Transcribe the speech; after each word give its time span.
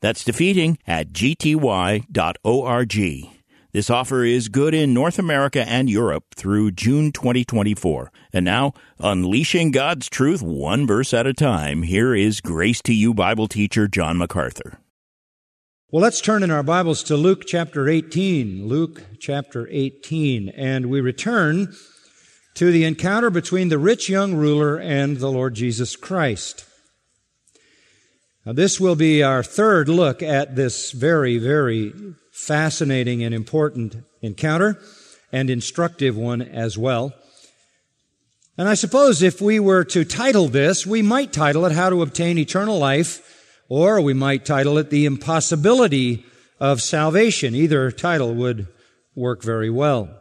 That's 0.00 0.24
defeating 0.24 0.78
at 0.86 1.12
gty.org. 1.12 2.06
This 3.72 3.88
offer 3.88 4.24
is 4.24 4.48
good 4.48 4.74
in 4.74 4.92
North 4.92 5.16
America 5.18 5.64
and 5.68 5.88
Europe 5.88 6.24
through 6.34 6.72
June 6.72 7.12
2024. 7.12 8.10
And 8.32 8.44
now, 8.44 8.72
unleashing 8.98 9.70
God's 9.70 10.08
truth 10.08 10.42
one 10.42 10.88
verse 10.88 11.14
at 11.14 11.28
a 11.28 11.32
time, 11.32 11.84
here 11.84 12.12
is 12.12 12.40
Grace 12.40 12.82
to 12.82 12.92
You 12.92 13.14
Bible 13.14 13.46
teacher 13.46 13.86
John 13.86 14.18
MacArthur. 14.18 14.80
Well, 15.92 16.02
let's 16.02 16.20
turn 16.20 16.42
in 16.42 16.50
our 16.50 16.64
Bibles 16.64 17.04
to 17.04 17.16
Luke 17.16 17.44
chapter 17.46 17.88
18. 17.88 18.66
Luke 18.66 19.02
chapter 19.20 19.68
18. 19.70 20.48
And 20.48 20.86
we 20.86 21.00
return 21.00 21.72
to 22.54 22.72
the 22.72 22.84
encounter 22.84 23.30
between 23.30 23.68
the 23.68 23.78
rich 23.78 24.08
young 24.08 24.34
ruler 24.34 24.78
and 24.78 25.18
the 25.18 25.30
Lord 25.30 25.54
Jesus 25.54 25.94
Christ. 25.94 26.64
Now, 28.46 28.52
this 28.52 28.80
will 28.80 28.96
be 28.96 29.22
our 29.22 29.42
third 29.42 29.88
look 29.88 30.22
at 30.22 30.56
this 30.56 30.92
very, 30.92 31.36
very 31.36 31.92
fascinating 32.32 33.22
and 33.22 33.34
important 33.34 33.96
encounter 34.22 34.80
and 35.30 35.50
instructive 35.50 36.16
one 36.16 36.40
as 36.40 36.78
well. 36.78 37.12
And 38.56 38.68
I 38.68 38.74
suppose 38.74 39.22
if 39.22 39.40
we 39.40 39.60
were 39.60 39.84
to 39.84 40.04
title 40.04 40.48
this, 40.48 40.86
we 40.86 41.02
might 41.02 41.32
title 41.32 41.66
it 41.66 41.72
How 41.72 41.90
to 41.90 42.02
Obtain 42.02 42.38
Eternal 42.38 42.78
Life, 42.78 43.22
or 43.68 44.00
we 44.00 44.14
might 44.14 44.44
title 44.44 44.78
it 44.78 44.90
The 44.90 45.06
Impossibility 45.06 46.24
of 46.58 46.82
Salvation. 46.82 47.54
Either 47.54 47.90
title 47.90 48.34
would 48.34 48.68
work 49.14 49.42
very 49.42 49.70
well. 49.70 50.19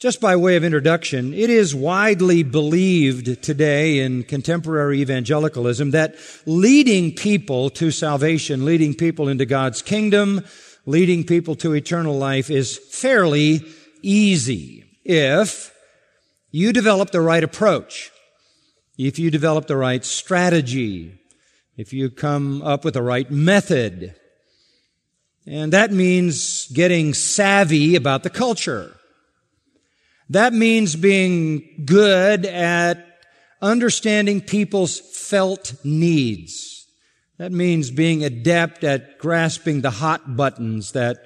Just 0.00 0.18
by 0.18 0.34
way 0.34 0.56
of 0.56 0.64
introduction, 0.64 1.34
it 1.34 1.50
is 1.50 1.74
widely 1.74 2.42
believed 2.42 3.42
today 3.42 3.98
in 3.98 4.22
contemporary 4.22 5.02
evangelicalism 5.02 5.90
that 5.90 6.14
leading 6.46 7.14
people 7.14 7.68
to 7.68 7.90
salvation, 7.90 8.64
leading 8.64 8.94
people 8.94 9.28
into 9.28 9.44
God's 9.44 9.82
kingdom, 9.82 10.42
leading 10.86 11.22
people 11.22 11.54
to 11.56 11.74
eternal 11.74 12.16
life 12.16 12.48
is 12.48 12.78
fairly 12.78 13.60
easy 14.00 14.86
if 15.04 15.70
you 16.50 16.72
develop 16.72 17.10
the 17.10 17.20
right 17.20 17.44
approach, 17.44 18.10
if 18.96 19.18
you 19.18 19.30
develop 19.30 19.66
the 19.66 19.76
right 19.76 20.02
strategy, 20.02 21.20
if 21.76 21.92
you 21.92 22.08
come 22.08 22.62
up 22.62 22.86
with 22.86 22.94
the 22.94 23.02
right 23.02 23.30
method. 23.30 24.14
And 25.46 25.74
that 25.74 25.92
means 25.92 26.68
getting 26.68 27.12
savvy 27.12 27.96
about 27.96 28.22
the 28.22 28.30
culture. 28.30 28.96
That 30.30 30.52
means 30.52 30.94
being 30.94 31.82
good 31.84 32.46
at 32.46 33.04
understanding 33.60 34.40
people's 34.40 34.98
felt 35.00 35.74
needs. 35.84 36.86
That 37.38 37.50
means 37.50 37.90
being 37.90 38.24
adept 38.24 38.84
at 38.84 39.18
grasping 39.18 39.80
the 39.80 39.90
hot 39.90 40.36
buttons 40.36 40.92
that 40.92 41.18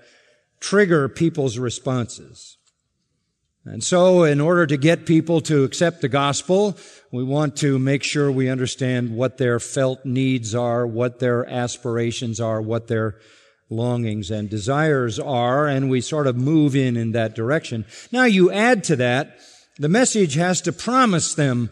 trigger 0.58 1.08
people's 1.08 1.58
responses. 1.58 2.56
And 3.66 3.84
so, 3.84 4.24
in 4.24 4.41
order 4.41 4.66
to 4.66 4.77
get 4.77 5.06
people 5.06 5.41
to 5.42 5.64
accept 5.64 6.00
the 6.00 6.08
gospel, 6.08 6.77
we 7.11 7.24
want 7.24 7.56
to 7.58 7.79
make 7.79 8.02
sure 8.02 8.30
we 8.30 8.48
understand 8.48 9.14
what 9.14 9.36
their 9.39 9.58
felt 9.58 10.05
needs 10.05 10.55
are, 10.55 10.86
what 10.86 11.18
their 11.18 11.48
aspirations 11.48 12.40
are, 12.40 12.61
what 12.61 12.89
their 12.89 13.17
longings 13.74 14.30
and 14.30 14.48
desires 14.48 15.18
are, 15.18 15.67
and 15.67 15.90
we 15.90 16.01
sort 16.01 16.27
of 16.27 16.36
move 16.36 16.74
in 16.74 16.96
in 16.96 17.12
that 17.12 17.35
direction. 17.35 17.85
Now 18.11 18.24
you 18.24 18.51
add 18.51 18.85
to 18.85 18.96
that, 18.96 19.39
the 19.79 19.89
message 19.89 20.35
has 20.35 20.61
to 20.62 20.73
promise 20.73 21.35
them 21.35 21.70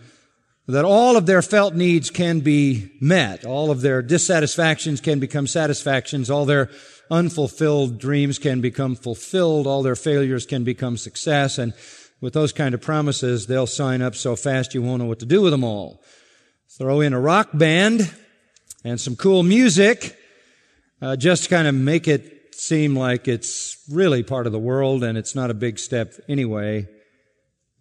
that 0.66 0.84
all 0.84 1.16
of 1.16 1.26
their 1.26 1.42
felt 1.42 1.74
needs 1.74 2.10
can 2.10 2.40
be 2.40 2.92
met, 3.00 3.44
all 3.44 3.70
of 3.70 3.80
their 3.80 4.02
dissatisfactions 4.02 5.00
can 5.00 5.18
become 5.18 5.46
satisfactions, 5.46 6.30
all 6.30 6.44
their 6.44 6.70
unfulfilled 7.10 7.98
dreams 7.98 8.38
can 8.38 8.60
become 8.60 8.94
fulfilled, 8.94 9.66
all 9.66 9.82
their 9.82 9.96
failures 9.96 10.46
can 10.46 10.64
become 10.64 10.96
success, 10.96 11.58
and 11.58 11.74
with 12.20 12.32
those 12.32 12.52
kind 12.52 12.74
of 12.74 12.80
promises, 12.80 13.46
they'll 13.46 13.66
sign 13.66 14.00
up 14.00 14.14
so 14.14 14.36
fast 14.36 14.74
you 14.74 14.82
won't 14.82 15.02
know 15.02 15.08
what 15.08 15.18
to 15.18 15.26
do 15.26 15.42
with 15.42 15.50
them 15.50 15.64
all. 15.64 16.00
Throw 16.78 17.00
in 17.00 17.12
a 17.12 17.20
rock 17.20 17.50
band 17.52 18.14
and 18.84 19.00
some 19.00 19.16
cool 19.16 19.42
music, 19.42 20.16
uh, 21.02 21.16
just 21.16 21.50
kind 21.50 21.66
of 21.66 21.74
make 21.74 22.06
it 22.06 22.54
seem 22.54 22.94
like 22.94 23.26
it's 23.26 23.76
really 23.90 24.22
part 24.22 24.46
of 24.46 24.52
the 24.52 24.58
world 24.58 25.02
and 25.02 25.18
it's 25.18 25.34
not 25.34 25.50
a 25.50 25.54
big 25.54 25.78
step 25.78 26.14
anyway. 26.28 26.88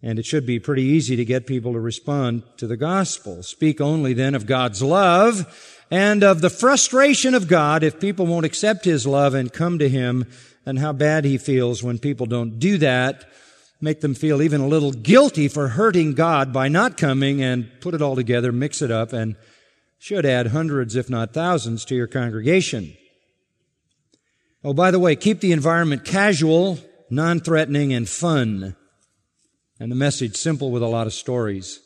And 0.02 0.18
it 0.18 0.26
should 0.26 0.44
be 0.44 0.58
pretty 0.58 0.82
easy 0.82 1.14
to 1.14 1.24
get 1.24 1.46
people 1.46 1.74
to 1.74 1.78
respond 1.78 2.42
to 2.56 2.66
the 2.66 2.76
gospel. 2.76 3.44
Speak 3.44 3.80
only 3.80 4.12
then 4.12 4.34
of 4.34 4.46
God's 4.46 4.82
love 4.82 5.78
and 5.88 6.24
of 6.24 6.40
the 6.40 6.50
frustration 6.50 7.34
of 7.34 7.46
God 7.46 7.84
if 7.84 8.00
people 8.00 8.26
won't 8.26 8.44
accept 8.44 8.84
His 8.84 9.06
love 9.06 9.34
and 9.34 9.52
come 9.52 9.78
to 9.78 9.88
Him 9.88 10.26
and 10.66 10.80
how 10.80 10.92
bad 10.92 11.24
He 11.24 11.38
feels 11.38 11.80
when 11.80 12.00
people 12.00 12.26
don't 12.26 12.58
do 12.58 12.76
that. 12.78 13.24
Make 13.80 14.00
them 14.00 14.14
feel 14.14 14.42
even 14.42 14.60
a 14.60 14.66
little 14.66 14.90
guilty 14.90 15.46
for 15.46 15.68
hurting 15.68 16.14
God 16.14 16.52
by 16.52 16.66
not 16.66 16.96
coming 16.96 17.40
and 17.40 17.70
put 17.80 17.94
it 17.94 18.02
all 18.02 18.16
together, 18.16 18.50
mix 18.50 18.82
it 18.82 18.90
up, 18.90 19.12
and 19.12 19.36
should 20.00 20.26
add 20.26 20.48
hundreds, 20.48 20.96
if 20.96 21.08
not 21.08 21.32
thousands, 21.32 21.84
to 21.84 21.94
your 21.94 22.08
congregation. 22.08 22.96
Oh, 24.64 24.72
by 24.72 24.90
the 24.90 25.00
way, 25.00 25.16
keep 25.16 25.40
the 25.40 25.52
environment 25.52 26.04
casual, 26.04 26.78
non-threatening, 27.10 27.92
and 27.92 28.08
fun. 28.08 28.76
And 29.80 29.90
the 29.90 29.96
message 29.96 30.36
simple 30.36 30.70
with 30.70 30.82
a 30.82 30.86
lot 30.86 31.06
of 31.06 31.12
stories. 31.12 31.80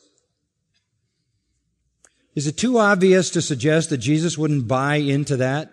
Is 2.34 2.46
it 2.46 2.58
too 2.58 2.78
obvious 2.78 3.30
to 3.30 3.40
suggest 3.40 3.88
that 3.88 3.98
Jesus 3.98 4.36
wouldn't 4.36 4.68
buy 4.68 4.96
into 4.96 5.38
that? 5.38 5.72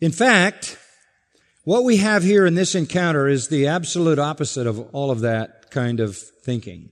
In 0.00 0.12
fact, 0.12 0.78
what 1.64 1.82
we 1.82 1.96
have 1.96 2.22
here 2.22 2.46
in 2.46 2.54
this 2.54 2.76
encounter 2.76 3.26
is 3.26 3.48
the 3.48 3.66
absolute 3.66 4.20
opposite 4.20 4.68
of 4.68 4.78
all 4.94 5.10
of 5.10 5.20
that 5.20 5.70
kind 5.72 5.98
of 5.98 6.16
thinking. 6.16 6.90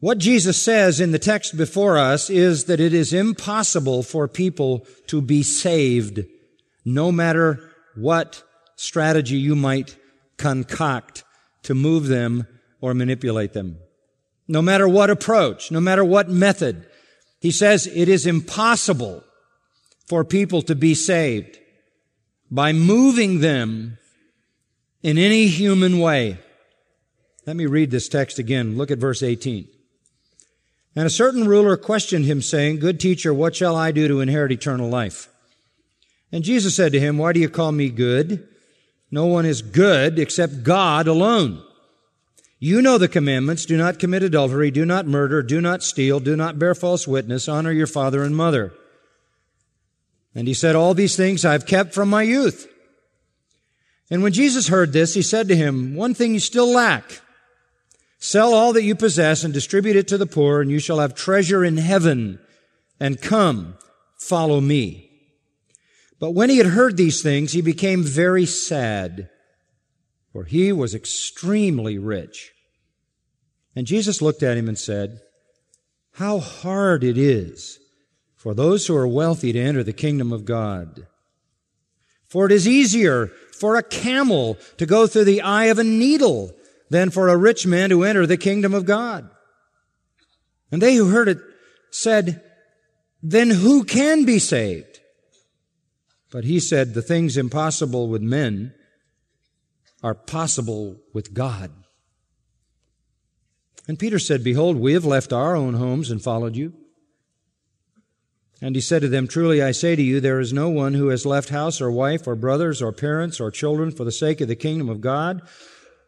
What 0.00 0.16
Jesus 0.16 0.60
says 0.60 0.98
in 0.98 1.12
the 1.12 1.18
text 1.18 1.58
before 1.58 1.98
us 1.98 2.30
is 2.30 2.64
that 2.64 2.80
it 2.80 2.94
is 2.94 3.12
impossible 3.12 4.02
for 4.02 4.26
people 4.26 4.86
to 5.08 5.20
be 5.20 5.42
saved, 5.42 6.24
no 6.86 7.12
matter 7.12 7.70
what 7.94 8.42
strategy 8.76 9.36
you 9.36 9.54
might 9.54 9.98
concoct 10.38 11.22
to 11.64 11.74
move 11.74 12.06
them 12.06 12.46
or 12.80 12.94
manipulate 12.94 13.52
them. 13.52 13.78
No 14.48 14.62
matter 14.62 14.88
what 14.88 15.10
approach, 15.10 15.70
no 15.70 15.80
matter 15.80 16.04
what 16.04 16.30
method. 16.30 16.86
He 17.38 17.50
says 17.50 17.86
it 17.86 18.08
is 18.08 18.26
impossible 18.26 19.22
for 20.08 20.24
people 20.24 20.62
to 20.62 20.74
be 20.74 20.94
saved 20.94 21.58
by 22.50 22.72
moving 22.72 23.40
them 23.40 23.98
in 25.02 25.18
any 25.18 25.46
human 25.46 26.00
way. 26.00 26.38
Let 27.46 27.56
me 27.56 27.66
read 27.66 27.90
this 27.90 28.08
text 28.08 28.38
again. 28.38 28.78
Look 28.78 28.90
at 28.90 28.98
verse 28.98 29.22
18. 29.22 29.68
And 30.96 31.06
a 31.06 31.10
certain 31.10 31.46
ruler 31.46 31.76
questioned 31.76 32.24
him, 32.24 32.42
saying, 32.42 32.80
Good 32.80 32.98
teacher, 32.98 33.32
what 33.32 33.54
shall 33.54 33.76
I 33.76 33.92
do 33.92 34.08
to 34.08 34.20
inherit 34.20 34.52
eternal 34.52 34.88
life? 34.88 35.28
And 36.32 36.44
Jesus 36.44 36.74
said 36.74 36.92
to 36.92 37.00
him, 37.00 37.18
Why 37.18 37.32
do 37.32 37.40
you 37.40 37.48
call 37.48 37.72
me 37.72 37.90
good? 37.90 38.48
No 39.10 39.26
one 39.26 39.46
is 39.46 39.62
good 39.62 40.18
except 40.18 40.62
God 40.62 41.06
alone. 41.06 41.62
You 42.58 42.82
know 42.82 42.98
the 42.98 43.08
commandments. 43.08 43.64
Do 43.64 43.76
not 43.76 43.98
commit 43.98 44.22
adultery. 44.22 44.70
Do 44.70 44.84
not 44.84 45.06
murder. 45.06 45.42
Do 45.42 45.60
not 45.60 45.82
steal. 45.82 46.20
Do 46.20 46.36
not 46.36 46.58
bear 46.58 46.74
false 46.74 47.08
witness. 47.08 47.48
Honor 47.48 47.72
your 47.72 47.86
father 47.86 48.22
and 48.22 48.36
mother. 48.36 48.72
And 50.34 50.46
he 50.46 50.54
said, 50.54 50.76
All 50.76 50.94
these 50.94 51.16
things 51.16 51.44
I've 51.44 51.66
kept 51.66 51.94
from 51.94 52.10
my 52.10 52.22
youth. 52.22 52.68
And 54.10 54.22
when 54.22 54.32
Jesus 54.32 54.68
heard 54.68 54.92
this, 54.92 55.14
he 55.14 55.22
said 55.22 55.48
to 55.48 55.56
him, 55.56 55.94
One 55.94 56.14
thing 56.14 56.34
you 56.34 56.40
still 56.40 56.70
lack. 56.70 57.22
Sell 58.22 58.52
all 58.52 58.74
that 58.74 58.82
you 58.82 58.94
possess 58.94 59.42
and 59.42 59.52
distribute 59.52 59.96
it 59.96 60.06
to 60.08 60.18
the 60.18 60.26
poor, 60.26 60.60
and 60.60 60.70
you 60.70 60.78
shall 60.78 60.98
have 60.98 61.14
treasure 61.14 61.64
in 61.64 61.78
heaven. 61.78 62.38
And 63.00 63.20
come, 63.20 63.78
follow 64.18 64.60
me. 64.60 65.10
But 66.18 66.32
when 66.32 66.50
he 66.50 66.58
had 66.58 66.66
heard 66.66 66.98
these 66.98 67.22
things, 67.22 67.52
he 67.52 67.62
became 67.62 68.02
very 68.02 68.44
sad, 68.44 69.30
for 70.34 70.44
he 70.44 70.70
was 70.70 70.94
extremely 70.94 71.96
rich. 71.96 72.52
And 73.74 73.86
Jesus 73.86 74.20
looked 74.20 74.42
at 74.42 74.58
him 74.58 74.68
and 74.68 74.78
said, 74.78 75.20
How 76.12 76.40
hard 76.40 77.02
it 77.02 77.16
is 77.16 77.78
for 78.36 78.52
those 78.52 78.86
who 78.86 78.94
are 78.96 79.08
wealthy 79.08 79.52
to 79.54 79.58
enter 79.58 79.82
the 79.82 79.94
kingdom 79.94 80.30
of 80.30 80.44
God. 80.44 81.06
For 82.28 82.44
it 82.44 82.52
is 82.52 82.68
easier 82.68 83.28
for 83.58 83.76
a 83.76 83.82
camel 83.82 84.58
to 84.76 84.84
go 84.84 85.06
through 85.06 85.24
the 85.24 85.40
eye 85.40 85.66
of 85.66 85.78
a 85.78 85.84
needle 85.84 86.52
than 86.90 87.10
for 87.10 87.28
a 87.28 87.36
rich 87.36 87.66
man 87.66 87.88
to 87.90 88.04
enter 88.04 88.26
the 88.26 88.36
kingdom 88.36 88.74
of 88.74 88.84
God. 88.84 89.30
And 90.70 90.82
they 90.82 90.96
who 90.96 91.08
heard 91.08 91.28
it 91.28 91.38
said, 91.90 92.42
then 93.22 93.50
who 93.50 93.84
can 93.84 94.24
be 94.24 94.38
saved? 94.38 95.00
But 96.30 96.44
he 96.44 96.60
said, 96.60 96.94
the 96.94 97.02
things 97.02 97.36
impossible 97.36 98.08
with 98.08 98.22
men 98.22 98.74
are 100.02 100.14
possible 100.14 100.98
with 101.12 101.34
God. 101.34 101.70
And 103.86 103.98
Peter 103.98 104.18
said, 104.18 104.44
Behold, 104.44 104.76
we 104.76 104.92
have 104.92 105.04
left 105.04 105.32
our 105.32 105.56
own 105.56 105.74
homes 105.74 106.10
and 106.10 106.22
followed 106.22 106.54
you. 106.54 106.72
And 108.62 108.74
he 108.74 108.80
said 108.80 109.02
to 109.02 109.08
them, 109.08 109.26
Truly 109.26 109.62
I 109.62 109.72
say 109.72 109.96
to 109.96 110.02
you, 110.02 110.20
there 110.20 110.38
is 110.38 110.52
no 110.52 110.68
one 110.68 110.94
who 110.94 111.08
has 111.08 111.26
left 111.26 111.48
house 111.48 111.80
or 111.80 111.90
wife 111.90 112.26
or 112.26 112.36
brothers 112.36 112.80
or 112.80 112.92
parents 112.92 113.40
or 113.40 113.50
children 113.50 113.90
for 113.90 114.04
the 114.04 114.12
sake 114.12 114.40
of 114.40 114.48
the 114.48 114.54
kingdom 114.54 114.88
of 114.88 115.00
God 115.00 115.42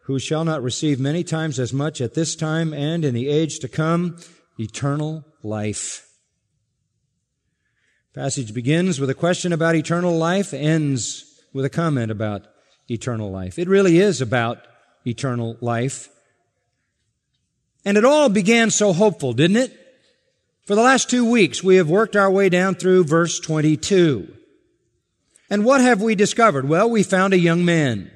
who 0.03 0.19
shall 0.19 0.43
not 0.43 0.61
receive 0.61 0.99
many 0.99 1.23
times 1.23 1.59
as 1.59 1.71
much 1.73 2.01
at 2.01 2.13
this 2.13 2.35
time 2.35 2.73
and 2.73 3.05
in 3.05 3.13
the 3.13 3.29
age 3.29 3.59
to 3.59 3.67
come 3.67 4.17
eternal 4.59 5.25
life. 5.41 6.07
Passage 8.13 8.53
begins 8.53 8.99
with 8.99 9.09
a 9.09 9.15
question 9.15 9.53
about 9.53 9.75
eternal 9.75 10.15
life, 10.15 10.53
ends 10.53 11.41
with 11.53 11.65
a 11.65 11.69
comment 11.69 12.11
about 12.11 12.45
eternal 12.89 13.31
life. 13.31 13.57
It 13.57 13.67
really 13.67 13.99
is 13.99 14.21
about 14.21 14.59
eternal 15.05 15.57
life. 15.61 16.09
And 17.85 17.97
it 17.97 18.05
all 18.05 18.29
began 18.29 18.71
so 18.71 18.93
hopeful, 18.93 19.33
didn't 19.33 19.57
it? 19.57 19.79
For 20.65 20.75
the 20.75 20.81
last 20.81 21.09
two 21.09 21.29
weeks, 21.29 21.63
we 21.63 21.77
have 21.77 21.89
worked 21.89 22.15
our 22.15 22.31
way 22.31 22.49
down 22.49 22.75
through 22.75 23.05
verse 23.05 23.39
22. 23.39 24.33
And 25.49 25.65
what 25.65 25.81
have 25.81 26.01
we 26.01 26.15
discovered? 26.15 26.67
Well, 26.67 26.89
we 26.89 27.03
found 27.03 27.33
a 27.33 27.39
young 27.39 27.65
man. 27.65 28.11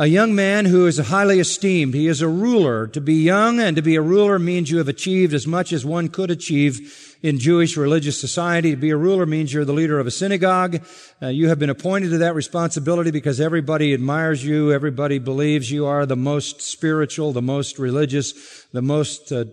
A 0.00 0.06
young 0.06 0.34
man 0.34 0.64
who 0.64 0.86
is 0.86 0.96
highly 0.96 1.40
esteemed. 1.40 1.92
He 1.92 2.06
is 2.06 2.22
a 2.22 2.26
ruler. 2.26 2.86
To 2.86 3.02
be 3.02 3.16
young 3.16 3.60
and 3.60 3.76
to 3.76 3.82
be 3.82 3.96
a 3.96 4.00
ruler 4.00 4.38
means 4.38 4.70
you 4.70 4.78
have 4.78 4.88
achieved 4.88 5.34
as 5.34 5.46
much 5.46 5.74
as 5.74 5.84
one 5.84 6.08
could 6.08 6.30
achieve 6.30 7.18
in 7.22 7.38
Jewish 7.38 7.76
religious 7.76 8.18
society. 8.18 8.70
To 8.70 8.78
be 8.78 8.88
a 8.88 8.96
ruler 8.96 9.26
means 9.26 9.52
you're 9.52 9.66
the 9.66 9.74
leader 9.74 10.00
of 10.00 10.06
a 10.06 10.10
synagogue. 10.10 10.82
Uh, 11.20 11.26
you 11.26 11.50
have 11.50 11.58
been 11.58 11.68
appointed 11.68 12.08
to 12.12 12.18
that 12.18 12.34
responsibility 12.34 13.10
because 13.10 13.42
everybody 13.42 13.92
admires 13.92 14.42
you. 14.42 14.72
Everybody 14.72 15.18
believes 15.18 15.70
you 15.70 15.84
are 15.84 16.06
the 16.06 16.16
most 16.16 16.62
spiritual, 16.62 17.32
the 17.32 17.42
most 17.42 17.78
religious, 17.78 18.64
the 18.72 18.80
most 18.80 19.30
uh, 19.30 19.44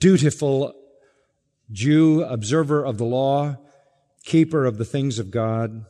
dutiful 0.00 0.72
Jew, 1.70 2.24
observer 2.24 2.82
of 2.82 2.96
the 2.96 3.04
law, 3.04 3.58
keeper 4.24 4.64
of 4.64 4.78
the 4.78 4.86
things 4.86 5.18
of 5.18 5.30
God. 5.30 5.84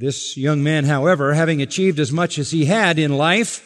This 0.00 0.36
young 0.36 0.62
man, 0.62 0.84
however, 0.84 1.34
having 1.34 1.60
achieved 1.60 1.98
as 1.98 2.12
much 2.12 2.38
as 2.38 2.52
he 2.52 2.66
had 2.66 3.00
in 3.00 3.16
life, 3.16 3.64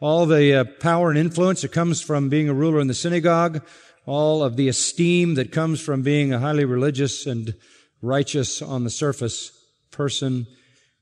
all 0.00 0.24
the 0.24 0.54
uh, 0.54 0.64
power 0.80 1.10
and 1.10 1.18
influence 1.18 1.60
that 1.60 1.72
comes 1.72 2.00
from 2.00 2.30
being 2.30 2.48
a 2.48 2.54
ruler 2.54 2.80
in 2.80 2.86
the 2.86 2.94
synagogue, 2.94 3.62
all 4.06 4.42
of 4.42 4.56
the 4.56 4.68
esteem 4.68 5.34
that 5.34 5.52
comes 5.52 5.82
from 5.82 6.00
being 6.00 6.32
a 6.32 6.38
highly 6.38 6.64
religious 6.64 7.26
and 7.26 7.54
righteous 8.00 8.62
on 8.62 8.84
the 8.84 8.90
surface 8.90 9.52
person, 9.90 10.46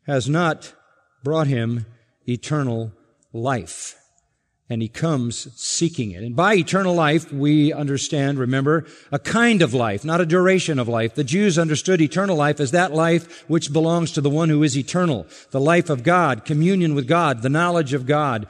has 0.08 0.28
not 0.28 0.74
brought 1.22 1.46
him 1.46 1.86
eternal 2.26 2.90
life 3.32 4.01
and 4.72 4.80
he 4.80 4.88
comes 4.88 5.48
seeking 5.60 6.12
it. 6.12 6.22
And 6.22 6.34
by 6.34 6.54
eternal 6.54 6.94
life, 6.94 7.30
we 7.30 7.72
understand, 7.72 8.38
remember, 8.38 8.86
a 9.12 9.18
kind 9.18 9.60
of 9.60 9.74
life, 9.74 10.02
not 10.02 10.22
a 10.22 10.26
duration 10.26 10.78
of 10.78 10.88
life. 10.88 11.14
The 11.14 11.24
Jews 11.24 11.58
understood 11.58 12.00
eternal 12.00 12.36
life 12.36 12.58
as 12.58 12.70
that 12.70 12.92
life 12.92 13.44
which 13.48 13.72
belongs 13.72 14.12
to 14.12 14.22
the 14.22 14.30
one 14.30 14.48
who 14.48 14.62
is 14.62 14.76
eternal, 14.76 15.26
the 15.50 15.60
life 15.60 15.90
of 15.90 16.02
God, 16.02 16.46
communion 16.46 16.94
with 16.94 17.06
God, 17.06 17.42
the 17.42 17.50
knowledge 17.50 17.92
of 17.92 18.06
God, 18.06 18.46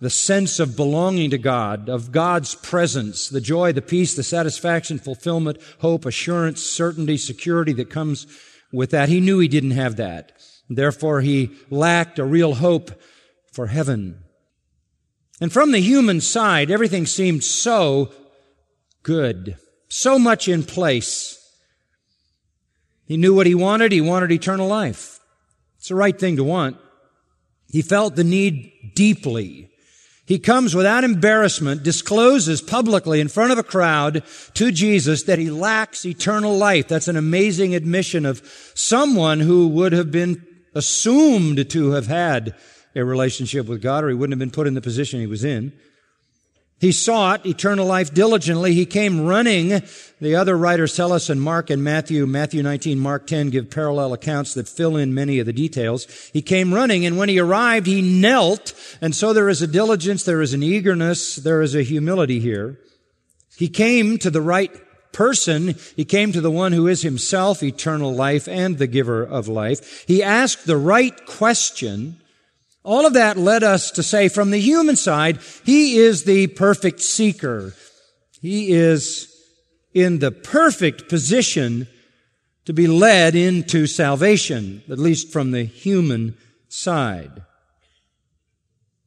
the 0.00 0.08
sense 0.08 0.58
of 0.58 0.76
belonging 0.76 1.30
to 1.30 1.38
God, 1.38 1.90
of 1.90 2.10
God's 2.10 2.54
presence, 2.54 3.28
the 3.28 3.40
joy, 3.40 3.72
the 3.72 3.82
peace, 3.82 4.16
the 4.16 4.22
satisfaction, 4.22 4.98
fulfillment, 4.98 5.58
hope, 5.80 6.06
assurance, 6.06 6.62
certainty, 6.62 7.18
security 7.18 7.74
that 7.74 7.90
comes 7.90 8.26
with 8.72 8.90
that. 8.92 9.10
He 9.10 9.20
knew 9.20 9.38
he 9.38 9.48
didn't 9.48 9.72
have 9.72 9.96
that. 9.96 10.32
Therefore, 10.70 11.20
he 11.20 11.50
lacked 11.68 12.18
a 12.18 12.24
real 12.24 12.54
hope 12.54 12.90
for 13.52 13.66
heaven. 13.66 14.22
And 15.40 15.52
from 15.52 15.72
the 15.72 15.80
human 15.80 16.20
side, 16.20 16.70
everything 16.70 17.06
seemed 17.06 17.44
so 17.44 18.12
good, 19.02 19.56
so 19.88 20.18
much 20.18 20.48
in 20.48 20.62
place. 20.62 21.38
He 23.06 23.16
knew 23.16 23.34
what 23.34 23.46
he 23.46 23.54
wanted. 23.54 23.92
He 23.92 24.00
wanted 24.00 24.32
eternal 24.32 24.66
life. 24.66 25.20
It's 25.78 25.88
the 25.88 25.94
right 25.94 26.18
thing 26.18 26.36
to 26.36 26.44
want. 26.44 26.76
He 27.70 27.82
felt 27.82 28.16
the 28.16 28.24
need 28.24 28.72
deeply. 28.94 29.70
He 30.24 30.40
comes 30.40 30.74
without 30.74 31.04
embarrassment, 31.04 31.84
discloses 31.84 32.60
publicly 32.60 33.20
in 33.20 33.28
front 33.28 33.52
of 33.52 33.58
a 33.58 33.62
crowd 33.62 34.24
to 34.54 34.72
Jesus 34.72 35.22
that 35.24 35.38
he 35.38 35.50
lacks 35.50 36.04
eternal 36.04 36.56
life. 36.56 36.88
That's 36.88 37.06
an 37.06 37.16
amazing 37.16 37.74
admission 37.76 38.26
of 38.26 38.42
someone 38.74 39.38
who 39.38 39.68
would 39.68 39.92
have 39.92 40.10
been 40.10 40.44
assumed 40.74 41.70
to 41.70 41.90
have 41.92 42.08
had 42.08 42.56
a 42.96 43.04
relationship 43.04 43.66
with 43.66 43.82
God 43.82 44.02
or 44.02 44.08
he 44.08 44.14
wouldn't 44.14 44.32
have 44.32 44.38
been 44.38 44.50
put 44.50 44.66
in 44.66 44.74
the 44.74 44.80
position 44.80 45.20
he 45.20 45.26
was 45.26 45.44
in. 45.44 45.72
He 46.78 46.92
sought 46.92 47.46
eternal 47.46 47.86
life 47.86 48.12
diligently. 48.12 48.74
He 48.74 48.84
came 48.84 49.24
running. 49.24 49.82
The 50.20 50.36
other 50.36 50.58
writers 50.58 50.94
tell 50.94 51.10
us 51.12 51.30
in 51.30 51.40
Mark 51.40 51.70
and 51.70 51.82
Matthew, 51.82 52.26
Matthew 52.26 52.62
19, 52.62 52.98
Mark 52.98 53.26
10 53.26 53.48
give 53.48 53.70
parallel 53.70 54.12
accounts 54.12 54.52
that 54.54 54.68
fill 54.68 54.96
in 54.96 55.14
many 55.14 55.38
of 55.38 55.46
the 55.46 55.54
details. 55.54 56.06
He 56.34 56.42
came 56.42 56.74
running 56.74 57.06
and 57.06 57.16
when 57.16 57.30
he 57.30 57.38
arrived, 57.38 57.86
he 57.86 58.02
knelt. 58.02 58.74
And 59.00 59.14
so 59.14 59.32
there 59.32 59.48
is 59.48 59.62
a 59.62 59.66
diligence, 59.66 60.24
there 60.24 60.42
is 60.42 60.52
an 60.52 60.62
eagerness, 60.62 61.36
there 61.36 61.62
is 61.62 61.74
a 61.74 61.82
humility 61.82 62.40
here. 62.40 62.78
He 63.56 63.68
came 63.68 64.18
to 64.18 64.30
the 64.30 64.42
right 64.42 64.70
person. 65.12 65.76
He 65.96 66.04
came 66.04 66.30
to 66.32 66.42
the 66.42 66.50
one 66.50 66.72
who 66.72 66.86
is 66.86 67.00
himself 67.00 67.62
eternal 67.62 68.14
life 68.14 68.46
and 68.46 68.76
the 68.76 68.86
giver 68.86 69.22
of 69.22 69.48
life. 69.48 70.04
He 70.06 70.22
asked 70.22 70.66
the 70.66 70.76
right 70.76 71.24
question. 71.24 72.20
All 72.86 73.04
of 73.04 73.14
that 73.14 73.36
led 73.36 73.64
us 73.64 73.90
to 73.90 74.02
say 74.04 74.28
from 74.28 74.52
the 74.52 74.60
human 74.60 74.94
side, 74.94 75.40
he 75.64 75.96
is 75.96 76.22
the 76.22 76.46
perfect 76.46 77.00
seeker. 77.00 77.74
He 78.40 78.70
is 78.70 79.26
in 79.92 80.20
the 80.20 80.30
perfect 80.30 81.08
position 81.08 81.88
to 82.64 82.72
be 82.72 82.86
led 82.86 83.34
into 83.34 83.88
salvation, 83.88 84.84
at 84.88 85.00
least 85.00 85.32
from 85.32 85.50
the 85.50 85.64
human 85.64 86.36
side. 86.68 87.42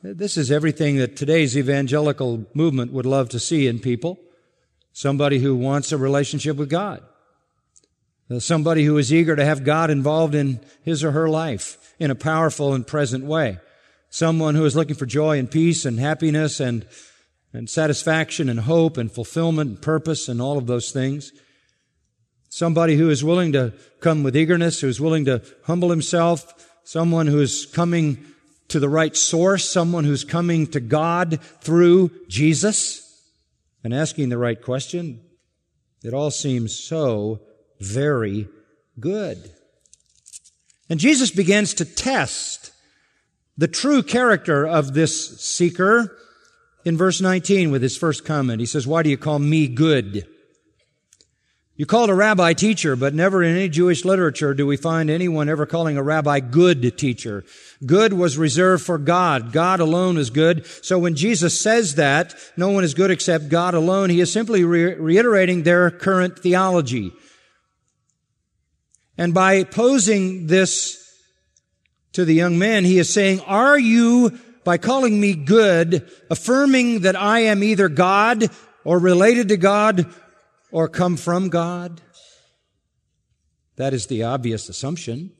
This 0.03 0.35
is 0.35 0.51
everything 0.51 0.97
that 0.97 1.15
today's 1.15 1.57
evangelical 1.57 2.47
movement 2.53 2.91
would 2.91 3.05
love 3.05 3.29
to 3.29 3.39
see 3.39 3.65
in 3.65 3.79
people. 3.79 4.19
Somebody 4.91 5.39
who 5.39 5.55
wants 5.55 5.93
a 5.93 5.97
relationship 5.97 6.57
with 6.57 6.69
God. 6.69 7.01
Uh, 8.29 8.39
somebody 8.39 8.83
who 8.83 8.97
is 8.97 9.13
eager 9.13 9.37
to 9.37 9.45
have 9.45 9.63
God 9.63 9.89
involved 9.89 10.35
in 10.35 10.59
his 10.83 11.01
or 11.01 11.11
her 11.11 11.29
life 11.29 11.95
in 11.97 12.11
a 12.11 12.15
powerful 12.15 12.73
and 12.73 12.85
present 12.85 13.23
way 13.23 13.57
someone 14.09 14.55
who 14.55 14.65
is 14.65 14.75
looking 14.75 14.95
for 14.95 15.05
joy 15.05 15.37
and 15.37 15.49
peace 15.49 15.85
and 15.85 15.99
happiness 15.99 16.59
and, 16.59 16.85
and 17.53 17.69
satisfaction 17.69 18.49
and 18.49 18.61
hope 18.61 18.97
and 18.97 19.11
fulfillment 19.11 19.69
and 19.69 19.81
purpose 19.81 20.27
and 20.27 20.41
all 20.41 20.57
of 20.57 20.67
those 20.67 20.91
things. 20.91 21.31
Somebody 22.49 22.95
who 22.95 23.09
is 23.09 23.23
willing 23.23 23.51
to 23.53 23.73
come 24.01 24.23
with 24.23 24.35
eagerness, 24.35 24.81
who 24.81 24.87
is 24.87 24.99
willing 24.99 25.25
to 25.25 25.43
humble 25.65 25.91
himself, 25.91 26.67
someone 26.83 27.27
who 27.27 27.39
is 27.39 27.67
coming 27.67 28.25
to 28.69 28.79
the 28.79 28.89
right 28.89 29.15
source, 29.15 29.69
someone 29.69 30.03
who's 30.03 30.23
coming 30.23 30.67
to 30.67 30.79
God 30.79 31.39
through 31.61 32.11
Jesus 32.27 33.05
and 33.83 33.93
asking 33.93 34.29
the 34.29 34.37
right 34.37 34.61
question. 34.61 35.21
It 36.03 36.13
all 36.13 36.31
seems 36.31 36.75
so 36.75 37.41
very 37.79 38.47
good. 38.99 39.51
And 40.89 40.99
Jesus 40.99 41.29
begins 41.29 41.75
to 41.75 41.85
test 41.85 42.71
the 43.59 43.67
true 43.67 44.01
character 44.01 44.65
of 44.65 44.93
this 44.93 45.37
seeker 45.41 46.17
in 46.85 46.95
verse 46.95 47.19
19 47.19 47.71
with 47.71 47.81
his 47.81 47.97
first 47.97 48.23
comment. 48.23 48.61
He 48.61 48.65
says, 48.65 48.87
Why 48.87 49.03
do 49.03 49.09
you 49.09 49.17
call 49.17 49.37
me 49.37 49.67
good? 49.67 50.25
You 51.75 51.85
called 51.85 52.09
a 52.09 52.15
rabbi 52.15 52.53
teacher, 52.53 52.95
but 52.95 53.13
never 53.13 53.43
in 53.43 53.55
any 53.55 53.67
Jewish 53.67 54.05
literature 54.05 54.53
do 54.53 54.65
we 54.65 54.77
find 54.77 55.09
anyone 55.09 55.49
ever 55.49 55.65
calling 55.65 55.97
a 55.97 56.03
rabbi 56.03 56.39
good 56.39 56.97
teacher. 56.97 57.43
Good 57.85 58.13
was 58.13 58.37
reserved 58.37 58.85
for 58.85 58.97
God. 58.97 59.51
God 59.51 59.81
alone 59.81 60.17
is 60.17 60.29
good. 60.29 60.65
So 60.81 60.97
when 60.97 61.15
Jesus 61.15 61.59
says 61.59 61.95
that, 61.95 62.35
no 62.55 62.69
one 62.69 62.85
is 62.85 62.93
good 62.93 63.11
except 63.11 63.49
God 63.49 63.73
alone, 63.73 64.09
he 64.09 64.21
is 64.21 64.31
simply 64.31 64.63
re- 64.63 64.95
reiterating 64.95 65.63
their 65.63 65.91
current 65.91 66.39
theology. 66.39 67.11
And 69.17 69.33
by 69.33 69.65
posing 69.65 70.47
this 70.47 70.98
to 72.13 72.25
the 72.25 72.33
young 72.33 72.57
man, 72.57 72.83
he 72.83 72.97
is 72.97 73.13
saying, 73.13 73.39
are 73.41 73.77
you, 73.77 74.37
by 74.63 74.77
calling 74.77 75.19
me 75.19 75.33
good, 75.33 76.09
affirming 76.29 77.01
that 77.01 77.15
I 77.15 77.41
am 77.41 77.63
either 77.63 77.89
God 77.89 78.49
or 78.83 78.99
related 78.99 79.49
to 79.49 79.57
God 79.57 80.13
or 80.71 80.87
come 80.87 81.17
from 81.17 81.49
God? 81.49 82.01
That 83.77 83.93
is 83.93 84.07
the 84.07 84.23
obvious 84.23 84.69
assumption. 84.69 85.31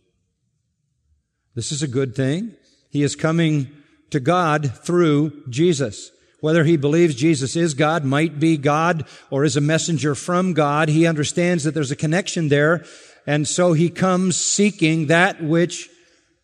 This 1.56 1.72
is 1.72 1.84
a 1.84 1.88
good 1.88 2.16
thing. 2.16 2.56
He 2.90 3.04
is 3.04 3.16
coming 3.16 3.70
to 4.12 4.20
God 4.20 4.72
through 4.84 5.44
Jesus. 5.50 6.12
Whether 6.40 6.64
he 6.64 6.78
believes 6.78 7.16
Jesus 7.16 7.56
is 7.56 7.74
God, 7.74 8.06
might 8.06 8.40
be 8.40 8.56
God, 8.56 9.06
or 9.30 9.44
is 9.44 9.58
a 9.58 9.62
messenger 9.62 10.16
from 10.16 10.54
God, 10.54 10.88
he 10.88 11.06
understands 11.06 11.66
that 11.66 11.74
there's 11.74 11.92
a 11.92 11.98
connection 11.98 12.48
there, 12.48 12.86
and 13.28 13.46
so 13.46 13.74
he 13.74 13.90
comes 13.90 14.38
seeking 14.38 15.08
that 15.08 15.44
which 15.44 15.90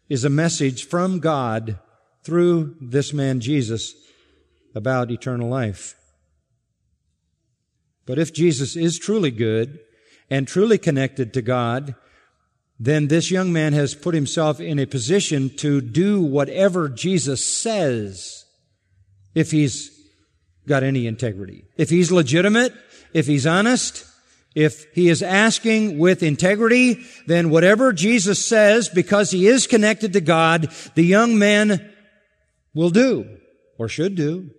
is 0.09 0.23
a 0.23 0.29
message 0.29 0.87
from 0.87 1.19
God 1.19 1.79
through 2.23 2.75
this 2.81 3.13
man 3.13 3.39
Jesus 3.39 3.93
about 4.73 5.11
eternal 5.11 5.49
life. 5.49 5.95
But 8.05 8.19
if 8.19 8.33
Jesus 8.33 8.75
is 8.75 8.99
truly 8.99 9.31
good 9.31 9.79
and 10.29 10.47
truly 10.47 10.77
connected 10.77 11.33
to 11.33 11.41
God, 11.41 11.95
then 12.79 13.07
this 13.07 13.31
young 13.31 13.53
man 13.53 13.73
has 13.73 13.95
put 13.95 14.13
himself 14.13 14.59
in 14.59 14.79
a 14.79 14.85
position 14.85 15.49
to 15.57 15.81
do 15.81 16.21
whatever 16.21 16.89
Jesus 16.89 17.45
says 17.45 18.45
if 19.33 19.51
he's 19.51 19.91
got 20.67 20.83
any 20.83 21.07
integrity. 21.07 21.65
If 21.77 21.89
he's 21.89 22.11
legitimate, 22.11 22.73
if 23.13 23.27
he's 23.27 23.47
honest, 23.47 24.05
if 24.55 24.85
he 24.93 25.09
is 25.09 25.21
asking 25.21 25.99
with 25.99 26.23
integrity, 26.23 27.03
then 27.27 27.49
whatever 27.49 27.91
Jesus 27.91 28.43
says, 28.43 28.87
because 28.87 29.31
he 29.31 29.47
is 29.47 29.67
connected 29.67 30.13
to 30.13 30.21
God, 30.21 30.71
the 30.95 31.03
young 31.03 31.37
man 31.37 31.91
will 32.73 32.89
do 32.89 33.37
or 33.77 33.89
should 33.89 34.15
do. 34.15 34.51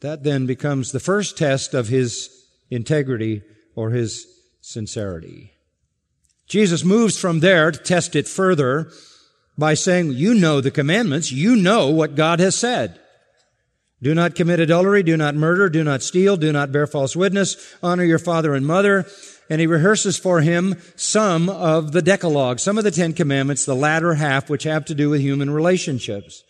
That 0.00 0.22
then 0.22 0.44
becomes 0.44 0.92
the 0.92 1.00
first 1.00 1.38
test 1.38 1.72
of 1.72 1.88
his 1.88 2.28
integrity 2.70 3.42
or 3.74 3.90
his 3.90 4.26
sincerity. 4.60 5.52
Jesus 6.46 6.84
moves 6.84 7.18
from 7.18 7.40
there 7.40 7.70
to 7.70 7.78
test 7.78 8.14
it 8.14 8.28
further 8.28 8.90
by 9.56 9.72
saying, 9.72 10.12
you 10.12 10.34
know 10.34 10.60
the 10.60 10.70
commandments. 10.70 11.32
You 11.32 11.56
know 11.56 11.88
what 11.88 12.14
God 12.14 12.40
has 12.40 12.54
said. 12.54 13.00
Do 14.02 14.14
not 14.14 14.34
commit 14.34 14.60
adultery. 14.60 15.02
Do 15.02 15.16
not 15.16 15.34
murder. 15.34 15.68
Do 15.68 15.82
not 15.82 16.02
steal. 16.02 16.36
Do 16.36 16.52
not 16.52 16.72
bear 16.72 16.86
false 16.86 17.16
witness. 17.16 17.74
Honor 17.82 18.04
your 18.04 18.18
father 18.18 18.54
and 18.54 18.66
mother. 18.66 19.06
And 19.48 19.60
he 19.60 19.66
rehearses 19.66 20.18
for 20.18 20.40
him 20.40 20.76
some 20.96 21.48
of 21.48 21.92
the 21.92 22.02
Decalogue, 22.02 22.58
some 22.58 22.78
of 22.78 22.84
the 22.84 22.90
Ten 22.90 23.12
Commandments, 23.12 23.64
the 23.64 23.74
latter 23.74 24.14
half, 24.14 24.50
which 24.50 24.64
have 24.64 24.84
to 24.86 24.94
do 24.94 25.10
with 25.10 25.20
human 25.20 25.50
relationships. 25.50 26.42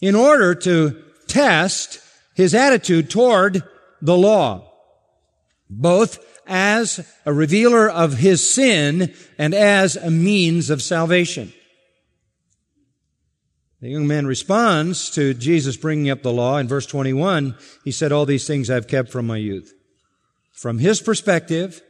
In 0.00 0.14
order 0.14 0.54
to 0.54 1.02
test 1.28 2.00
his 2.34 2.54
attitude 2.54 3.10
toward 3.10 3.62
the 4.02 4.16
law, 4.16 4.70
both 5.70 6.24
as 6.46 7.06
a 7.26 7.32
revealer 7.32 7.88
of 7.88 8.14
his 8.14 8.48
sin 8.52 9.14
and 9.38 9.54
as 9.54 9.96
a 9.96 10.10
means 10.10 10.70
of 10.70 10.82
salvation. 10.82 11.52
The 13.80 13.90
young 13.90 14.08
man 14.08 14.26
responds 14.26 15.08
to 15.10 15.34
Jesus 15.34 15.76
bringing 15.76 16.10
up 16.10 16.22
the 16.22 16.32
law 16.32 16.56
in 16.58 16.66
verse 16.66 16.86
21. 16.86 17.56
He 17.84 17.92
said, 17.92 18.10
all 18.10 18.26
these 18.26 18.46
things 18.46 18.70
I've 18.70 18.88
kept 18.88 19.10
from 19.10 19.26
my 19.26 19.36
youth. 19.36 19.72
From 20.52 20.80
his 20.80 21.00
perspective, 21.00 21.80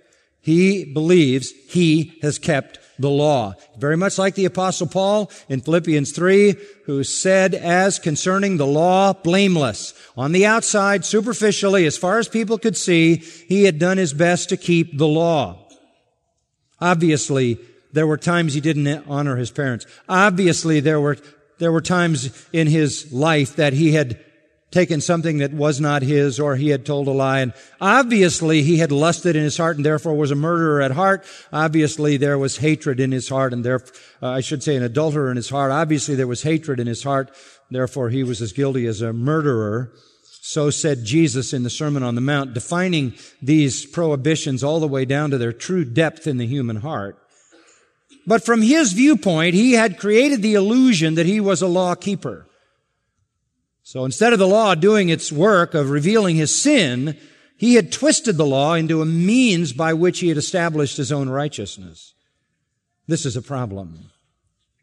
he 0.41 0.85
believes 0.85 1.51
he 1.69 2.19
has 2.21 2.39
kept 2.39 2.79
the 2.99 3.09
law. 3.09 3.55
Very 3.79 3.97
much 3.97 4.19
like 4.19 4.35
the 4.35 4.45
apostle 4.45 4.87
Paul 4.87 5.31
in 5.49 5.61
Philippians 5.61 6.13
3, 6.13 6.57
who 6.85 7.05
said 7.05 7.55
as 7.55 7.99
concerning 7.99 8.59
the 8.59 8.67
law, 8.67 9.15
blameless. 9.15 9.95
On 10.17 10.33
the 10.33 10.45
outside, 10.45 11.07
superficially, 11.07 11.87
as 11.87 11.97
far 11.97 12.19
as 12.19 12.29
people 12.29 12.59
could 12.59 12.77
see, 12.77 13.17
he 13.17 13.65
had 13.65 13.79
done 13.79 13.97
his 13.97 14.13
best 14.13 14.51
to 14.51 14.57
keep 14.59 14.99
the 14.99 15.09
law. 15.09 15.67
Obviously, 16.81 17.59
there 17.93 18.07
were 18.07 18.19
times 18.19 18.53
he 18.53 18.61
didn't 18.61 19.07
honor 19.09 19.37
his 19.37 19.51
parents. 19.51 19.87
Obviously, 20.09 20.81
there 20.81 21.01
were, 21.01 21.17
there 21.59 21.73
were 21.73 21.81
times 21.81 22.47
in 22.53 22.67
his 22.67 23.13
life 23.13 23.57
that 23.57 23.73
he 23.73 23.93
had 23.93 24.25
taken 24.71 25.01
something 25.01 25.39
that 25.39 25.53
was 25.53 25.81
not 25.81 26.03
his 26.03 26.39
or 26.39 26.57
he 26.57 26.69
had 26.69 26.85
told 26.85 27.09
a 27.09 27.11
lie. 27.11 27.41
And 27.41 27.55
obviously 27.81 28.63
he 28.63 28.79
had 28.79 28.93
lusted 28.93 29.35
in 29.35 29.43
his 29.43 29.57
heart 29.57 29.77
and 29.77 29.85
therefore 29.85 30.15
was 30.15 30.31
a 30.31 30.37
murderer 30.37 30.83
at 30.83 30.91
heart. 30.91 31.25
Obviously 31.53 32.17
there 32.17 32.39
was 32.39 32.59
hatred 32.59 33.01
in 33.01 33.11
his 33.11 33.29
heart 33.29 33.53
and 33.53 33.65
therefore, 33.65 33.95
uh, 34.23 34.29
I 34.29 34.41
should 34.41 34.63
say 34.63 34.77
an 34.77 34.83
adulterer 34.83 35.31
in 35.31 35.37
his 35.37 35.49
heart. 35.49 35.71
Obviously 35.71 36.15
there 36.15 36.27
was 36.27 36.43
hatred 36.43 36.81
in 36.81 36.87
his 36.87 37.03
heart. 37.03 37.31
Therefore 37.71 38.11
he 38.11 38.23
was 38.23 38.43
as 38.43 38.53
guilty 38.53 38.87
as 38.87 39.01
a 39.01 39.13
murderer. 39.13 39.93
So 40.43 40.71
said 40.71 41.05
Jesus 41.05 41.53
in 41.53 41.63
the 41.63 41.71
Sermon 41.71 42.03
on 42.03 42.15
the 42.15 42.21
Mount, 42.23 42.55
defining 42.55 43.15
these 43.43 43.85
prohibitions 43.85 44.65
all 44.65 44.81
the 44.81 44.89
way 44.89 45.05
down 45.05 45.31
to 45.31 45.39
their 45.39 45.53
true 45.53 45.85
depth 45.85 46.27
in 46.27 46.39
the 46.39 46.47
human 46.47 46.77
heart. 46.77 47.19
But 48.29 48.45
from 48.45 48.61
his 48.61 48.93
viewpoint, 48.93 49.55
he 49.55 49.73
had 49.73 49.99
created 49.99 50.43
the 50.43 50.53
illusion 50.53 51.15
that 51.15 51.25
he 51.25 51.41
was 51.41 51.63
a 51.63 51.67
law 51.67 51.95
keeper. 51.95 52.47
So 53.83 54.05
instead 54.05 54.35
of 54.35 54.39
the 54.39 54.47
law 54.47 54.75
doing 54.75 55.09
its 55.09 55.33
work 55.33 55.73
of 55.73 55.89
revealing 55.89 56.37
his 56.37 56.55
sin, 56.55 57.17
he 57.57 57.77
had 57.77 57.91
twisted 57.91 58.37
the 58.37 58.45
law 58.45 58.75
into 58.75 59.01
a 59.01 59.07
means 59.07 59.73
by 59.73 59.95
which 59.95 60.21
he 60.21 60.29
had 60.29 60.37
established 60.37 60.99
his 60.99 61.11
own 61.11 61.31
righteousness. 61.31 62.13
This 63.07 63.25
is 63.25 63.35
a 63.35 63.41
problem. 63.41 64.11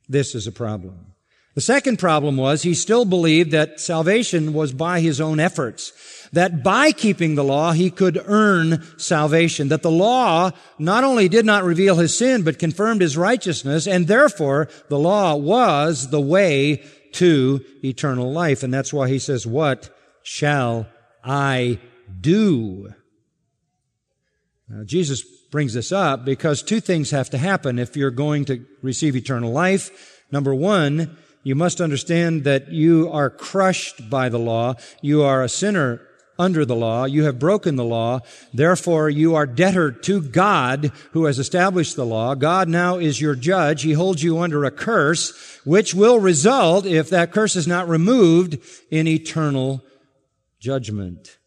This 0.09 0.33
is 0.33 0.47
a 0.47 0.51
problem. 0.51 1.13
The 1.55 1.61
second 1.61 1.99
problem 1.99 2.35
was 2.35 2.61
he 2.61 2.73
still 2.73 3.05
believed 3.05 3.51
that 3.51 3.79
salvation 3.79 4.53
was 4.53 4.73
by 4.73 4.99
his 4.99 5.21
own 5.21 5.39
efforts. 5.39 5.93
That 6.33 6.63
by 6.63 6.91
keeping 6.91 7.35
the 7.35 7.45
law, 7.45 7.71
he 7.71 7.89
could 7.89 8.21
earn 8.25 8.83
salvation. 8.97 9.69
That 9.69 9.81
the 9.81 9.91
law 9.91 10.51
not 10.77 11.05
only 11.05 11.29
did 11.29 11.45
not 11.45 11.63
reveal 11.63 11.95
his 11.95 12.17
sin, 12.17 12.43
but 12.43 12.59
confirmed 12.59 12.99
his 13.01 13.15
righteousness, 13.15 13.87
and 13.87 14.07
therefore 14.07 14.67
the 14.89 14.99
law 14.99 15.35
was 15.35 16.09
the 16.09 16.19
way 16.19 16.83
to 17.13 17.63
eternal 17.83 18.33
life. 18.33 18.61
And 18.61 18.73
that's 18.73 18.91
why 18.91 19.07
he 19.07 19.19
says, 19.19 19.47
what 19.47 19.89
shall 20.23 20.87
I 21.23 21.79
do? 22.19 22.93
Now, 24.67 24.83
Jesus 24.83 25.23
brings 25.51 25.73
this 25.73 25.93
up 25.93 26.25
because 26.25 26.61
two 26.61 26.81
things 26.81 27.11
have 27.11 27.29
to 27.29 27.37
happen 27.37 27.79
if 27.79 27.95
you're 27.95 28.11
going 28.11 28.43
to 28.45 28.65
receive 28.81 29.15
eternal 29.15 29.53
life. 29.53 30.21
Number 30.31 30.53
one, 30.53 31.17
you 31.45 31.53
must 31.53 31.79
understand 31.79 32.43
that 32.43 32.71
you 32.71 33.07
are 33.11 33.29
crushed 33.29 34.09
by 34.09 34.29
the 34.29 34.39
law. 34.39 34.73
You 35.03 35.21
are 35.21 35.43
a 35.43 35.47
sinner 35.47 36.01
under 36.39 36.65
the 36.65 36.75
law. 36.75 37.05
You 37.05 37.25
have 37.25 37.37
broken 37.37 37.75
the 37.75 37.83
law. 37.83 38.21
Therefore, 38.51 39.11
you 39.11 39.35
are 39.35 39.45
debtor 39.45 39.91
to 39.91 40.21
God 40.21 40.91
who 41.11 41.25
has 41.25 41.37
established 41.37 41.95
the 41.95 42.05
law. 42.05 42.33
God 42.33 42.67
now 42.67 42.97
is 42.97 43.21
your 43.21 43.35
judge. 43.35 43.83
He 43.83 43.93
holds 43.93 44.23
you 44.23 44.39
under 44.39 44.65
a 44.65 44.71
curse, 44.71 45.61
which 45.63 45.93
will 45.93 46.19
result, 46.19 46.87
if 46.87 47.11
that 47.11 47.31
curse 47.31 47.55
is 47.55 47.67
not 47.67 47.87
removed, 47.87 48.57
in 48.89 49.07
eternal 49.07 49.83
judgment. 50.59 51.37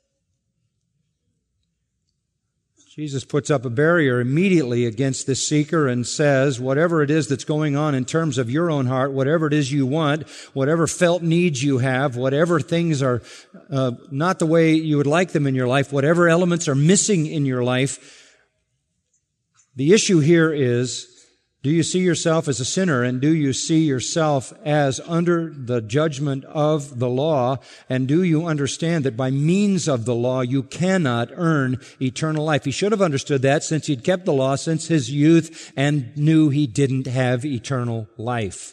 Jesus 2.99 3.25
puts 3.25 3.49
up 3.49 3.65
a 3.65 3.71
barrier 3.71 4.19
immediately 4.19 4.85
against 4.85 5.29
this 5.29 5.47
seeker 5.47 5.87
and 5.87 6.05
says, 6.05 6.59
whatever 6.59 7.01
it 7.01 7.13
is 7.13 7.29
that's 7.29 7.45
going 7.45 7.77
on 7.77 7.95
in 7.95 8.05
terms 8.05 8.39
of 8.39 8.51
your 8.51 8.73
own 8.73 8.87
heart, 8.87 9.13
whatever 9.13 9.47
it 9.47 9.53
is 9.53 9.71
you 9.71 9.87
want, 9.87 10.29
whatever 10.53 10.89
felt 10.89 11.23
needs 11.23 11.63
you 11.63 11.79
have, 11.79 12.17
whatever 12.17 12.59
things 12.59 13.01
are 13.01 13.23
uh, 13.71 13.93
not 14.11 14.41
the 14.41 14.47
way 14.47 14.73
you 14.75 14.97
would 14.97 15.07
like 15.07 15.31
them 15.31 15.47
in 15.47 15.55
your 15.55 15.69
life, 15.69 15.93
whatever 15.93 16.29
elements 16.29 16.67
are 16.67 16.75
missing 16.75 17.27
in 17.27 17.47
your 17.47 17.63
life, 17.63 18.37
the 19.77 19.93
issue 19.93 20.19
here 20.19 20.53
is 20.53 21.18
do 21.69 21.75
you 21.75 21.83
see 21.83 21.99
yourself 21.99 22.49
as 22.49 22.61
a 22.61 22.65
sinner 22.65 23.03
and 23.03 23.21
do 23.21 23.29
you 23.29 23.53
see 23.53 23.85
yourself 23.85 24.55
as 24.65 25.01
under 25.01 25.53
the 25.53 25.83
judgment 25.83 26.43
of 26.47 26.99
the 26.99 27.11
law? 27.11 27.59
And 27.91 28.09
do 28.09 28.23
you 28.23 28.47
understand 28.47 29.05
that 29.05 29.19
by 29.19 29.31
means 29.31 29.87
of 29.87 30.07
the 30.07 30.15
law 30.15 30.41
you 30.41 30.63
cannot 30.63 31.29
earn 31.35 31.79
eternal 32.01 32.47
life? 32.47 32.65
He 32.65 32.71
should 32.71 32.93
have 32.93 33.03
understood 33.03 33.43
that 33.43 33.65
since 33.65 33.87
he'd 33.87 34.03
kept 34.03 34.25
the 34.25 34.33
law 34.33 34.57
since 34.57 34.89
his 34.89 35.11
youth 35.11 35.71
and 35.77 36.17
knew 36.17 36.49
he 36.49 36.67
didn't 36.67 37.07
have 37.07 37.45
eternal 37.45 38.09
life. 38.17 38.73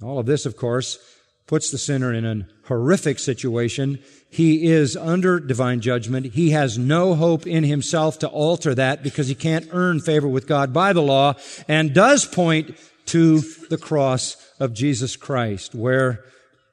All 0.00 0.20
of 0.20 0.26
this, 0.26 0.46
of 0.46 0.56
course, 0.56 1.00
puts 1.48 1.72
the 1.72 1.78
sinner 1.78 2.12
in 2.12 2.24
a 2.24 2.46
horrific 2.68 3.18
situation 3.18 3.98
he 4.34 4.66
is 4.66 4.96
under 4.96 5.38
divine 5.38 5.78
judgment. 5.78 6.34
He 6.34 6.50
has 6.50 6.76
no 6.76 7.14
hope 7.14 7.46
in 7.46 7.62
himself 7.62 8.18
to 8.18 8.26
alter 8.26 8.74
that 8.74 9.00
because 9.00 9.28
he 9.28 9.36
can't 9.36 9.68
earn 9.70 10.00
favor 10.00 10.26
with 10.26 10.48
God 10.48 10.72
by 10.72 10.92
the 10.92 11.00
law 11.00 11.34
and 11.68 11.94
does 11.94 12.24
point 12.24 12.76
to 13.06 13.38
the 13.70 13.78
cross 13.78 14.36
of 14.58 14.74
Jesus 14.74 15.14
Christ 15.14 15.72
where 15.72 16.24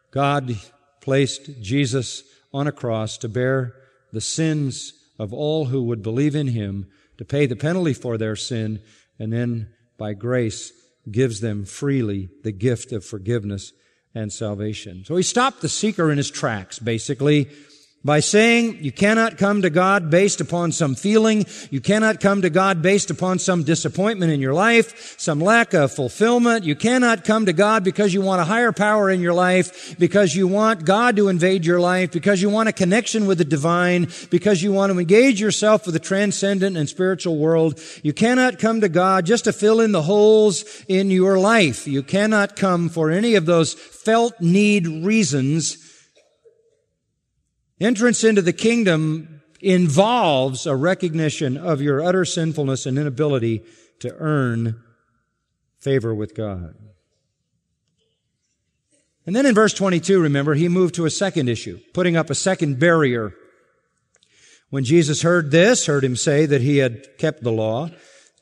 God 0.10 0.58
placed 1.02 1.62
Jesus 1.62 2.24
on 2.52 2.66
a 2.66 2.72
cross 2.72 3.16
to 3.20 3.30
bear 3.30 3.76
the 4.12 4.22
sins 4.22 4.94
of 5.20 5.32
all 5.32 5.66
who 5.66 5.84
would 5.84 6.02
believe 6.02 6.34
in 6.34 6.48
him, 6.48 6.88
to 7.20 7.26
pay 7.26 7.46
the 7.46 7.56
penalty 7.56 7.94
for 7.94 8.18
their 8.18 8.36
sin, 8.36 8.82
and 9.20 9.32
then 9.32 9.70
by 10.00 10.14
grace 10.14 10.74
gives 11.12 11.42
them 11.42 11.66
freely 11.66 12.28
the 12.42 12.52
gift 12.52 12.92
of 12.92 13.06
forgiveness 13.06 13.72
and 14.14 14.32
salvation. 14.32 15.04
So 15.06 15.16
he 15.16 15.24
stopped 15.24 15.62
the 15.62 15.70
seeker 15.70 16.12
in 16.12 16.18
his 16.18 16.32
tracks, 16.32 16.80
basically, 16.80 17.50
by 18.04 18.20
saying 18.20 18.84
you 18.84 18.92
cannot 18.92 19.38
come 19.38 19.62
to 19.62 19.70
God 19.70 20.10
based 20.10 20.42
upon 20.42 20.72
some 20.72 20.96
feeling. 20.96 21.46
You 21.70 21.82
cannot 21.82 22.20
come 22.20 22.42
to 22.42 22.50
God 22.50 22.82
based 22.82 23.12
upon 23.12 23.38
some 23.38 23.62
disappointment 23.62 24.32
in 24.32 24.40
your 24.40 24.56
life, 24.56 25.20
some 25.20 25.40
lack 25.40 25.76
of 25.76 25.92
fulfillment. 25.92 26.66
You 26.66 26.76
cannot 26.76 27.24
come 27.24 27.46
to 27.46 27.54
God 27.54 27.84
because 27.84 28.12
you 28.12 28.22
want 28.22 28.42
a 28.42 28.46
higher 28.46 28.72
power 28.72 29.12
in 29.12 29.22
your 29.22 29.36
life, 29.36 29.96
because 30.00 30.36
you 30.36 30.48
want 30.48 30.84
God 30.84 31.16
to 31.18 31.28
invade 31.28 31.64
your 31.64 31.80
life, 31.80 32.12
because 32.12 32.42
you 32.42 32.50
want 32.50 32.70
a 32.70 32.74
connection 32.74 33.28
with 33.28 33.38
the 33.38 33.46
divine, 33.46 34.08
because 34.32 34.64
you 34.64 34.74
want 34.74 34.92
to 34.92 34.98
engage 34.98 35.40
yourself 35.40 35.86
with 35.86 35.94
the 35.94 36.00
transcendent 36.00 36.76
and 36.76 36.90
spiritual 36.90 37.38
world. 37.38 37.80
You 38.02 38.14
cannot 38.14 38.58
come 38.58 38.82
to 38.82 38.90
God 38.90 39.28
just 39.28 39.44
to 39.44 39.54
fill 39.54 39.80
in 39.80 39.92
the 39.92 40.02
holes 40.02 40.84
in 40.88 41.12
your 41.12 41.38
life. 41.38 41.88
You 41.88 42.02
cannot 42.02 42.56
come 42.56 42.90
for 42.90 43.12
any 43.12 43.36
of 43.36 43.46
those 43.46 43.76
felt 44.04 44.40
need 44.42 44.88
reasons 44.88 45.92
Entrance 47.82 48.24
into 48.24 48.44
the 48.44 48.54
kingdom 48.54 49.42
involves 49.60 50.68
a 50.68 50.76
recognition 50.76 51.58
of 51.58 51.82
your 51.82 52.00
utter 52.00 52.24
sinfulness 52.24 52.86
and 52.86 52.96
inability 52.96 53.64
to 54.00 54.16
earn 54.18 54.80
favor 55.80 56.14
with 56.14 56.36
God. 56.36 56.76
And 59.26 59.36
then 59.36 59.48
in 59.48 59.56
verse 59.56 59.74
22, 59.74 60.22
remember, 60.22 60.54
he 60.54 60.70
moved 60.70 60.94
to 60.96 61.06
a 61.06 61.10
second 61.10 61.50
issue, 61.50 61.80
putting 61.92 62.16
up 62.16 62.30
a 62.30 62.36
second 62.36 62.80
barrier. 62.80 63.34
When 64.70 64.84
Jesus 64.84 65.24
heard 65.24 65.50
this, 65.50 65.88
heard 65.88 66.04
him 66.04 66.16
say 66.16 66.46
that 66.46 66.62
he 66.62 66.78
had 66.78 67.18
kept 67.18 67.42
the 67.42 67.52
law, 67.52 67.90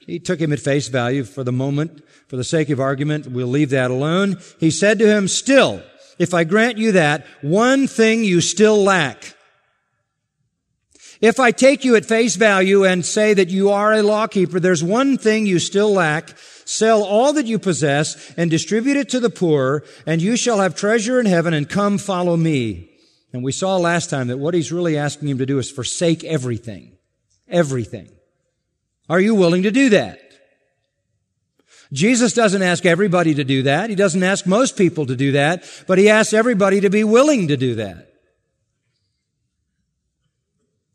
he 0.05 0.19
took 0.19 0.41
him 0.41 0.51
at 0.51 0.59
face 0.59 0.89
value 0.89 1.23
for 1.23 1.45
the 1.45 1.53
moment. 1.53 2.03
For 2.29 2.37
the 2.37 2.43
sake 2.43 2.69
of 2.69 2.79
argument, 2.79 3.27
we'll 3.27 3.47
leave 3.47 3.71
that 3.71 3.89
alone. 3.89 4.37
He 4.59 4.69
said 4.69 4.99
to 4.99 5.07
him, 5.07 5.27
still, 5.27 5.81
if 6.19 6.33
I 6.33 6.43
grant 6.43 6.77
you 6.77 6.91
that, 6.91 7.25
one 7.41 7.87
thing 7.87 8.23
you 8.23 8.39
still 8.39 8.83
lack. 8.83 9.35
If 11.21 11.39
I 11.39 11.49
take 11.51 11.83
you 11.83 11.95
at 11.95 12.05
face 12.05 12.35
value 12.35 12.85
and 12.85 13.03
say 13.03 13.33
that 13.33 13.49
you 13.49 13.71
are 13.71 13.93
a 13.93 14.03
lawkeeper, 14.03 14.59
there's 14.59 14.83
one 14.83 15.17
thing 15.17 15.47
you 15.47 15.57
still 15.57 15.91
lack. 15.91 16.37
Sell 16.65 17.03
all 17.03 17.33
that 17.33 17.47
you 17.47 17.57
possess 17.57 18.31
and 18.37 18.51
distribute 18.51 18.95
it 18.95 19.09
to 19.09 19.19
the 19.19 19.31
poor, 19.31 19.83
and 20.05 20.21
you 20.21 20.37
shall 20.37 20.59
have 20.59 20.75
treasure 20.75 21.19
in 21.19 21.25
heaven, 21.25 21.53
and 21.55 21.67
come 21.67 21.97
follow 21.97 22.37
me. 22.37 22.91
And 23.33 23.43
we 23.43 23.51
saw 23.51 23.75
last 23.77 24.11
time 24.11 24.27
that 24.27 24.37
what 24.37 24.53
he's 24.53 24.71
really 24.71 24.97
asking 24.97 25.29
him 25.29 25.39
to 25.39 25.47
do 25.47 25.57
is 25.57 25.71
forsake 25.71 26.23
everything. 26.23 26.95
Everything. 27.47 28.09
Are 29.09 29.19
you 29.19 29.33
willing 29.33 29.63
to 29.63 29.71
do 29.71 29.89
that? 29.89 30.19
Jesus 31.91 32.33
doesn't 32.33 32.61
ask 32.61 32.85
everybody 32.85 33.33
to 33.33 33.43
do 33.43 33.63
that. 33.63 33.89
He 33.89 33.95
doesn't 33.95 34.21
ask 34.21 34.45
most 34.45 34.77
people 34.77 35.05
to 35.07 35.15
do 35.15 35.31
that, 35.31 35.63
but 35.87 35.97
he 35.97 36.09
asks 36.09 36.33
everybody 36.33 36.81
to 36.81 36.89
be 36.89 37.03
willing 37.03 37.47
to 37.47 37.57
do 37.57 37.75
that. 37.75 38.13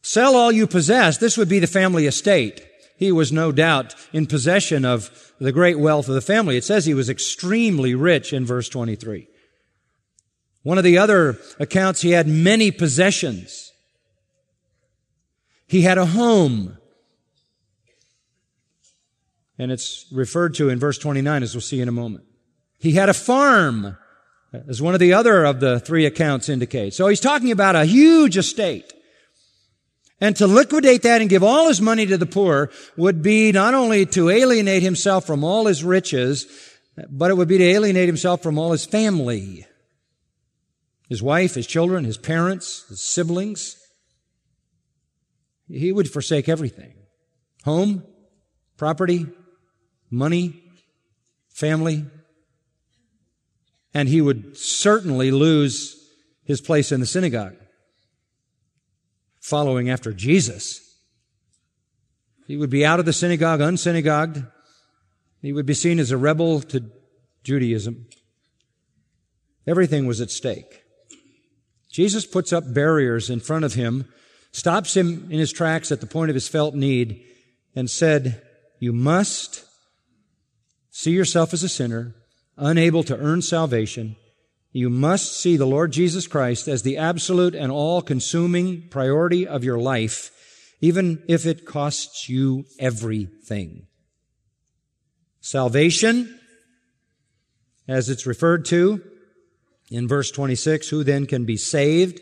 Sell 0.02 0.36
all 0.36 0.52
you 0.52 0.66
possess. 0.66 1.18
This 1.18 1.36
would 1.36 1.48
be 1.48 1.58
the 1.58 1.66
family 1.66 2.06
estate. 2.06 2.64
He 2.96 3.10
was 3.10 3.32
no 3.32 3.50
doubt 3.50 3.94
in 4.12 4.26
possession 4.26 4.84
of 4.84 5.32
the 5.40 5.50
great 5.50 5.78
wealth 5.78 6.08
of 6.08 6.14
the 6.14 6.20
family. 6.20 6.56
It 6.56 6.64
says 6.64 6.84
he 6.84 6.94
was 6.94 7.10
extremely 7.10 7.94
rich 7.94 8.32
in 8.32 8.46
verse 8.46 8.68
23. 8.68 9.26
One 10.62 10.78
of 10.78 10.84
the 10.84 10.98
other 10.98 11.38
accounts, 11.58 12.02
he 12.02 12.12
had 12.12 12.28
many 12.28 12.70
possessions. 12.70 13.72
He 15.66 15.82
had 15.82 15.98
a 15.98 16.06
home. 16.06 16.78
And 19.58 19.70
it's 19.70 20.06
referred 20.12 20.54
to 20.54 20.68
in 20.68 20.78
verse 20.78 20.99
29 20.99 21.42
as 21.42 21.54
we'll 21.54 21.61
see 21.61 21.80
in 21.80 21.88
a 21.88 21.92
moment. 21.92 22.25
He 22.78 22.92
had 22.92 23.08
a 23.08 23.14
farm, 23.14 23.96
as 24.68 24.82
one 24.82 24.94
of 24.94 25.00
the 25.00 25.12
other 25.12 25.44
of 25.44 25.61
the 25.61 25.80
three 25.80 26.06
accounts 26.06 26.49
indicate. 26.49 26.94
So 26.94 27.06
he's 27.06 27.20
talking 27.20 27.50
about 27.50 27.76
a 27.76 27.84
huge 27.84 28.37
estate. 28.37 28.92
And 30.20 30.37
to 30.37 30.46
liquidate 30.46 31.02
that 31.02 31.20
and 31.20 31.30
give 31.30 31.42
all 31.42 31.68
his 31.68 31.80
money 31.80 32.06
to 32.06 32.16
the 32.16 32.26
poor 32.26 32.70
would 32.96 33.23
be 33.23 33.52
not 33.52 33.75
only 33.75 34.06
to 34.06 34.30
alienate 34.30 34.82
himself 34.82 35.26
from 35.26 35.44
all 35.44 35.66
his 35.66 35.84
riches, 35.84 36.46
but 37.11 37.31
it 37.31 37.37
would 37.37 37.48
be 37.48 37.59
to 37.59 37.64
alienate 37.64 38.09
himself 38.09 38.42
from 38.42 38.59
all 38.59 38.72
his 38.72 38.85
family. 38.85 39.66
His 41.09 41.22
wife, 41.22 41.55
his 41.55 41.66
children, 41.66 42.05
his 42.05 42.18
parents, 42.18 42.85
his 42.88 43.02
siblings. 43.02 43.76
He 45.68 45.92
would 45.92 46.11
forsake 46.11 46.48
everything. 46.48 46.94
Home, 47.64 48.05
property, 48.76 49.26
money, 50.14 50.62
family, 51.48 52.05
and 53.92 54.09
he 54.09 54.20
would 54.20 54.57
certainly 54.57 55.31
lose 55.31 55.96
his 56.44 56.61
place 56.61 56.92
in 56.92 57.00
the 57.00 57.07
synagogue, 57.07 57.57
following 59.40 59.88
after 59.88 60.12
Jesus. 60.12 60.81
He 62.46 62.57
would 62.57 62.70
be 62.70 62.85
out 62.85 63.00
of 63.00 63.07
the 63.07 63.12
synagogue, 63.12 63.61
unsynagogued. 63.61 64.50
He 65.40 65.53
would 65.53 65.66
be 65.66 65.74
seen 65.74 65.98
as 65.98 66.11
a 66.11 66.16
rebel 66.16 66.61
to 66.62 66.90
Judaism. 67.42 68.07
Everything 69.66 70.07
was 70.07 70.20
at 70.20 70.31
stake. 70.31 70.83
Jesus 71.90 72.27
puts 72.27 72.53
up 72.53 72.74
barriers 72.74 73.31
in 73.31 73.40
front 73.40 73.64
of 73.64 73.74
him, 73.74 74.12
stops 74.53 74.96
him 74.96 75.29
in 75.31 75.38
his 75.38 75.53
tracks 75.53 75.92
at 75.92 76.00
the 76.00 76.07
point 76.07 76.31
of 76.31 76.35
his 76.35 76.48
felt 76.48 76.74
need, 76.74 77.24
and 77.74 77.88
said, 77.88 78.42
You 78.79 78.92
must 78.92 79.64
see 80.96 81.11
yourself 81.11 81.52
as 81.52 81.64
a 81.64 81.68
sinner, 81.68 82.14
unable 82.57 83.02
to 83.02 83.18
earn 83.18 83.42
salvation, 83.42 84.14
you 84.70 84.88
must 84.88 85.37
see 85.37 85.57
the 85.57 85.66
Lord 85.66 85.90
Jesus 85.90 86.28
Christ 86.28 86.68
as 86.68 86.83
the 86.83 86.98
absolute 86.98 87.52
and 87.52 87.72
all 87.72 88.00
consuming 88.00 88.88
priority 88.90 89.44
of 89.44 89.64
your 89.64 89.76
life, 89.76 90.30
even 90.80 91.20
if 91.26 91.46
it 91.46 91.66
costs 91.66 92.28
you 92.28 92.64
everything. 92.78 93.88
Salvation, 95.40 96.38
as 97.88 98.09
it's 98.09 98.24
referred 98.24 98.64
to 98.66 99.02
in 99.90 100.07
verse 100.07 100.30
26, 100.30 100.88
who 100.90 101.02
then 101.02 101.26
can 101.26 101.44
be 101.44 101.57
saved? 101.57 102.20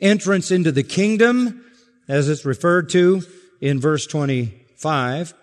Entrance 0.00 0.50
into 0.50 0.72
the 0.72 0.82
kingdom, 0.82 1.62
as 2.08 2.30
it's 2.30 2.46
referred 2.46 2.88
to 2.90 3.22
in 3.60 3.78
verse 3.78 4.06
25 4.06 5.34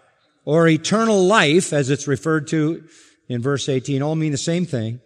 or 0.46 0.68
eternal 0.68 1.26
life, 1.26 1.72
as 1.74 1.90
it's 1.90 2.08
referred 2.08 2.48
to 2.48 2.84
in 3.28 3.42
verse 3.42 3.70
18, 3.70 4.02
all 4.02 4.16
mean 4.16 4.32
the 4.32 4.38
same 4.38 4.66
thing, 4.66 5.00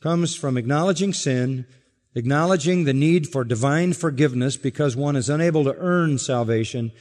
comes 0.00 0.34
from 0.34 0.56
acknowledging 0.56 1.12
sin, 1.12 1.66
acknowledging 2.14 2.84
the 2.84 2.94
need 2.94 3.28
for 3.28 3.44
divine 3.44 3.92
forgiveness 3.92 4.56
because 4.56 4.96
one 4.96 5.16
is 5.16 5.28
unable 5.28 5.64
to 5.64 5.76
earn 5.76 6.18
salvation, 6.18 6.92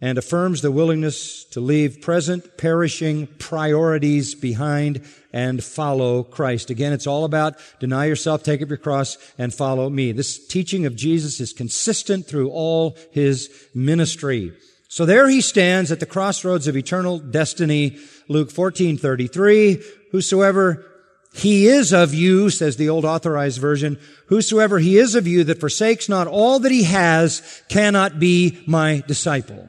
and 0.00 0.18
affirms 0.18 0.60
the 0.60 0.72
willingness 0.72 1.44
to 1.44 1.60
leave 1.60 2.02
present 2.02 2.58
perishing 2.58 3.26
priorities 3.38 4.34
behind 4.34 5.02
and 5.32 5.64
follow 5.64 6.22
Christ. 6.22 6.68
Again, 6.68 6.92
it's 6.92 7.06
all 7.06 7.24
about 7.24 7.54
deny 7.80 8.04
yourself, 8.06 8.42
take 8.42 8.60
up 8.60 8.68
your 8.68 8.76
cross, 8.76 9.16
and 9.38 9.54
follow 9.54 9.88
me. 9.88 10.12
This 10.12 10.46
teaching 10.46 10.84
of 10.84 10.96
Jesus 10.96 11.40
is 11.40 11.52
consistent 11.54 12.26
through 12.26 12.50
all 12.50 12.98
his 13.12 13.48
ministry. 13.74 14.52
So 14.94 15.04
there 15.04 15.28
he 15.28 15.40
stands 15.40 15.90
at 15.90 15.98
the 15.98 16.06
crossroads 16.06 16.68
of 16.68 16.76
eternal 16.76 17.18
destiny. 17.18 17.98
Luke 18.28 18.52
14, 18.52 18.96
33. 18.96 19.82
Whosoever 20.12 20.86
he 21.34 21.66
is 21.66 21.92
of 21.92 22.14
you, 22.14 22.48
says 22.48 22.76
the 22.76 22.88
old 22.90 23.04
authorized 23.04 23.60
version, 23.60 23.98
whosoever 24.28 24.78
he 24.78 24.96
is 24.96 25.16
of 25.16 25.26
you 25.26 25.42
that 25.42 25.58
forsakes 25.58 26.08
not 26.08 26.28
all 26.28 26.60
that 26.60 26.70
he 26.70 26.84
has 26.84 27.42
cannot 27.68 28.20
be 28.20 28.62
my 28.68 29.02
disciple. 29.08 29.68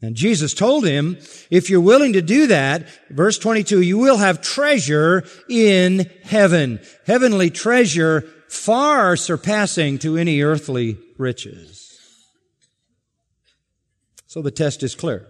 And 0.00 0.14
Jesus 0.14 0.54
told 0.54 0.86
him, 0.86 1.18
if 1.50 1.68
you're 1.68 1.80
willing 1.80 2.12
to 2.12 2.22
do 2.22 2.46
that, 2.46 2.86
verse 3.10 3.36
22, 3.36 3.80
you 3.80 3.98
will 3.98 4.18
have 4.18 4.40
treasure 4.40 5.24
in 5.48 6.08
heaven. 6.22 6.78
Heavenly 7.04 7.50
treasure 7.50 8.20
far 8.48 9.16
surpassing 9.16 9.98
to 9.98 10.16
any 10.16 10.40
earthly 10.40 10.98
riches. 11.18 11.79
So 14.30 14.42
the 14.42 14.52
test 14.52 14.84
is 14.84 14.94
clear. 14.94 15.26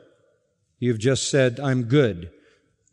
You've 0.79 0.99
just 0.99 1.31
said, 1.31 1.59
I'm 1.59 1.85
good. 1.85 2.31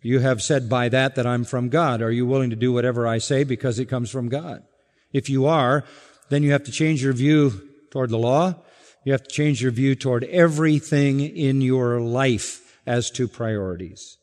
You 0.01 0.19
have 0.19 0.41
said 0.41 0.69
by 0.69 0.87
that 0.87 1.15
that 1.15 1.27
I'm 1.27 1.43
from 1.43 1.67
God. 1.67 2.01
Are 2.01 2.09
you 2.09 2.25
willing 2.25 2.49
to 2.49 2.55
do 2.55 2.71
whatever 2.71 3.05
I 3.05 3.17
say 3.17 3.43
because 3.43 3.77
it 3.77 3.89
comes 3.89 4.09
from 4.09 4.29
God? 4.29 4.63
If 5.11 5.29
you 5.29 5.47
are, 5.47 5.83
then 6.29 6.43
you 6.43 6.53
have 6.53 6.63
to 6.63 6.71
change 6.71 7.03
your 7.03 7.11
view 7.11 7.61
toward 7.91 8.09
the 8.09 8.17
law. 8.17 8.55
You 9.03 9.11
have 9.11 9.23
to 9.23 9.29
change 9.29 9.61
your 9.61 9.73
view 9.73 9.95
toward 9.95 10.23
everything 10.23 11.19
in 11.19 11.59
your 11.59 11.99
life 11.99 12.79
as 12.85 13.11
to 13.11 13.27
priorities. 13.27 14.15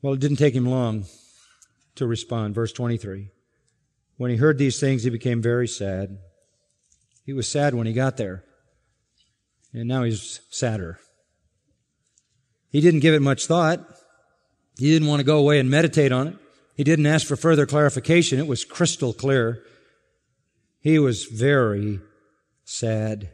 Well, 0.00 0.14
it 0.14 0.20
didn't 0.20 0.38
take 0.38 0.54
him 0.54 0.64
long 0.64 1.04
to 1.96 2.06
respond. 2.06 2.54
Verse 2.54 2.72
23. 2.72 3.28
When 4.16 4.30
he 4.30 4.38
heard 4.38 4.56
these 4.56 4.80
things, 4.80 5.02
he 5.02 5.10
became 5.10 5.42
very 5.42 5.68
sad. 5.68 6.16
He 7.26 7.34
was 7.34 7.46
sad 7.46 7.74
when 7.74 7.86
he 7.86 7.92
got 7.92 8.16
there 8.16 8.44
and 9.74 9.88
now 9.88 10.04
he's 10.04 10.40
sadder. 10.50 10.98
He 12.70 12.80
didn't 12.80 13.00
give 13.00 13.14
it 13.14 13.20
much 13.20 13.46
thought. 13.46 13.84
He 14.78 14.90
didn't 14.90 15.08
want 15.08 15.20
to 15.20 15.24
go 15.24 15.38
away 15.38 15.58
and 15.58 15.70
meditate 15.70 16.12
on 16.12 16.28
it. 16.28 16.36
He 16.76 16.84
didn't 16.84 17.06
ask 17.06 17.26
for 17.26 17.36
further 17.36 17.66
clarification. 17.66 18.38
It 18.38 18.46
was 18.46 18.64
crystal 18.64 19.12
clear. 19.12 19.62
He 20.80 20.98
was 20.98 21.24
very 21.24 22.00
sad. 22.64 23.30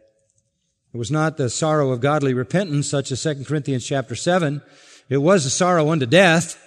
It 0.93 0.97
was 0.97 1.11
not 1.11 1.37
the 1.37 1.49
sorrow 1.49 1.93
of 1.93 2.01
godly 2.01 2.35
repentance, 2.35 2.89
such 2.91 3.13
as 3.13 3.23
2 3.23 3.45
Corinthians 3.45 3.87
chapter 3.87 4.15
7. 4.15 4.61
It 5.09 5.19
was 5.19 5.47
a 5.47 5.51
sorrow 5.51 5.91
unto 5.91 6.07
death. 6.07 6.61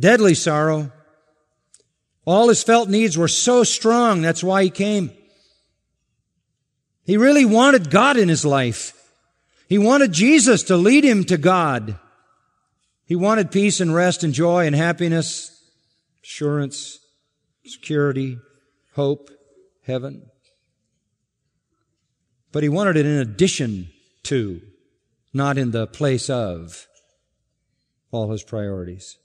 Deadly 0.00 0.34
sorrow. 0.34 0.92
All 2.24 2.48
his 2.48 2.62
felt 2.62 2.88
needs 2.88 3.16
were 3.16 3.28
so 3.28 3.64
strong, 3.64 4.22
that's 4.22 4.42
why 4.42 4.64
he 4.64 4.70
came. 4.70 5.15
He 7.06 7.16
really 7.16 7.44
wanted 7.44 7.88
God 7.88 8.16
in 8.16 8.28
his 8.28 8.44
life. 8.44 8.92
He 9.68 9.78
wanted 9.78 10.12
Jesus 10.12 10.64
to 10.64 10.76
lead 10.76 11.04
him 11.04 11.22
to 11.24 11.38
God. 11.38 11.98
He 13.04 13.14
wanted 13.14 13.52
peace 13.52 13.80
and 13.80 13.94
rest 13.94 14.24
and 14.24 14.34
joy 14.34 14.66
and 14.66 14.74
happiness, 14.74 15.62
assurance, 16.24 16.98
security, 17.64 18.38
hope, 18.94 19.30
heaven. 19.84 20.26
But 22.50 22.64
he 22.64 22.68
wanted 22.68 22.96
it 22.96 23.06
in 23.06 23.18
addition 23.18 23.90
to, 24.24 24.60
not 25.32 25.58
in 25.58 25.70
the 25.70 25.86
place 25.86 26.28
of, 26.28 26.88
all 28.10 28.32
his 28.32 28.42
priorities. 28.42 29.16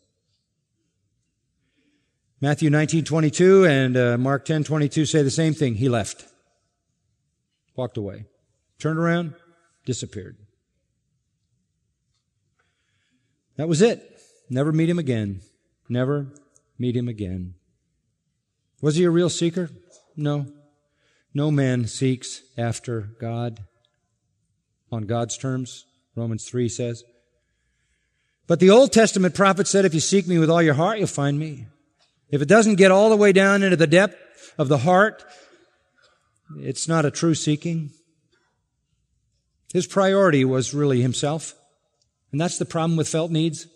Matthew 2.40 2.70
19:22 2.70 3.68
and 3.68 3.98
uh, 3.98 4.18
Mark 4.18 4.46
10:22 4.46 5.08
say 5.08 5.24
the 5.24 5.32
same 5.32 5.54
thing. 5.54 5.76
He 5.76 5.90
left. 5.90 6.31
Walked 7.76 7.98
away. 7.98 8.26
Turned 8.80 9.00
around, 9.00 9.36
disappeared. 9.86 10.38
That 13.58 13.68
was 13.68 13.82
it. 13.82 14.20
Never 14.50 14.72
meet 14.72 14.90
him 14.90 15.00
again. 15.00 15.42
Never 15.88 16.28
meet 16.78 16.96
him 16.96 17.08
again. 17.08 17.56
Was 18.82 18.96
he 18.96 19.04
a 19.04 19.12
real 19.12 19.30
seeker? 19.30 19.70
No. 20.16 20.48
No 21.34 21.52
man 21.52 21.88
seeks 21.88 22.42
after 22.58 23.10
God 23.20 23.60
on 24.92 25.04
God's 25.04 25.38
terms, 25.38 25.86
Romans 26.16 26.46
3 26.46 26.68
says. 26.68 27.04
But 28.48 28.60
the 28.60 28.70
Old 28.70 28.92
Testament 28.92 29.36
prophet 29.36 29.68
said, 29.68 29.86
if 29.86 29.94
you 29.94 30.02
seek 30.02 30.28
me 30.28 30.38
with 30.38 30.50
all 30.50 30.62
your 30.62 30.74
heart, 30.74 30.98
you'll 30.98 31.08
find 31.08 31.40
me. 31.40 31.68
If 32.30 32.42
it 32.42 32.48
doesn't 32.48 32.76
get 32.76 32.92
all 32.92 33.10
the 33.10 33.16
way 33.16 33.32
down 33.32 33.64
into 33.64 33.78
the 33.78 33.88
depth 33.88 34.18
of 34.58 34.68
the 34.68 34.80
heart, 34.80 35.24
it's 36.58 36.88
not 36.88 37.06
a 37.06 37.12
true 37.12 37.36
seeking. 37.36 37.92
His 39.74 39.88
priority 39.88 40.44
was 40.46 40.74
really 40.74 41.02
himself. 41.02 41.54
And 42.32 42.40
that's 42.40 42.58
the 42.58 42.66
problem 42.66 42.98
with 42.98 43.10
felt 43.10 43.32
needs. 43.32 43.68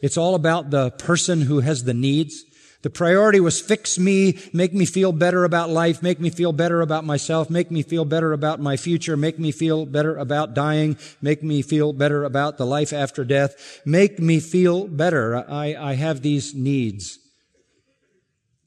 It's 0.00 0.16
all 0.16 0.34
about 0.34 0.70
the 0.70 0.90
person 0.92 1.42
who 1.42 1.60
has 1.60 1.84
the 1.84 1.94
needs. 1.94 2.44
The 2.82 2.90
priority 2.90 3.40
was 3.40 3.62
fix 3.62 3.98
me, 3.98 4.38
make 4.52 4.74
me 4.74 4.84
feel 4.84 5.10
better 5.10 5.44
about 5.44 5.70
life, 5.70 6.02
make 6.02 6.20
me 6.20 6.28
feel 6.28 6.52
better 6.52 6.82
about 6.82 7.02
myself, 7.06 7.48
make 7.48 7.70
me 7.70 7.82
feel 7.82 8.04
better 8.04 8.34
about 8.34 8.60
my 8.60 8.76
future, 8.76 9.16
make 9.16 9.38
me 9.38 9.52
feel 9.52 9.86
better 9.86 10.18
about 10.18 10.52
dying, 10.52 10.98
make 11.22 11.42
me 11.42 11.62
feel 11.62 11.94
better 11.94 12.24
about 12.24 12.58
the 12.58 12.66
life 12.66 12.92
after 12.92 13.24
death, 13.24 13.80
make 13.86 14.18
me 14.18 14.38
feel 14.38 14.86
better. 14.86 15.50
I, 15.50 15.74
I 15.74 15.94
have 15.94 16.20
these 16.20 16.54
needs. 16.54 17.18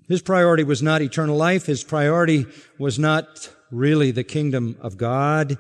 His 0.07 0.21
priority 0.21 0.63
was 0.63 0.81
not 0.81 1.01
eternal 1.01 1.35
life. 1.35 1.65
His 1.65 1.83
priority 1.83 2.45
was 2.77 2.97
not 2.97 3.53
really 3.71 4.11
the 4.11 4.23
kingdom 4.23 4.77
of 4.79 4.97
God. 4.97 5.57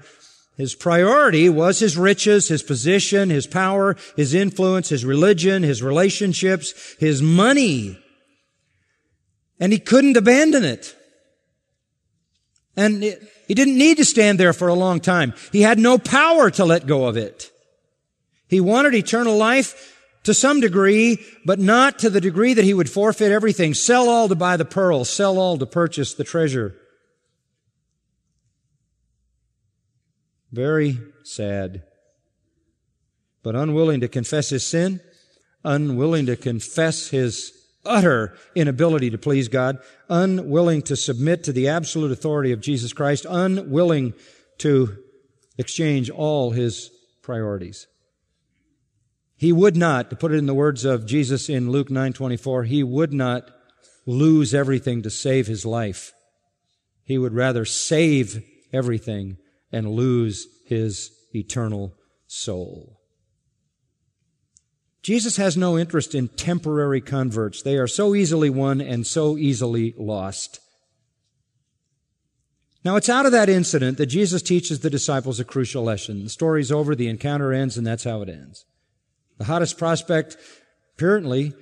His 0.55 0.73
priority 0.73 1.49
was 1.49 1.79
his 1.79 1.97
riches, 1.97 2.47
his 2.47 2.63
position, 2.63 3.29
his 3.29 3.45
power, 3.45 3.95
his 4.15 4.33
influence, 4.33 4.89
his 4.89 5.05
religion, 5.05 5.63
his 5.63 5.83
relationships, 5.83 6.95
his 6.99 7.21
money. 7.21 7.99
And 9.59 9.71
he 9.71 9.79
couldn't 9.79 10.17
abandon 10.17 10.63
it. 10.63 10.95
And 12.75 13.03
it, 13.03 13.21
he 13.47 13.53
didn't 13.53 13.77
need 13.77 13.97
to 13.97 14.05
stand 14.05 14.39
there 14.39 14.53
for 14.53 14.67
a 14.67 14.73
long 14.73 14.99
time. 14.99 15.33
He 15.51 15.61
had 15.61 15.79
no 15.79 15.97
power 15.97 16.49
to 16.51 16.65
let 16.65 16.87
go 16.87 17.05
of 17.05 17.17
it. 17.17 17.51
He 18.47 18.59
wanted 18.61 18.95
eternal 18.95 19.35
life 19.35 19.96
to 20.23 20.33
some 20.33 20.59
degree, 20.59 21.23
but 21.45 21.59
not 21.59 21.99
to 21.99 22.09
the 22.09 22.21
degree 22.21 22.53
that 22.53 22.65
he 22.65 22.73
would 22.73 22.89
forfeit 22.89 23.31
everything. 23.31 23.73
Sell 23.73 24.09
all 24.09 24.27
to 24.27 24.35
buy 24.35 24.57
the 24.57 24.65
pearl. 24.65 25.05
Sell 25.05 25.37
all 25.37 25.57
to 25.57 25.65
purchase 25.65 26.13
the 26.13 26.23
treasure. 26.23 26.75
Very 30.51 30.99
sad. 31.23 31.83
But 33.43 33.55
unwilling 33.55 34.01
to 34.01 34.07
confess 34.07 34.49
his 34.49 34.65
sin, 34.65 34.99
unwilling 35.63 36.25
to 36.25 36.35
confess 36.35 37.09
his 37.09 37.53
utter 37.85 38.35
inability 38.55 39.09
to 39.11 39.17
please 39.17 39.47
God, 39.47 39.79
unwilling 40.09 40.81
to 40.83 40.95
submit 40.95 41.43
to 41.45 41.53
the 41.53 41.69
absolute 41.69 42.11
authority 42.11 42.51
of 42.51 42.61
Jesus 42.61 42.91
Christ, 42.93 43.25
unwilling 43.29 44.13
to 44.59 44.97
exchange 45.57 46.09
all 46.09 46.51
his 46.51 46.91
priorities. 47.21 47.87
He 49.37 49.53
would 49.53 49.77
not, 49.77 50.09
to 50.09 50.15
put 50.15 50.31
it 50.31 50.37
in 50.37 50.47
the 50.47 50.53
words 50.53 50.83
of 50.83 51.05
Jesus 51.05 51.47
in 51.47 51.69
Luke 51.71 51.89
9:24, 51.89 52.63
he 52.65 52.83
would 52.83 53.13
not 53.13 53.49
lose 54.05 54.53
everything 54.53 55.03
to 55.03 55.11
save 55.11 55.45
his 55.45 55.65
life. 55.65 56.11
He 57.03 57.17
would 57.17 57.33
rather 57.33 57.63
save 57.63 58.43
everything 58.73 59.37
and 59.71 59.91
lose 59.91 60.47
his 60.65 61.11
eternal 61.35 61.93
soul. 62.25 62.99
Jesus 65.03 65.37
has 65.37 65.55
no 65.55 65.77
interest 65.77 66.15
in 66.15 66.27
temporary 66.29 66.99
converts. 66.99 67.61
They 67.61 67.77
are 67.77 67.87
so 67.87 68.15
easily 68.15 68.49
won 68.49 68.81
and 68.81 69.05
so 69.05 69.37
easily 69.37 69.93
lost. 69.97 70.59
Now, 72.83 72.95
it's 72.95 73.09
out 73.09 73.25
of 73.25 73.31
that 73.31 73.49
incident 73.49 73.97
that 73.99 74.07
Jesus 74.07 74.41
teaches 74.41 74.79
the 74.79 74.89
disciples 74.89 75.39
a 75.39 75.45
crucial 75.45 75.83
lesson. 75.83 76.23
The 76.23 76.29
story's 76.29 76.71
over, 76.71 76.95
the 76.95 77.07
encounter 77.07 77.53
ends, 77.53 77.77
and 77.77 77.85
that's 77.85 78.03
how 78.03 78.21
it 78.21 78.29
ends. 78.29 78.65
The 79.37 79.45
hottest 79.45 79.77
prospect 79.77 80.37
apparently 80.95 81.53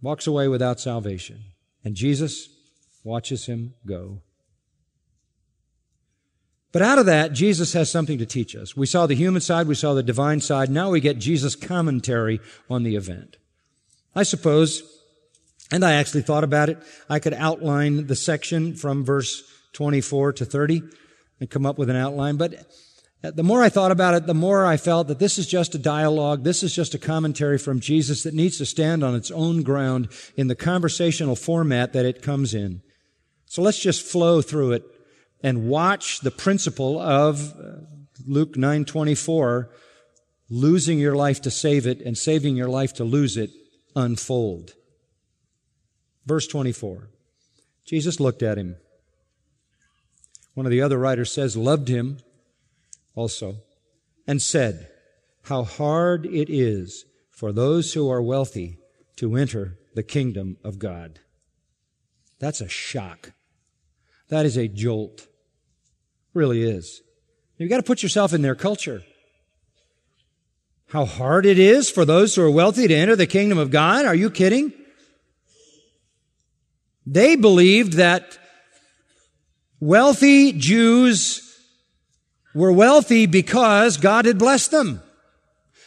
walks 0.00 0.26
away 0.26 0.48
without 0.48 0.80
salvation, 0.80 1.42
and 1.84 1.94
Jesus 1.94 2.48
watches 3.02 3.46
him 3.46 3.74
go. 3.86 4.20
But 6.72 6.82
out 6.82 6.98
of 6.98 7.06
that, 7.06 7.32
Jesus 7.32 7.72
has 7.74 7.90
something 7.90 8.18
to 8.18 8.26
teach 8.26 8.56
us. 8.56 8.76
We 8.76 8.86
saw 8.86 9.06
the 9.06 9.14
human 9.14 9.40
side, 9.40 9.68
we 9.68 9.76
saw 9.76 9.94
the 9.94 10.02
divine 10.02 10.40
side. 10.40 10.70
Now 10.70 10.90
we 10.90 11.00
get 11.00 11.18
Jesus' 11.18 11.54
commentary 11.54 12.40
on 12.68 12.82
the 12.82 12.96
event. 12.96 13.36
I 14.16 14.24
suppose, 14.24 14.82
and 15.70 15.84
I 15.84 15.92
actually 15.92 16.22
thought 16.22 16.42
about 16.42 16.68
it, 16.68 16.78
I 17.08 17.20
could 17.20 17.34
outline 17.34 18.08
the 18.08 18.16
section 18.16 18.74
from 18.74 19.04
verse 19.04 19.42
24 19.74 20.32
to 20.34 20.44
30 20.44 20.82
and 21.40 21.50
come 21.50 21.64
up 21.64 21.78
with 21.78 21.90
an 21.90 21.96
outline, 21.96 22.36
but 22.36 22.54
the 23.30 23.42
more 23.42 23.62
I 23.62 23.68
thought 23.68 23.90
about 23.90 24.14
it, 24.14 24.26
the 24.26 24.34
more 24.34 24.66
I 24.66 24.76
felt 24.76 25.08
that 25.08 25.18
this 25.18 25.38
is 25.38 25.46
just 25.46 25.74
a 25.74 25.78
dialogue. 25.78 26.44
This 26.44 26.62
is 26.62 26.74
just 26.74 26.94
a 26.94 26.98
commentary 26.98 27.58
from 27.58 27.80
Jesus 27.80 28.22
that 28.24 28.34
needs 28.34 28.58
to 28.58 28.66
stand 28.66 29.02
on 29.02 29.14
its 29.14 29.30
own 29.30 29.62
ground 29.62 30.08
in 30.36 30.48
the 30.48 30.54
conversational 30.54 31.36
format 31.36 31.92
that 31.92 32.04
it 32.04 32.22
comes 32.22 32.54
in. 32.54 32.82
So 33.46 33.62
let's 33.62 33.78
just 33.78 34.04
flow 34.04 34.42
through 34.42 34.72
it 34.72 34.84
and 35.42 35.68
watch 35.68 36.20
the 36.20 36.30
principle 36.30 36.98
of 36.98 37.52
uh, 37.52 37.84
Luke 38.26 38.56
9:24 38.56 39.68
losing 40.50 40.98
your 40.98 41.14
life 41.14 41.40
to 41.42 41.50
save 41.50 41.86
it 41.86 42.00
and 42.00 42.18
saving 42.18 42.56
your 42.56 42.68
life 42.68 42.92
to 42.94 43.04
lose 43.04 43.36
it 43.36 43.50
unfold. 43.96 44.74
Verse 46.26 46.46
24. 46.46 47.08
Jesus 47.86 48.20
looked 48.20 48.42
at 48.42 48.58
him. 48.58 48.76
One 50.54 50.66
of 50.66 50.70
the 50.70 50.82
other 50.82 50.98
writers 50.98 51.32
says 51.32 51.56
loved 51.56 51.88
him 51.88 52.18
also, 53.14 53.56
and 54.26 54.40
said, 54.40 54.88
How 55.42 55.64
hard 55.64 56.26
it 56.26 56.48
is 56.50 57.04
for 57.30 57.52
those 57.52 57.92
who 57.92 58.10
are 58.10 58.22
wealthy 58.22 58.78
to 59.16 59.36
enter 59.36 59.78
the 59.94 60.02
kingdom 60.02 60.56
of 60.64 60.78
God. 60.78 61.20
That's 62.38 62.60
a 62.60 62.68
shock. 62.68 63.32
That 64.28 64.46
is 64.46 64.56
a 64.56 64.68
jolt. 64.68 65.26
Really 66.32 66.62
is. 66.62 67.02
You've 67.58 67.70
got 67.70 67.76
to 67.76 67.82
put 67.84 68.02
yourself 68.02 68.32
in 68.32 68.42
their 68.42 68.54
culture. 68.54 69.02
How 70.88 71.04
hard 71.04 71.46
it 71.46 71.58
is 71.58 71.90
for 71.90 72.04
those 72.04 72.34
who 72.34 72.42
are 72.42 72.50
wealthy 72.50 72.88
to 72.88 72.94
enter 72.94 73.16
the 73.16 73.26
kingdom 73.26 73.58
of 73.58 73.70
God? 73.70 74.04
Are 74.04 74.14
you 74.14 74.30
kidding? 74.30 74.72
They 77.06 77.36
believed 77.36 77.94
that 77.94 78.38
wealthy 79.80 80.52
Jews 80.52 81.53
were 82.54 82.72
wealthy 82.72 83.26
because 83.26 83.96
God 83.96 84.24
had 84.24 84.38
blessed 84.38 84.70
them. 84.70 85.02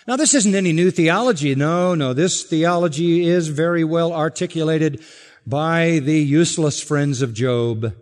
Now, 0.08 0.15
this 0.15 0.34
isn't 0.34 0.56
any 0.56 0.71
new 0.71 0.89
theology. 0.89 1.53
No, 1.56 1.93
no, 1.93 2.13
this 2.13 2.43
theology 2.43 3.27
is 3.27 3.49
very 3.49 3.84
well 3.84 4.13
articulated 4.13 5.03
by 5.45 5.99
the 5.99 6.19
useless 6.19 6.82
friends 6.82 7.21
of 7.21 7.34
Job. 7.34 7.93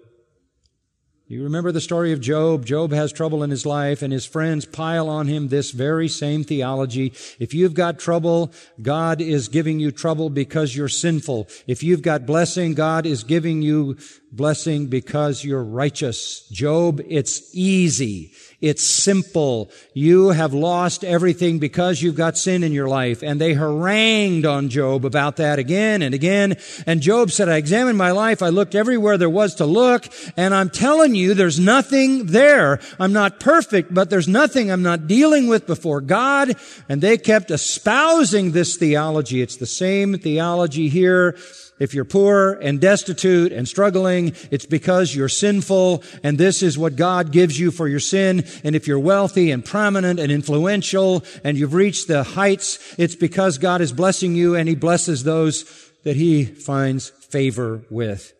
You 1.28 1.44
remember 1.44 1.72
the 1.72 1.82
story 1.82 2.14
of 2.14 2.22
Job. 2.22 2.68
Job 2.68 2.92
has 2.92 3.12
trouble 3.12 3.42
in 3.42 3.50
his 3.50 3.66
life 3.66 4.04
and 4.04 4.14
his 4.14 4.28
friends 4.28 4.68
pile 4.68 5.10
on 5.10 5.26
him 5.26 5.48
this 5.48 5.72
very 5.72 6.08
same 6.08 6.44
theology. 6.44 7.14
If 7.40 7.56
you've 7.56 7.74
got 7.74 7.98
trouble, 7.98 8.54
God 8.80 9.20
is 9.22 9.48
giving 9.48 9.80
you 9.80 9.90
trouble 9.90 10.30
because 10.30 10.76
you're 10.76 10.88
sinful. 10.88 11.48
If 11.66 11.82
you've 11.82 12.04
got 12.04 12.28
blessing, 12.28 12.76
God 12.76 13.08
is 13.08 13.24
giving 13.24 13.64
you 13.64 13.98
blessing 14.32 14.86
because 14.86 15.44
you're 15.44 15.64
righteous. 15.64 16.48
Job, 16.50 17.02
it's 17.08 17.42
easy. 17.56 18.32
It's 18.62 18.84
simple. 18.84 19.70
You 19.94 20.30
have 20.30 20.54
lost 20.54 21.04
everything 21.04 21.60
because 21.60 22.02
you've 22.02 22.16
got 22.16 22.38
sin 22.38 22.64
in 22.64 22.72
your 22.72 22.88
life. 22.88 23.22
And 23.22 23.40
they 23.40 23.54
harangued 23.54 24.46
on 24.46 24.70
Job 24.70 25.06
about 25.06 25.38
that 25.38 25.60
again 25.60 26.02
and 26.02 26.16
again. 26.16 26.58
And 26.86 27.02
Job 27.02 27.32
said, 27.32 27.50
I 27.50 27.58
examined 27.58 27.98
my 27.98 28.12
life. 28.12 28.42
I 28.42 28.50
looked 28.50 28.76
everywhere 28.76 29.18
there 29.18 29.30
was 29.30 29.56
to 29.56 29.66
look. 29.66 30.08
And 30.38 30.54
I'm 30.54 30.70
telling 30.70 31.16
you, 31.16 31.34
there's 31.34 31.60
nothing 31.60 32.28
there. 32.28 32.80
I'm 33.00 33.14
not 33.14 33.40
perfect, 33.40 33.94
but 33.94 34.10
there's 34.10 34.28
nothing 34.28 34.72
I'm 34.72 34.84
not 34.84 35.08
dealing 35.08 35.48
with 35.48 35.68
before 35.68 36.02
God. 36.02 36.56
And 36.88 37.02
they 37.02 37.18
kept 37.18 37.52
espousing 37.52 38.52
this 38.52 38.78
theology. 38.78 39.42
It's 39.42 39.58
the 39.58 39.66
same 39.66 40.18
theology 40.18 40.90
here 40.90 41.38
if 41.78 41.94
you're 41.94 42.06
poor 42.06 42.54
and 42.62 42.80
destitute 42.80 43.52
and 43.52 43.68
struggling, 43.68 44.34
it's 44.50 44.66
because 44.66 45.14
you're 45.14 45.28
sinful 45.28 46.04
and 46.24 46.38
this 46.38 46.64
is 46.64 46.78
what 46.78 46.96
God 46.96 47.32
gives 47.32 47.60
you 47.60 47.70
for 47.70 47.88
your 47.88 48.00
sin. 48.00 48.46
And 48.64 48.76
if 48.76 48.88
you're 48.88 49.00
wealthy 49.00 49.52
and 49.52 49.64
prominent 49.64 50.20
and 50.20 50.32
influential 50.32 51.24
and 51.44 51.58
you've 51.58 51.74
reached 51.74 52.08
the 52.08 52.24
heights, 52.24 52.96
it's 52.98 53.16
because 53.16 53.58
God 53.58 53.82
is 53.82 53.92
blessing 53.92 54.36
you 54.36 54.56
and 54.56 54.70
He 54.70 54.76
blesses 54.76 55.24
those 55.24 55.66
that 56.04 56.16
He 56.16 56.46
finds 56.46 57.10
favor 57.10 57.84
with. 57.90 58.32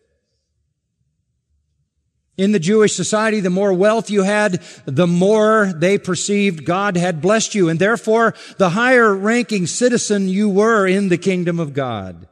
In 2.38 2.52
the 2.52 2.58
Jewish 2.58 2.94
society, 2.94 3.40
the 3.40 3.50
more 3.50 3.72
wealth 3.72 4.10
you 4.10 4.22
had, 4.22 4.62
the 4.84 5.06
more 5.06 5.72
they 5.74 5.96
perceived 5.96 6.66
God 6.66 6.96
had 6.96 7.22
blessed 7.22 7.54
you, 7.54 7.70
and 7.70 7.78
therefore 7.78 8.34
the 8.58 8.70
higher 8.70 9.14
ranking 9.14 9.66
citizen 9.66 10.28
you 10.28 10.48
were 10.48 10.86
in 10.86 11.08
the 11.08 11.16
kingdom 11.16 11.58
of 11.58 11.72
God. 11.72 12.28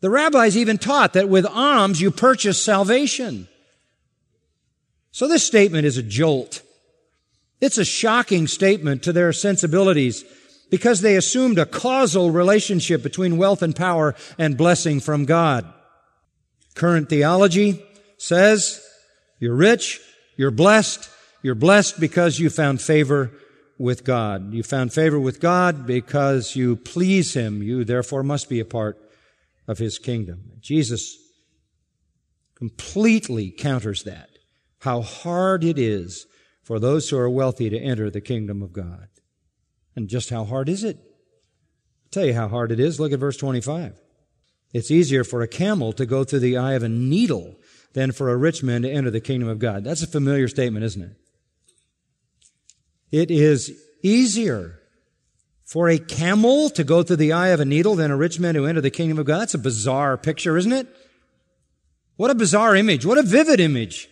The 0.00 0.10
rabbis 0.10 0.56
even 0.56 0.78
taught 0.78 1.14
that 1.14 1.28
with 1.28 1.44
alms 1.46 2.00
you 2.00 2.10
purchase 2.10 2.62
salvation. 2.62 3.48
So 5.10 5.26
this 5.26 5.44
statement 5.44 5.86
is 5.86 5.96
a 5.96 6.02
jolt. 6.02 6.62
It's 7.60 7.78
a 7.78 7.84
shocking 7.84 8.46
statement 8.46 9.02
to 9.02 9.12
their 9.12 9.32
sensibilities 9.32 10.24
because 10.70 11.00
they 11.00 11.16
assumed 11.16 11.58
a 11.58 11.66
causal 11.66 12.30
relationship 12.30 13.02
between 13.02 13.38
wealth 13.38 13.62
and 13.62 13.74
power 13.74 14.14
and 14.38 14.56
blessing 14.56 15.00
from 15.00 15.24
God. 15.24 15.66
Current 16.74 17.08
theology 17.08 17.84
says 18.18 18.80
you're 19.40 19.56
rich, 19.56 20.00
you're 20.36 20.52
blessed, 20.52 21.10
you're 21.42 21.56
blessed 21.56 21.98
because 21.98 22.38
you 22.38 22.50
found 22.50 22.80
favor 22.80 23.32
with 23.78 24.04
God. 24.04 24.52
You 24.52 24.62
found 24.62 24.92
favor 24.92 25.18
with 25.18 25.40
God 25.40 25.86
because 25.86 26.54
you 26.54 26.76
please 26.76 27.34
Him. 27.34 27.62
You 27.62 27.84
therefore 27.84 28.22
must 28.22 28.48
be 28.48 28.60
a 28.60 28.64
part 28.64 29.00
of 29.68 29.78
his 29.78 29.98
kingdom. 29.98 30.50
Jesus 30.58 31.16
completely 32.56 33.50
counters 33.50 34.02
that. 34.02 34.30
How 34.80 35.02
hard 35.02 35.62
it 35.62 35.78
is 35.78 36.26
for 36.62 36.80
those 36.80 37.08
who 37.08 37.18
are 37.18 37.30
wealthy 37.30 37.70
to 37.70 37.78
enter 37.78 38.10
the 38.10 38.20
kingdom 38.20 38.62
of 38.62 38.72
God. 38.72 39.08
And 39.94 40.08
just 40.08 40.30
how 40.30 40.44
hard 40.44 40.68
is 40.68 40.84
it? 40.84 40.96
I'll 40.96 42.10
tell 42.10 42.26
you 42.26 42.34
how 42.34 42.48
hard 42.48 42.72
it 42.72 42.80
is. 42.80 42.98
Look 42.98 43.12
at 43.12 43.20
verse 43.20 43.36
25. 43.36 44.00
It's 44.72 44.90
easier 44.90 45.24
for 45.24 45.42
a 45.42 45.48
camel 45.48 45.92
to 45.94 46.06
go 46.06 46.24
through 46.24 46.40
the 46.40 46.56
eye 46.58 46.74
of 46.74 46.82
a 46.82 46.88
needle 46.88 47.56
than 47.94 48.12
for 48.12 48.30
a 48.30 48.36
rich 48.36 48.62
man 48.62 48.82
to 48.82 48.90
enter 48.90 49.10
the 49.10 49.20
kingdom 49.20 49.48
of 49.48 49.58
God. 49.58 49.84
That's 49.84 50.02
a 50.02 50.06
familiar 50.06 50.46
statement, 50.46 50.84
isn't 50.84 51.02
it? 51.02 51.16
It 53.10 53.30
is 53.30 53.72
easier 54.02 54.77
for 55.68 55.90
a 55.90 55.98
camel 55.98 56.70
to 56.70 56.82
go 56.82 57.02
through 57.02 57.16
the 57.16 57.34
eye 57.34 57.48
of 57.48 57.60
a 57.60 57.64
needle 57.64 57.94
than 57.94 58.10
a 58.10 58.16
rich 58.16 58.40
man 58.40 58.54
who 58.54 58.64
enter 58.64 58.80
the 58.80 58.90
kingdom 58.90 59.18
of 59.18 59.26
God. 59.26 59.40
That's 59.40 59.52
a 59.52 59.58
bizarre 59.58 60.16
picture, 60.16 60.56
isn't 60.56 60.72
it? 60.72 60.86
What 62.16 62.30
a 62.30 62.34
bizarre 62.34 62.74
image. 62.74 63.04
What 63.04 63.18
a 63.18 63.22
vivid 63.22 63.60
image. 63.60 64.08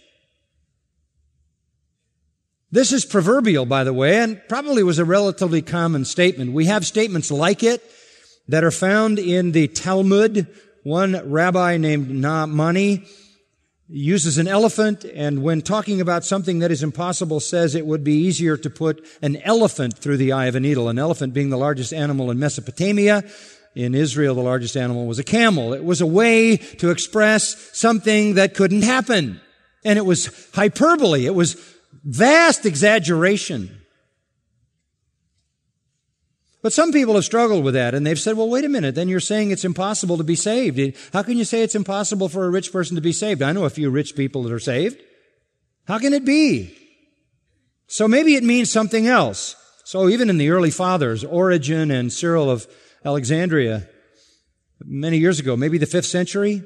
This 2.71 2.93
is 2.93 3.07
proverbial, 3.07 3.65
by 3.65 3.85
the 3.85 3.95
way, 3.95 4.19
and 4.19 4.43
probably 4.51 4.83
was 4.83 4.99
a 4.99 5.05
relatively 5.07 5.63
common 5.63 6.05
statement. 6.05 6.53
We 6.53 6.67
have 6.67 6.85
statements 6.85 7.31
like 7.31 7.63
it 7.63 7.83
that 8.49 8.63
are 8.63 8.71
found 8.71 9.19
in 9.19 9.53
the 9.53 9.67
Talmud. 9.67 10.47
One 10.83 11.31
rabbi 11.31 11.79
named 11.79 12.09
Na'mani 12.09 13.09
uses 13.89 14.37
an 14.39 14.49
elephant 14.49 15.05
and 15.05 15.43
when 15.43 15.63
talking 15.63 16.01
about 16.01 16.25
something 16.25 16.59
that 16.59 16.73
is 16.73 16.83
impossible 16.83 17.39
says 17.39 17.75
it 17.75 17.87
would 17.87 18.03
be 18.03 18.15
easier 18.15 18.57
to 18.57 18.69
put 18.69 19.07
an 19.23 19.37
elephant 19.39 19.97
through 19.97 20.17
the 20.17 20.33
eye 20.33 20.47
of 20.47 20.57
a 20.57 20.61
needle. 20.61 20.89
An 20.89 20.99
elephant 20.99 21.33
being 21.33 21.51
the 21.51 21.57
largest 21.57 21.93
animal 21.93 22.31
in 22.31 22.39
Mesopotamia. 22.39 23.25
In 23.75 23.95
Israel, 23.95 24.35
the 24.35 24.43
largest 24.43 24.77
animal 24.77 25.07
was 25.07 25.19
a 25.19 25.25
camel. 25.25 25.75
It 25.75 25.85
was 25.85 26.01
a 26.01 26.07
way 26.07 26.57
to 26.57 26.91
express 26.91 27.79
something 27.79 28.35
that 28.35 28.55
couldn't 28.55 28.83
happen. 28.83 29.41
And 29.85 29.99
it 29.99 30.07
was 30.07 30.51
hyperbole. 30.55 31.27
It 31.27 31.35
was 31.35 31.55
vast 32.03 32.67
exaggeration. 32.67 33.83
But 36.63 36.73
some 36.73 36.91
people 36.93 37.15
have 37.15 37.25
struggled 37.25 37.65
with 37.65 37.75
that 37.75 37.95
and 37.95 38.07
they've 38.07 38.19
said, 38.19 38.37
well, 38.37 38.49
wait 38.49 38.65
a 38.65 38.69
minute, 38.69 38.95
then 38.95 39.09
you're 39.09 39.21
saying 39.21 39.51
it's 39.51 39.65
impossible 39.65 40.17
to 40.17 40.25
be 40.25 40.35
saved. 40.35 40.97
How 41.13 41.23
can 41.23 41.39
you 41.39 41.45
say 41.45 41.63
it's 41.63 41.75
impossible 41.75 42.29
for 42.29 42.45
a 42.45 42.51
rich 42.51 42.73
person 42.73 42.97
to 42.97 43.03
be 43.03 43.13
saved? 43.13 43.43
I 43.43 43.53
know 43.53 43.65
a 43.65 43.71
few 43.71 43.91
rich 43.91 44.17
people 44.17 44.43
that 44.45 44.53
are 44.53 44.59
saved. 44.59 45.01
How 45.87 45.99
can 45.99 46.13
it 46.13 46.25
be? 46.25 46.77
So 47.87 48.09
maybe 48.09 48.35
it 48.35 48.43
means 48.43 48.71
something 48.71 49.07
else. 49.07 49.55
So 49.85 50.09
even 50.09 50.29
in 50.29 50.39
the 50.39 50.51
early 50.51 50.73
fathers, 50.73 51.23
Origen 51.23 51.93
and 51.93 52.13
Cyril 52.13 52.51
of 52.51 52.67
Alexandria, 53.05 53.89
many 54.81 55.19
years 55.19 55.39
ago, 55.39 55.57
maybe 55.57 55.79
the 55.79 55.87
fifth 55.87 56.07
century, 56.07 56.65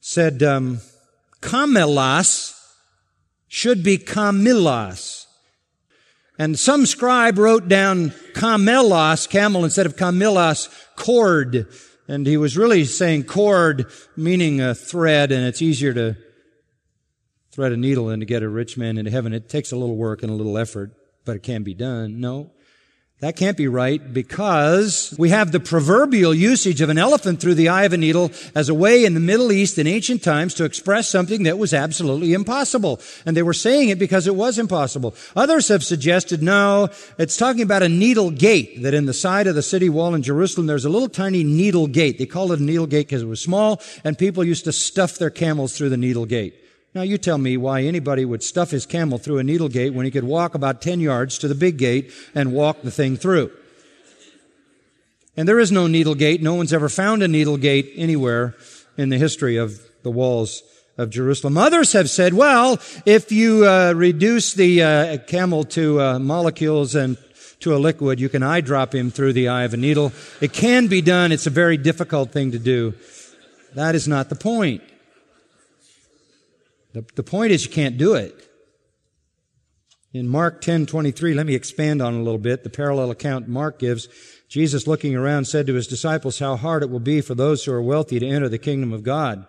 said, 0.00 0.42
um, 0.42 0.80
should 3.48 3.82
be 3.82 3.96
Camillas. 3.96 5.27
And 6.38 6.56
some 6.56 6.86
scribe 6.86 7.36
wrote 7.36 7.66
down 7.66 8.10
camelos, 8.32 9.28
camel, 9.28 9.64
instead 9.64 9.86
of 9.86 9.96
camillas, 9.96 10.68
cord. 10.94 11.66
And 12.06 12.26
he 12.26 12.36
was 12.36 12.56
really 12.56 12.84
saying 12.84 13.24
cord, 13.24 13.90
meaning 14.16 14.60
a 14.60 14.74
thread, 14.74 15.32
and 15.32 15.44
it's 15.44 15.60
easier 15.60 15.92
to 15.94 16.16
thread 17.50 17.72
a 17.72 17.76
needle 17.76 18.06
than 18.06 18.20
to 18.20 18.26
get 18.26 18.44
a 18.44 18.48
rich 18.48 18.78
man 18.78 18.98
into 18.98 19.10
heaven. 19.10 19.32
It 19.32 19.48
takes 19.48 19.72
a 19.72 19.76
little 19.76 19.96
work 19.96 20.22
and 20.22 20.30
a 20.30 20.34
little 20.34 20.56
effort, 20.56 20.92
but 21.24 21.34
it 21.34 21.42
can 21.42 21.64
be 21.64 21.74
done. 21.74 22.20
No. 22.20 22.52
That 23.20 23.34
can't 23.34 23.56
be 23.56 23.66
right 23.66 24.12
because 24.12 25.12
we 25.18 25.30
have 25.30 25.50
the 25.50 25.58
proverbial 25.58 26.32
usage 26.32 26.80
of 26.80 26.88
an 26.88 26.98
elephant 26.98 27.40
through 27.40 27.54
the 27.54 27.68
eye 27.68 27.82
of 27.82 27.92
a 27.92 27.96
needle 27.96 28.30
as 28.54 28.68
a 28.68 28.74
way 28.74 29.04
in 29.04 29.14
the 29.14 29.20
Middle 29.20 29.50
East 29.50 29.76
in 29.76 29.88
ancient 29.88 30.22
times 30.22 30.54
to 30.54 30.64
express 30.64 31.08
something 31.08 31.42
that 31.42 31.58
was 31.58 31.74
absolutely 31.74 32.32
impossible. 32.32 33.00
And 33.26 33.36
they 33.36 33.42
were 33.42 33.52
saying 33.52 33.88
it 33.88 33.98
because 33.98 34.28
it 34.28 34.36
was 34.36 34.56
impossible. 34.56 35.16
Others 35.34 35.66
have 35.66 35.82
suggested, 35.82 36.44
no, 36.44 36.90
it's 37.18 37.36
talking 37.36 37.62
about 37.62 37.82
a 37.82 37.88
needle 37.88 38.30
gate, 38.30 38.84
that 38.84 38.94
in 38.94 39.06
the 39.06 39.12
side 39.12 39.48
of 39.48 39.56
the 39.56 39.62
city 39.62 39.88
wall 39.88 40.14
in 40.14 40.22
Jerusalem, 40.22 40.68
there's 40.68 40.84
a 40.84 40.88
little 40.88 41.08
tiny 41.08 41.42
needle 41.42 41.88
gate. 41.88 42.18
They 42.18 42.26
called 42.26 42.52
it 42.52 42.60
a 42.60 42.62
needle 42.62 42.86
gate 42.86 43.08
because 43.08 43.22
it 43.22 43.26
was 43.26 43.40
small 43.40 43.82
and 44.04 44.16
people 44.16 44.44
used 44.44 44.62
to 44.66 44.72
stuff 44.72 45.18
their 45.18 45.30
camels 45.30 45.76
through 45.76 45.88
the 45.88 45.96
needle 45.96 46.24
gate. 46.24 46.54
Now 46.98 47.04
you 47.04 47.16
tell 47.16 47.38
me 47.38 47.56
why 47.56 47.82
anybody 47.82 48.24
would 48.24 48.42
stuff 48.42 48.72
his 48.72 48.84
camel 48.84 49.18
through 49.18 49.38
a 49.38 49.44
needle 49.44 49.68
gate 49.68 49.94
when 49.94 50.04
he 50.04 50.10
could 50.10 50.24
walk 50.24 50.56
about 50.56 50.82
10 50.82 50.98
yards 50.98 51.38
to 51.38 51.46
the 51.46 51.54
big 51.54 51.76
gate 51.76 52.10
and 52.34 52.52
walk 52.52 52.82
the 52.82 52.90
thing 52.90 53.16
through. 53.16 53.52
And 55.36 55.48
there 55.48 55.60
is 55.60 55.70
no 55.70 55.86
needle 55.86 56.16
gate. 56.16 56.42
No 56.42 56.54
one's 56.54 56.72
ever 56.72 56.88
found 56.88 57.22
a 57.22 57.28
needle 57.28 57.56
gate 57.56 57.92
anywhere 57.94 58.56
in 58.96 59.10
the 59.10 59.16
history 59.16 59.56
of 59.56 59.80
the 60.02 60.10
walls 60.10 60.64
of 60.96 61.10
Jerusalem. 61.10 61.56
Others 61.56 61.92
have 61.92 62.10
said, 62.10 62.34
well, 62.34 62.80
if 63.06 63.30
you 63.30 63.64
uh, 63.64 63.92
reduce 63.92 64.54
the 64.54 64.82
uh, 64.82 65.18
camel 65.18 65.62
to 65.66 66.00
uh, 66.00 66.18
molecules 66.18 66.96
and 66.96 67.16
to 67.60 67.76
a 67.76 67.78
liquid, 67.78 68.18
you 68.18 68.28
can 68.28 68.42
eye 68.42 68.60
drop 68.60 68.92
him 68.92 69.12
through 69.12 69.34
the 69.34 69.46
eye 69.46 69.62
of 69.62 69.72
a 69.72 69.76
needle. 69.76 70.12
It 70.40 70.52
can 70.52 70.88
be 70.88 71.00
done. 71.00 71.30
It's 71.30 71.46
a 71.46 71.50
very 71.50 71.76
difficult 71.76 72.32
thing 72.32 72.50
to 72.50 72.58
do. 72.58 72.94
That 73.76 73.94
is 73.94 74.08
not 74.08 74.30
the 74.30 74.34
point. 74.34 74.82
The, 76.92 77.04
the 77.16 77.22
point 77.22 77.52
is 77.52 77.64
you 77.64 77.70
can't 77.70 77.98
do 77.98 78.14
it. 78.14 78.34
In 80.12 80.26
Mark 80.26 80.62
10:23, 80.62 81.34
let 81.34 81.46
me 81.46 81.54
expand 81.54 82.00
on 82.00 82.14
a 82.14 82.22
little 82.22 82.38
bit. 82.38 82.64
The 82.64 82.70
parallel 82.70 83.10
account 83.10 83.46
Mark 83.46 83.78
gives, 83.78 84.08
Jesus 84.48 84.86
looking 84.86 85.14
around 85.14 85.46
said 85.46 85.66
to 85.66 85.74
his 85.74 85.86
disciples 85.86 86.38
how 86.38 86.56
hard 86.56 86.82
it 86.82 86.90
will 86.90 86.98
be 86.98 87.20
for 87.20 87.34
those 87.34 87.64
who 87.64 87.72
are 87.72 87.82
wealthy 87.82 88.18
to 88.18 88.26
enter 88.26 88.48
the 88.48 88.58
kingdom 88.58 88.92
of 88.92 89.02
God. 89.02 89.46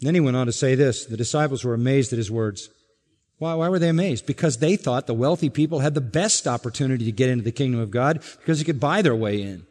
Then 0.00 0.14
he 0.14 0.20
went 0.20 0.36
on 0.36 0.46
to 0.46 0.52
say 0.52 0.76
this. 0.76 1.04
The 1.04 1.16
disciples 1.16 1.64
were 1.64 1.74
amazed 1.74 2.12
at 2.12 2.18
his 2.18 2.30
words. 2.30 2.70
Why, 3.38 3.54
why 3.54 3.68
were 3.68 3.78
they 3.78 3.88
amazed? 3.88 4.26
Because 4.26 4.58
they 4.58 4.76
thought 4.76 5.06
the 5.06 5.14
wealthy 5.14 5.50
people 5.50 5.80
had 5.80 5.94
the 5.94 6.00
best 6.00 6.46
opportunity 6.46 7.04
to 7.04 7.12
get 7.12 7.30
into 7.30 7.44
the 7.44 7.52
kingdom 7.52 7.80
of 7.80 7.90
God 7.90 8.22
because 8.38 8.58
they 8.58 8.64
could 8.64 8.80
buy 8.80 9.02
their 9.02 9.14
way 9.14 9.42
in. 9.42 9.66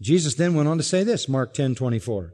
Jesus 0.00 0.34
then 0.34 0.54
went 0.54 0.68
on 0.68 0.78
to 0.78 0.82
say 0.82 1.04
this, 1.04 1.28
Mark 1.28 1.54
10:24. 1.54 2.32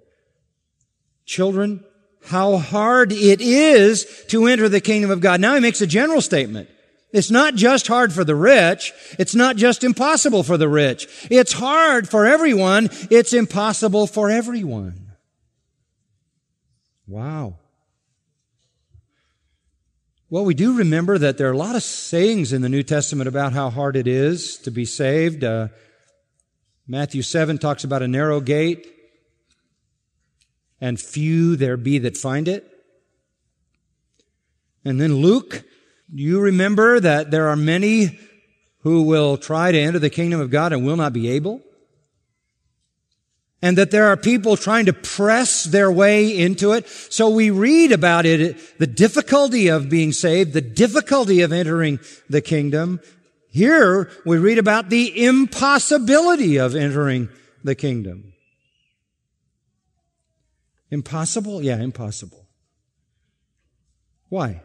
children, 1.26 1.84
how 2.28 2.58
hard 2.58 3.12
it 3.12 3.40
is 3.40 4.24
to 4.28 4.46
enter 4.46 4.68
the 4.68 4.80
kingdom 4.80 5.10
of 5.10 5.20
God. 5.20 5.40
Now 5.40 5.54
he 5.54 5.60
makes 5.60 5.80
a 5.80 5.86
general 5.86 6.20
statement. 6.20 6.68
It's 7.12 7.30
not 7.30 7.54
just 7.54 7.86
hard 7.86 8.12
for 8.12 8.22
the 8.22 8.34
rich. 8.34 8.92
It's 9.18 9.34
not 9.34 9.56
just 9.56 9.82
impossible 9.82 10.42
for 10.42 10.56
the 10.56 10.68
rich. 10.68 11.08
It's 11.30 11.54
hard 11.54 12.08
for 12.08 12.26
everyone. 12.26 12.90
It's 13.10 13.32
impossible 13.32 14.06
for 14.06 14.30
everyone. 14.30 15.12
Wow. 17.06 17.56
Well, 20.28 20.44
we 20.44 20.52
do 20.52 20.76
remember 20.76 21.16
that 21.16 21.38
there 21.38 21.48
are 21.48 21.52
a 21.52 21.56
lot 21.56 21.74
of 21.74 21.82
sayings 21.82 22.52
in 22.52 22.60
the 22.60 22.68
New 22.68 22.82
Testament 22.82 23.28
about 23.28 23.54
how 23.54 23.70
hard 23.70 23.96
it 23.96 24.06
is 24.06 24.58
to 24.58 24.70
be 24.70 24.84
saved. 24.84 25.42
Uh, 25.42 25.68
Matthew 26.86 27.22
7 27.22 27.56
talks 27.56 27.84
about 27.84 28.02
a 28.02 28.08
narrow 28.08 28.40
gate, 28.42 28.86
and 30.80 31.00
few 31.00 31.56
there 31.56 31.76
be 31.76 31.98
that 31.98 32.16
find 32.16 32.48
it. 32.48 32.70
And 34.84 35.00
then 35.00 35.16
Luke, 35.16 35.64
you 36.12 36.40
remember 36.40 37.00
that 37.00 37.30
there 37.30 37.48
are 37.48 37.56
many 37.56 38.18
who 38.80 39.02
will 39.02 39.36
try 39.36 39.72
to 39.72 39.78
enter 39.78 39.98
the 39.98 40.10
kingdom 40.10 40.40
of 40.40 40.50
God 40.50 40.72
and 40.72 40.84
will 40.84 40.96
not 40.96 41.12
be 41.12 41.28
able? 41.30 41.62
and 43.60 43.76
that 43.76 43.90
there 43.90 44.06
are 44.06 44.16
people 44.16 44.56
trying 44.56 44.86
to 44.86 44.92
press 44.92 45.64
their 45.64 45.90
way 45.90 46.36
into 46.36 46.72
it. 46.72 46.88
So 46.88 47.28
we 47.28 47.50
read 47.50 47.92
about 47.92 48.24
it, 48.24 48.78
the 48.78 48.86
difficulty 48.86 49.68
of 49.68 49.88
being 49.88 50.12
saved, 50.12 50.52
the 50.52 50.60
difficulty 50.60 51.40
of 51.40 51.52
entering 51.52 51.98
the 52.28 52.40
kingdom. 52.40 53.00
Here 53.50 54.10
we 54.24 54.38
read 54.38 54.58
about 54.58 54.90
the 54.90 55.24
impossibility 55.24 56.58
of 56.58 56.76
entering 56.76 57.30
the 57.64 57.74
kingdom. 57.74 58.32
Impossible? 60.90 61.62
Yeah, 61.62 61.78
impossible. 61.78 62.46
Why? 64.28 64.62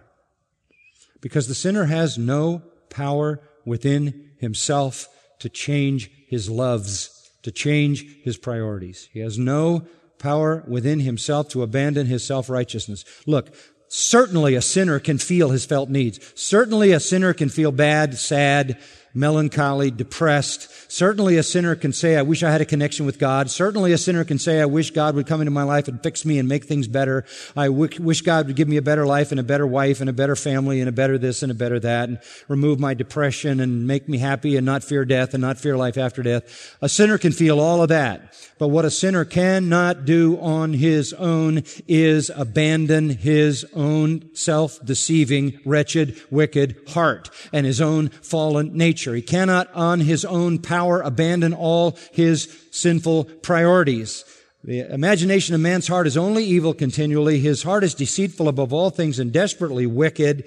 Because 1.22 1.48
the 1.48 1.56
sinner 1.56 1.86
has 1.86 2.18
no 2.18 2.64
power 2.90 3.42
within 3.66 4.32
himself 4.40 5.08
to 5.40 5.50
change 5.50 6.10
his 6.28 6.50
loves 6.50 7.24
to 7.44 7.52
change 7.52 8.06
his 8.24 8.38
priorities. 8.38 9.10
He 9.14 9.20
has 9.20 9.38
no 9.38 9.86
power 10.18 10.64
within 10.68 11.02
himself 11.02 11.50
to 11.50 11.62
abandon 11.62 12.08
his 12.08 12.26
self-righteousness. 12.26 13.06
Look, 13.28 13.54
certainly 13.90 14.56
a 14.56 14.62
sinner 14.62 15.00
can 15.00 15.18
feel 15.18 15.50
his 15.50 15.66
felt 15.66 15.90
needs. 15.90 16.20
Certainly 16.36 16.92
a 16.92 17.00
sinner 17.00 17.34
can 17.34 17.50
feel 17.50 17.72
bad, 17.72 18.18
sad, 18.18 18.80
melancholy, 19.14 19.92
depressed. 19.92 20.70
Certainly 20.92 21.38
a 21.38 21.44
sinner 21.44 21.76
can 21.76 21.94
say, 21.94 22.18
I 22.18 22.22
wish 22.22 22.44
I 22.44 22.52
had 22.52 22.62
a 22.62 22.66
connection 22.66 23.06
with 23.06 23.20
God. 23.20 23.50
Certainly 23.50 23.92
a 23.92 23.98
sinner 23.98 24.24
can 24.24 24.40
say, 24.40 24.62
I 24.62 24.66
wish 24.66 24.92
God 24.92 25.16
would 25.16 25.28
come 25.28 25.42
into 25.42 25.52
my 25.52 25.64
life 25.64 25.88
and 25.88 26.02
fix 26.02 26.26
me 26.26 26.40
and 26.40 26.50
make 26.50 26.66
things 26.66 26.88
better. 26.88 27.26
I 27.56 27.70
wish 27.70 28.22
God 28.22 28.48
would 28.48 28.56
give 28.56 28.68
me 28.68 28.78
a 28.78 28.82
better 28.82 29.06
life 29.06 29.32
and 29.32 29.40
a 29.40 29.44
better 29.44 29.68
wife 29.68 30.02
and 30.02 30.10
a 30.10 30.14
better 30.14 30.36
family 30.36 30.80
and 30.80 30.90
a 30.90 30.92
better 30.92 31.18
this 31.18 31.44
and 31.44 31.52
a 31.52 31.56
better 31.56 31.80
that 31.80 32.10
and 32.10 32.20
remove 32.48 32.80
my 32.80 32.94
depression 32.94 33.60
and 33.60 33.88
make 33.88 34.08
me 34.10 34.18
happy 34.18 34.56
and 34.56 34.66
not 34.66 34.84
fear 34.84 35.06
death 35.06 35.34
and 35.34 35.42
not 35.42 35.58
fear 35.58 35.78
life 35.78 35.98
after 35.98 36.24
death. 36.24 36.76
A 36.82 36.90
sinner 36.90 37.18
can 37.18 37.32
feel 37.32 37.60
all 37.60 37.82
of 37.82 37.90
that. 37.90 38.34
But 38.60 38.70
what 38.70 38.86
a 38.86 38.92
sinner 38.92 39.26
cannot 39.26 40.06
do 40.06 40.40
on 40.40 40.74
his 40.74 41.14
own 41.14 41.64
is 41.88 42.32
abandon 42.36 43.10
his 43.10 43.66
own 43.74 44.34
self-deceiving, 44.36 45.60
wretched, 45.66 46.22
wicked 46.32 46.78
heart 46.90 47.30
and 47.52 47.66
his 47.66 47.82
own 47.82 48.10
fallen 48.10 48.76
nature. 49.04 49.16
He 49.16 49.22
cannot 49.22 49.74
on 49.74 50.00
his 50.00 50.24
own 50.24 50.60
power 50.60 51.02
abandon 51.02 51.54
all 51.54 51.98
his 52.12 52.68
sinful 52.72 53.26
priorities. 53.42 54.24
The 54.64 54.80
imagination 54.80 55.56
of 55.56 55.62
man's 55.62 55.88
heart 55.88 56.08
is 56.08 56.16
only 56.16 56.46
evil 56.46 56.74
continually. 56.74 57.40
His 57.40 57.64
heart 57.64 57.84
is 57.84 57.94
deceitful 57.94 58.48
above 58.48 58.72
all 58.72 58.90
things 58.90 59.20
and 59.20 59.34
desperately 59.34 59.86
wicked. 59.86 60.46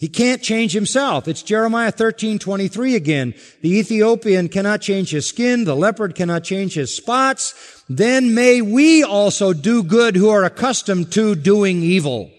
He 0.00 0.08
can't 0.08 0.42
change 0.42 0.72
himself. 0.72 1.28
It's 1.28 1.42
Jeremiah 1.42 1.92
13, 1.92 2.40
23 2.40 2.96
again. 2.96 3.34
The 3.60 3.78
Ethiopian 3.78 4.48
cannot 4.48 4.80
change 4.80 5.10
his 5.10 5.28
skin. 5.28 5.64
The 5.64 5.76
leopard 5.76 6.16
cannot 6.16 6.42
change 6.42 6.74
his 6.74 6.92
spots. 6.92 7.84
Then 7.88 8.34
may 8.34 8.62
we 8.62 9.04
also 9.04 9.52
do 9.52 9.84
good 9.84 10.16
who 10.16 10.30
are 10.30 10.44
accustomed 10.44 11.12
to 11.12 11.36
doing 11.36 11.82
evil. 11.82 12.32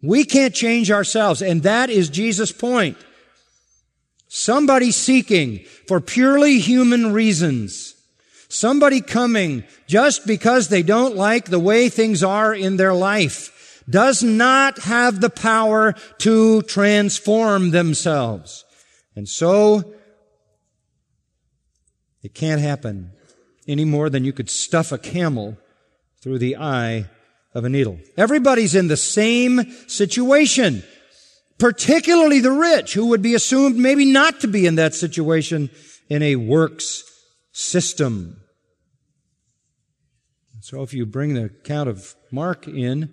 We 0.00 0.24
can't 0.24 0.54
change 0.54 0.90
ourselves. 0.90 1.42
And 1.42 1.62
that 1.64 1.90
is 1.90 2.08
Jesus' 2.08 2.52
point. 2.52 2.96
Somebody 4.32 4.92
seeking 4.92 5.64
for 5.88 6.00
purely 6.00 6.60
human 6.60 7.12
reasons. 7.12 7.96
Somebody 8.48 9.00
coming 9.00 9.64
just 9.88 10.24
because 10.24 10.68
they 10.68 10.84
don't 10.84 11.16
like 11.16 11.46
the 11.46 11.58
way 11.58 11.88
things 11.88 12.22
are 12.22 12.54
in 12.54 12.76
their 12.76 12.94
life 12.94 13.82
does 13.90 14.22
not 14.22 14.78
have 14.84 15.20
the 15.20 15.30
power 15.30 15.94
to 16.18 16.62
transform 16.62 17.72
themselves. 17.72 18.64
And 19.16 19.28
so, 19.28 19.94
it 22.22 22.32
can't 22.32 22.60
happen 22.60 23.10
any 23.66 23.84
more 23.84 24.08
than 24.08 24.24
you 24.24 24.32
could 24.32 24.48
stuff 24.48 24.92
a 24.92 24.98
camel 24.98 25.58
through 26.22 26.38
the 26.38 26.56
eye 26.56 27.06
of 27.52 27.64
a 27.64 27.68
needle. 27.68 27.98
Everybody's 28.16 28.76
in 28.76 28.86
the 28.86 28.96
same 28.96 29.72
situation, 29.88 30.84
particularly 31.60 32.40
the 32.40 32.50
rich, 32.50 32.94
who 32.94 33.06
would 33.06 33.22
be 33.22 33.34
assumed 33.34 33.76
maybe 33.76 34.04
not 34.04 34.40
to 34.40 34.48
be 34.48 34.66
in 34.66 34.74
that 34.76 34.94
situation 34.94 35.70
in 36.08 36.22
a 36.22 36.36
works 36.36 37.04
system. 37.52 38.40
So 40.62 40.82
if 40.82 40.92
you 40.92 41.06
bring 41.06 41.34
the 41.34 41.44
account 41.44 41.88
of 41.88 42.14
Mark 42.32 42.66
in, 42.66 43.12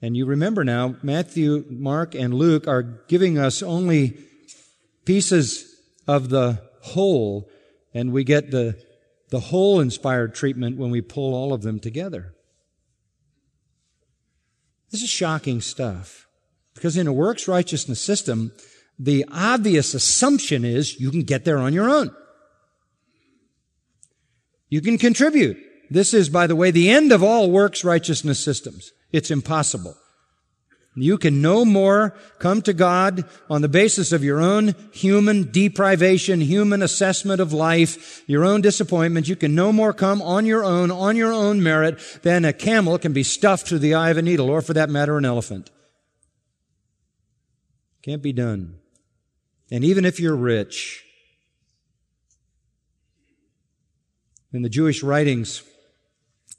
and 0.00 0.16
you 0.16 0.26
remember 0.26 0.62
now, 0.64 0.96
Matthew, 1.02 1.64
Mark, 1.68 2.14
and 2.14 2.32
Luke 2.34 2.68
are 2.68 2.82
giving 2.82 3.38
us 3.38 3.62
only 3.62 4.18
pieces 5.04 5.74
of 6.06 6.28
the 6.28 6.62
whole, 6.82 7.48
and 7.92 8.12
we 8.12 8.22
get 8.22 8.50
the, 8.50 8.80
the 9.30 9.40
whole 9.40 9.80
inspired 9.80 10.34
treatment 10.34 10.76
when 10.76 10.90
we 10.90 11.00
pull 11.00 11.34
all 11.34 11.52
of 11.52 11.62
them 11.62 11.80
together. 11.80 12.34
This 14.90 15.02
is 15.02 15.10
shocking 15.10 15.60
stuff. 15.60 16.27
Because 16.78 16.96
in 16.96 17.08
a 17.08 17.12
works 17.12 17.48
righteousness 17.48 18.00
system, 18.00 18.52
the 18.98 19.24
obvious 19.32 19.94
assumption 19.94 20.64
is 20.64 21.00
you 21.00 21.10
can 21.10 21.22
get 21.22 21.44
there 21.44 21.58
on 21.58 21.72
your 21.72 21.90
own. 21.90 22.14
You 24.68 24.80
can 24.80 24.96
contribute. 24.96 25.56
This 25.90 26.14
is, 26.14 26.28
by 26.28 26.46
the 26.46 26.56
way, 26.56 26.70
the 26.70 26.90
end 26.90 27.10
of 27.10 27.22
all 27.22 27.50
works 27.50 27.84
righteousness 27.84 28.38
systems. 28.38 28.92
It's 29.10 29.30
impossible. 29.30 29.96
You 30.94 31.16
can 31.16 31.40
no 31.40 31.64
more 31.64 32.14
come 32.38 32.60
to 32.62 32.72
God 32.72 33.24
on 33.48 33.62
the 33.62 33.68
basis 33.68 34.12
of 34.12 34.24
your 34.24 34.40
own 34.40 34.74
human 34.92 35.50
deprivation, 35.50 36.40
human 36.40 36.82
assessment 36.82 37.40
of 37.40 37.52
life, 37.52 38.22
your 38.28 38.44
own 38.44 38.60
disappointment. 38.60 39.28
You 39.28 39.36
can 39.36 39.54
no 39.54 39.72
more 39.72 39.92
come 39.92 40.20
on 40.20 40.44
your 40.44 40.64
own, 40.64 40.90
on 40.90 41.16
your 41.16 41.32
own 41.32 41.62
merit, 41.62 41.98
than 42.22 42.44
a 42.44 42.52
camel 42.52 42.98
can 42.98 43.12
be 43.12 43.22
stuffed 43.22 43.66
through 43.66 43.78
the 43.78 43.94
eye 43.94 44.10
of 44.10 44.16
a 44.16 44.22
needle, 44.22 44.50
or 44.50 44.60
for 44.60 44.74
that 44.74 44.90
matter, 44.90 45.16
an 45.16 45.24
elephant. 45.24 45.70
Can't 48.08 48.22
be 48.22 48.32
done. 48.32 48.78
And 49.70 49.84
even 49.84 50.06
if 50.06 50.18
you're 50.18 50.34
rich, 50.34 51.04
in 54.50 54.62
the 54.62 54.70
Jewish 54.70 55.02
writings, 55.02 55.62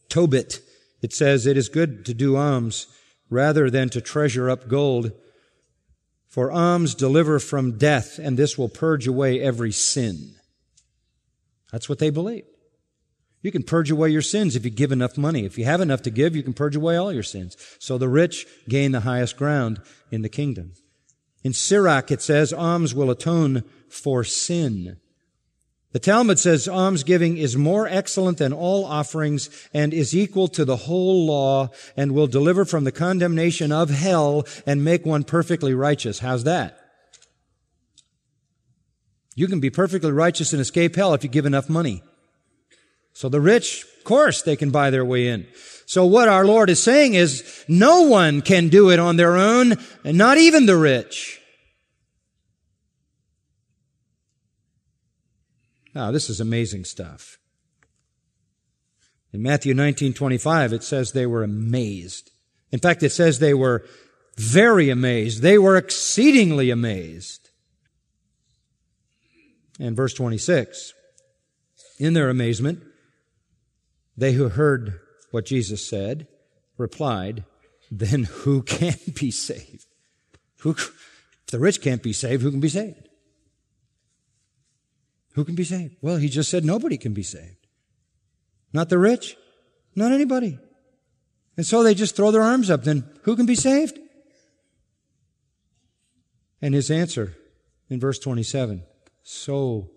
Tobit, 0.09 0.61
it 1.01 1.11
says, 1.11 1.47
it 1.47 1.57
is 1.57 1.67
good 1.67 2.05
to 2.05 2.13
do 2.13 2.37
alms 2.37 2.85
rather 3.31 3.71
than 3.71 3.89
to 3.89 3.99
treasure 3.99 4.47
up 4.47 4.67
gold. 4.67 5.11
For 6.27 6.51
alms 6.51 6.93
deliver 6.93 7.39
from 7.39 7.79
death, 7.79 8.19
and 8.19 8.37
this 8.37 8.55
will 8.55 8.69
purge 8.69 9.07
away 9.07 9.41
every 9.41 9.71
sin. 9.71 10.35
That's 11.71 11.89
what 11.89 11.97
they 11.97 12.11
believe. 12.11 12.45
You 13.41 13.51
can 13.51 13.63
purge 13.63 13.89
away 13.89 14.11
your 14.11 14.21
sins 14.21 14.55
if 14.55 14.65
you 14.65 14.69
give 14.69 14.91
enough 14.91 15.17
money. 15.17 15.45
If 15.45 15.57
you 15.57 15.65
have 15.65 15.81
enough 15.81 16.03
to 16.03 16.11
give, 16.11 16.35
you 16.35 16.43
can 16.43 16.53
purge 16.53 16.75
away 16.75 16.95
all 16.95 17.11
your 17.11 17.23
sins. 17.23 17.57
So 17.79 17.97
the 17.97 18.07
rich 18.07 18.45
gain 18.67 18.91
the 18.91 18.99
highest 18.99 19.35
ground 19.35 19.81
in 20.11 20.21
the 20.21 20.29
kingdom. 20.29 20.73
In 21.43 21.53
Sirach, 21.53 22.11
it 22.11 22.21
says, 22.21 22.51
alms 22.51 22.93
will 22.93 23.09
atone 23.09 23.63
for 23.87 24.23
sin. 24.23 24.97
The 25.91 25.99
Talmud 25.99 26.37
says 26.37 26.67
almsgiving 26.67 27.37
is 27.37 27.57
more 27.57 27.87
excellent 27.87 28.37
than 28.37 28.53
all 28.53 28.85
offerings 28.85 29.49
and 29.73 29.91
is 29.91 30.15
equal 30.15 30.47
to 30.49 30.63
the 30.63 30.75
whole 30.75 31.25
law 31.25 31.69
and 31.97 32.11
will 32.11 32.27
deliver 32.27 32.63
from 32.63 32.83
the 32.83 32.91
condemnation 32.91 33.71
of 33.71 33.89
hell 33.89 34.45
and 34.67 34.83
make 34.83 35.03
one 35.03 35.23
perfectly 35.23 35.73
righteous. 35.73 36.19
How's 36.19 36.43
that? 36.43 36.77
You 39.33 39.47
can 39.47 39.59
be 39.59 39.71
perfectly 39.71 40.11
righteous 40.11 40.53
and 40.53 40.61
escape 40.61 40.95
hell 40.95 41.13
if 41.15 41.23
you 41.23 41.29
give 41.29 41.47
enough 41.47 41.69
money. 41.69 42.03
So 43.13 43.27
the 43.27 43.41
rich, 43.41 43.85
of 43.97 44.03
course, 44.03 44.43
they 44.43 44.55
can 44.55 44.69
buy 44.69 44.91
their 44.91 45.05
way 45.05 45.27
in. 45.27 45.47
So 45.89 46.05
what 46.05 46.29
our 46.29 46.45
Lord 46.45 46.69
is 46.69 46.83
saying 46.83 47.15
is 47.15 47.65
no 47.67 48.03
one 48.03 48.43
can 48.43 48.69
do 48.69 48.91
it 48.91 48.99
on 48.99 49.15
their 49.15 49.35
own, 49.35 49.73
and 50.03 50.19
not 50.19 50.37
even 50.37 50.67
the 50.67 50.77
rich. 50.77 51.41
Now, 55.95 56.11
this 56.11 56.29
is 56.29 56.39
amazing 56.39 56.85
stuff. 56.85 57.39
In 59.33 59.41
Matthew 59.41 59.73
19:25 59.73 60.73
it 60.73 60.83
says 60.83 61.11
they 61.11 61.25
were 61.25 61.41
amazed. 61.41 62.29
In 62.71 62.77
fact, 62.77 63.01
it 63.01 63.09
says 63.09 63.39
they 63.39 63.55
were 63.55 63.83
very 64.37 64.91
amazed. 64.91 65.41
They 65.41 65.57
were 65.57 65.75
exceedingly 65.75 66.69
amazed. 66.69 67.49
And 69.79 69.95
verse 69.95 70.13
26, 70.13 70.93
in 71.97 72.13
their 72.13 72.29
amazement, 72.29 72.83
they 74.15 74.33
who 74.33 74.49
heard 74.49 74.99
what 75.31 75.45
Jesus 75.45 75.87
said 75.87 76.27
replied, 76.77 77.43
then 77.91 78.23
who 78.23 78.61
can 78.61 78.95
be 79.19 79.31
saved? 79.31 79.85
Who, 80.59 80.71
if 80.71 80.91
the 81.47 81.59
rich 81.59 81.81
can't 81.81 82.03
be 82.03 82.13
saved, 82.13 82.41
who 82.41 82.51
can 82.51 82.59
be 82.59 82.69
saved? 82.69 83.09
Who 85.33 85.45
can 85.45 85.55
be 85.55 85.63
saved? 85.63 85.95
Well, 86.01 86.17
he 86.17 86.29
just 86.29 86.49
said 86.49 86.65
nobody 86.65 86.97
can 86.97 87.13
be 87.13 87.23
saved. 87.23 87.67
Not 88.73 88.89
the 88.89 88.97
rich, 88.97 89.35
not 89.95 90.11
anybody. 90.11 90.59
And 91.57 91.65
so 91.65 91.83
they 91.83 91.93
just 91.93 92.15
throw 92.15 92.31
their 92.31 92.41
arms 92.41 92.69
up. 92.69 92.83
Then 92.83 93.09
who 93.23 93.35
can 93.35 93.45
be 93.45 93.55
saved? 93.55 93.99
And 96.61 96.73
his 96.73 96.91
answer 96.91 97.35
in 97.89 97.99
verse 97.99 98.19
27, 98.19 98.83
so 99.23 99.89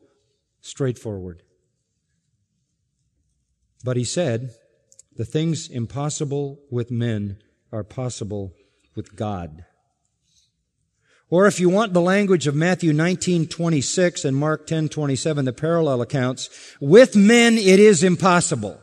straightforward. 0.61 1.43
But 3.85 3.97
he 3.97 4.05
said, 4.05 4.55
the 5.17 5.25
things 5.25 5.69
impossible 5.69 6.61
with 6.71 6.91
men 6.91 7.39
are 7.71 7.85
possible 7.85 8.55
with 8.95 9.17
God. 9.17 9.65
Or 11.31 11.47
if 11.47 11.59
you 11.59 11.71
want 11.71 11.95
the 11.95 12.01
language 12.03 12.47
of 12.47 12.55
Matthew 12.55 12.93
19:26 12.93 14.25
and 14.27 14.37
Mark 14.37 14.67
10:27, 14.67 15.47
the 15.47 15.53
parallel 15.55 16.03
accounts, 16.03 16.51
with 16.79 17.17
men 17.17 17.57
it 17.57 17.81
is 17.81 18.03
impossible. 18.03 18.83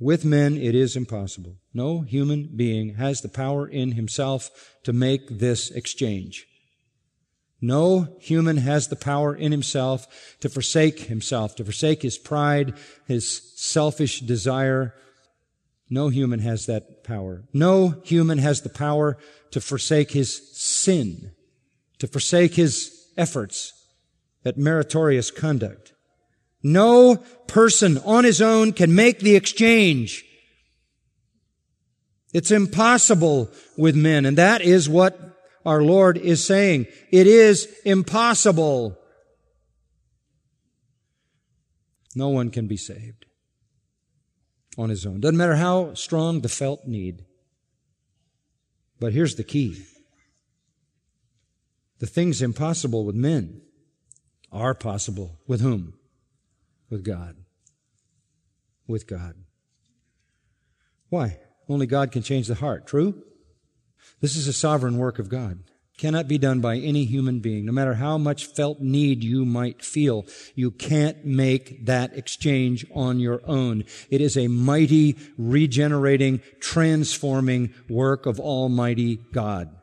With 0.00 0.24
men 0.24 0.56
it 0.56 0.74
is 0.74 0.96
impossible. 0.96 1.58
No 1.74 2.00
human 2.00 2.48
being 2.56 2.94
has 2.94 3.20
the 3.20 3.28
power 3.28 3.68
in 3.68 3.92
himself 3.92 4.74
to 4.84 4.94
make 4.94 5.38
this 5.38 5.70
exchange. 5.70 6.47
No 7.60 8.16
human 8.20 8.58
has 8.58 8.88
the 8.88 8.96
power 8.96 9.34
in 9.34 9.50
himself 9.50 10.36
to 10.40 10.48
forsake 10.48 11.00
himself, 11.00 11.56
to 11.56 11.64
forsake 11.64 12.02
his 12.02 12.16
pride, 12.16 12.74
his 13.06 13.52
selfish 13.56 14.20
desire. 14.20 14.94
No 15.90 16.08
human 16.08 16.40
has 16.40 16.66
that 16.66 17.02
power. 17.02 17.44
No 17.52 18.00
human 18.04 18.38
has 18.38 18.62
the 18.62 18.68
power 18.68 19.18
to 19.50 19.60
forsake 19.60 20.12
his 20.12 20.56
sin, 20.56 21.32
to 21.98 22.06
forsake 22.06 22.54
his 22.54 23.08
efforts 23.16 23.72
at 24.44 24.56
meritorious 24.56 25.30
conduct. 25.32 25.94
No 26.62 27.16
person 27.46 27.98
on 27.98 28.24
his 28.24 28.40
own 28.40 28.72
can 28.72 28.94
make 28.94 29.20
the 29.20 29.34
exchange. 29.34 30.24
It's 32.32 32.50
impossible 32.50 33.50
with 33.76 33.96
men, 33.96 34.26
and 34.26 34.36
that 34.38 34.60
is 34.60 34.88
what 34.88 35.27
our 35.64 35.82
Lord 35.82 36.16
is 36.16 36.44
saying. 36.44 36.86
It 37.10 37.26
is 37.26 37.68
impossible. 37.84 38.98
No 42.14 42.28
one 42.28 42.50
can 42.50 42.66
be 42.66 42.76
saved 42.76 43.26
on 44.76 44.88
his 44.90 45.04
own. 45.04 45.20
Doesn't 45.20 45.36
matter 45.36 45.56
how 45.56 45.94
strong 45.94 46.40
the 46.40 46.48
felt 46.48 46.86
need. 46.86 47.24
But 49.00 49.12
here's 49.12 49.36
the 49.36 49.44
key. 49.44 49.84
The 51.98 52.06
things 52.06 52.42
impossible 52.42 53.04
with 53.04 53.14
men 53.14 53.60
are 54.52 54.74
possible 54.74 55.38
with 55.46 55.60
whom? 55.60 55.94
With 56.90 57.04
God. 57.04 57.36
With 58.86 59.06
God. 59.06 59.34
Why? 61.08 61.38
Only 61.68 61.86
God 61.86 62.12
can 62.12 62.22
change 62.22 62.46
the 62.46 62.54
heart. 62.54 62.86
True? 62.86 63.22
This 64.20 64.36
is 64.36 64.48
a 64.48 64.52
sovereign 64.52 64.98
work 64.98 65.18
of 65.18 65.28
God. 65.28 65.60
Cannot 65.98 66.28
be 66.28 66.38
done 66.38 66.60
by 66.60 66.76
any 66.76 67.04
human 67.04 67.40
being. 67.40 67.66
No 67.66 67.72
matter 67.72 67.94
how 67.94 68.18
much 68.18 68.46
felt 68.46 68.80
need 68.80 69.24
you 69.24 69.44
might 69.44 69.84
feel, 69.84 70.26
you 70.54 70.70
can't 70.70 71.24
make 71.24 71.86
that 71.86 72.16
exchange 72.16 72.86
on 72.94 73.18
your 73.18 73.40
own. 73.44 73.84
It 74.08 74.20
is 74.20 74.36
a 74.36 74.46
mighty, 74.46 75.16
regenerating, 75.36 76.40
transforming 76.60 77.74
work 77.88 78.26
of 78.26 78.38
Almighty 78.38 79.18
God. 79.32 79.74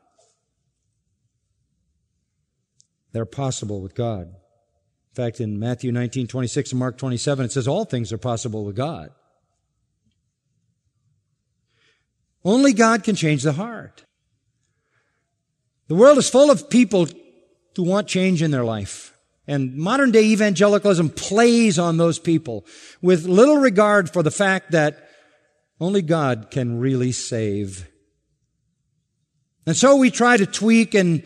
They're 3.12 3.26
possible 3.26 3.82
with 3.82 3.94
God. 3.94 4.28
In 4.28 5.16
fact, 5.16 5.42
in 5.42 5.60
Matthew 5.60 5.92
19, 5.92 6.28
26 6.28 6.72
and 6.72 6.80
Mark 6.80 6.98
27, 6.98 7.46
it 7.46 7.52
says 7.52 7.68
all 7.68 7.84
things 7.84 8.14
are 8.14 8.18
possible 8.18 8.64
with 8.64 8.78
God. 8.78 9.10
Only 12.46 12.72
God 12.72 13.04
can 13.04 13.16
change 13.16 13.44
the 13.44 13.54
heart. 13.54 14.05
The 15.88 15.96
world 15.96 16.18
is 16.18 16.30
full 16.30 16.50
of 16.50 16.70
people 16.70 17.08
who 17.76 17.84
want 17.84 18.08
change 18.08 18.42
in 18.42 18.52
their 18.52 18.64
life. 18.64 19.14
And 19.48 19.76
modern 19.76 20.12
day 20.12 20.24
evangelicalism 20.24 21.10
plays 21.12 21.78
on 21.78 21.98
those 21.98 22.18
people 22.18 22.66
with 23.02 23.26
little 23.26 23.58
regard 23.58 24.10
for 24.10 24.24
the 24.24 24.32
fact 24.32 24.72
that 24.72 25.10
only 25.80 26.02
God 26.02 26.48
can 26.50 26.80
really 26.80 27.12
save. 27.12 27.88
And 29.68 29.76
so 29.76 29.96
we 29.96 30.10
try 30.10 30.38
to 30.38 30.46
tweak 30.46 30.96
and 30.96 31.24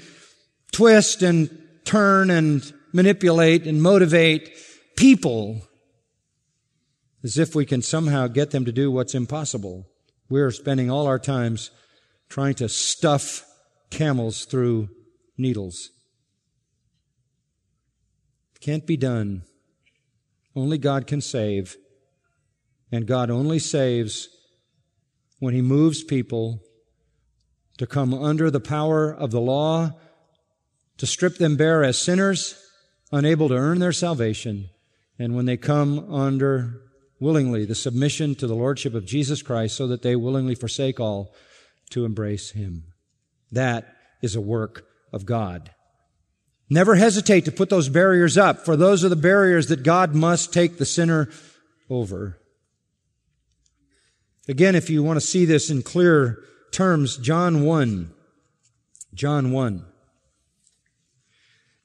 twist 0.71 1.21
and 1.21 1.49
turn 1.85 2.29
and 2.29 2.73
manipulate 2.91 3.65
and 3.67 3.81
motivate 3.81 4.51
people 4.97 5.61
as 7.23 7.37
if 7.37 7.55
we 7.55 7.65
can 7.65 7.81
somehow 7.81 8.27
get 8.27 8.51
them 8.51 8.65
to 8.65 8.71
do 8.71 8.91
what's 8.91 9.15
impossible. 9.15 9.87
We're 10.29 10.51
spending 10.51 10.89
all 10.89 11.07
our 11.07 11.19
times 11.19 11.71
trying 12.29 12.55
to 12.55 12.69
stuff 12.69 13.45
camels 13.89 14.45
through 14.45 14.89
needles. 15.37 15.89
Can't 18.61 18.85
be 18.85 18.97
done. 18.97 19.43
Only 20.55 20.77
God 20.77 21.07
can 21.07 21.21
save. 21.21 21.77
And 22.91 23.07
God 23.07 23.29
only 23.29 23.59
saves 23.59 24.27
when 25.39 25.53
He 25.53 25.61
moves 25.61 26.03
people 26.03 26.61
to 27.77 27.87
come 27.87 28.13
under 28.13 28.51
the 28.51 28.59
power 28.59 29.13
of 29.13 29.31
the 29.31 29.39
law, 29.39 29.91
to 30.97 31.05
strip 31.07 31.37
them 31.37 31.55
bare 31.55 31.83
as 31.83 31.97
sinners, 31.97 32.61
unable 33.11 33.47
to 33.47 33.55
earn 33.55 33.79
their 33.79 33.93
salvation, 33.93 34.69
and 35.17 35.35
when 35.35 35.45
they 35.45 35.55
come 35.55 36.13
under 36.13 36.81
willingly 37.21 37.65
the 37.65 37.75
submission 37.75 38.35
to 38.35 38.47
the 38.47 38.55
Lordship 38.55 38.93
of 38.93 39.05
Jesus 39.05 39.41
Christ 39.41 39.77
so 39.77 39.87
that 39.87 40.01
they 40.01 40.15
willingly 40.15 40.55
forsake 40.55 40.99
all 40.99 41.33
to 41.91 42.03
embrace 42.03 42.51
Him. 42.51 42.88
That 43.51 43.95
is 44.21 44.35
a 44.35 44.41
work 44.41 44.85
of 45.11 45.25
God. 45.25 45.71
Never 46.69 46.95
hesitate 46.95 47.45
to 47.45 47.51
put 47.51 47.69
those 47.69 47.89
barriers 47.89 48.37
up, 48.37 48.63
for 48.63 48.75
those 48.75 49.03
are 49.03 49.09
the 49.09 49.15
barriers 49.15 49.67
that 49.67 49.83
God 49.83 50.13
must 50.13 50.53
take 50.53 50.77
the 50.77 50.85
sinner 50.85 51.29
over. 51.89 52.37
Again, 54.47 54.75
if 54.75 54.89
you 54.89 55.03
want 55.03 55.17
to 55.17 55.25
see 55.25 55.45
this 55.45 55.69
in 55.69 55.81
clear 55.81 56.43
terms, 56.71 57.17
John 57.17 57.63
1. 57.63 58.11
John 59.13 59.51
1. 59.51 59.85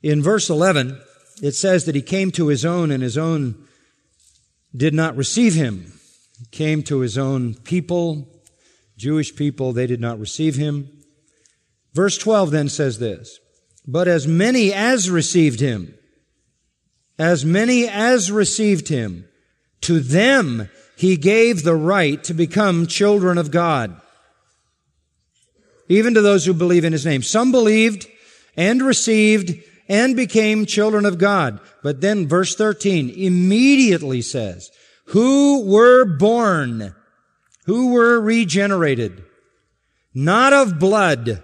In 0.03 0.23
verse 0.23 0.51
11, 0.51 1.01
it 1.43 1.53
says 1.53 1.87
that 1.87 1.95
he 1.95 2.03
came 2.03 2.31
to 2.33 2.49
his 2.49 2.65
own 2.65 2.91
and 2.91 3.03
his 3.03 3.17
own 3.17 3.67
did 4.77 4.93
not 4.93 5.17
receive 5.17 5.55
him. 5.55 5.93
He 6.39 6.47
came 6.51 6.83
to 6.85 7.01
his 7.01 7.17
own 7.17 7.55
people, 7.55 8.29
Jewish 8.99 9.35
people, 9.35 9.73
they 9.73 9.87
did 9.87 10.01
not 10.01 10.19
receive 10.19 10.57
him. 10.57 11.04
Verse 11.95 12.19
12 12.19 12.51
then 12.51 12.69
says 12.69 12.99
this, 12.99 13.39
but 13.87 14.09
as 14.09 14.27
many 14.27 14.73
as 14.73 15.11
received 15.11 15.61
him, 15.61 15.95
as 17.19 17.45
many 17.45 17.89
as 17.89 18.33
received 18.33 18.89
him, 18.89 19.29
to 19.83 20.01
them 20.01 20.69
he 20.97 21.17
gave 21.17 21.63
the 21.63 21.77
right 21.77 22.23
to 22.25 22.35
become 22.35 22.87
children 22.87 23.39
of 23.39 23.51
God. 23.51 24.01
Even 25.89 26.15
to 26.15 26.23
those 26.23 26.47
who 26.47 26.55
believe 26.55 26.85
in 26.85 26.93
his 26.93 27.05
name. 27.05 27.23
Some 27.23 27.53
believed 27.53 28.07
and 28.57 28.83
received 28.83 29.63
and 29.89 30.17
became 30.17 30.65
children 30.65 31.05
of 31.05 31.19
God. 31.19 31.61
But 31.83 32.01
then 32.01 32.27
verse 32.27 32.57
13 32.57 33.11
immediately 33.11 34.23
says, 34.23 34.71
who 35.09 35.65
were 35.67 36.07
born, 36.07 36.95
who 37.67 37.93
were 37.93 38.19
regenerated, 38.19 39.23
not 40.15 40.53
of 40.55 40.79
blood, 40.79 41.43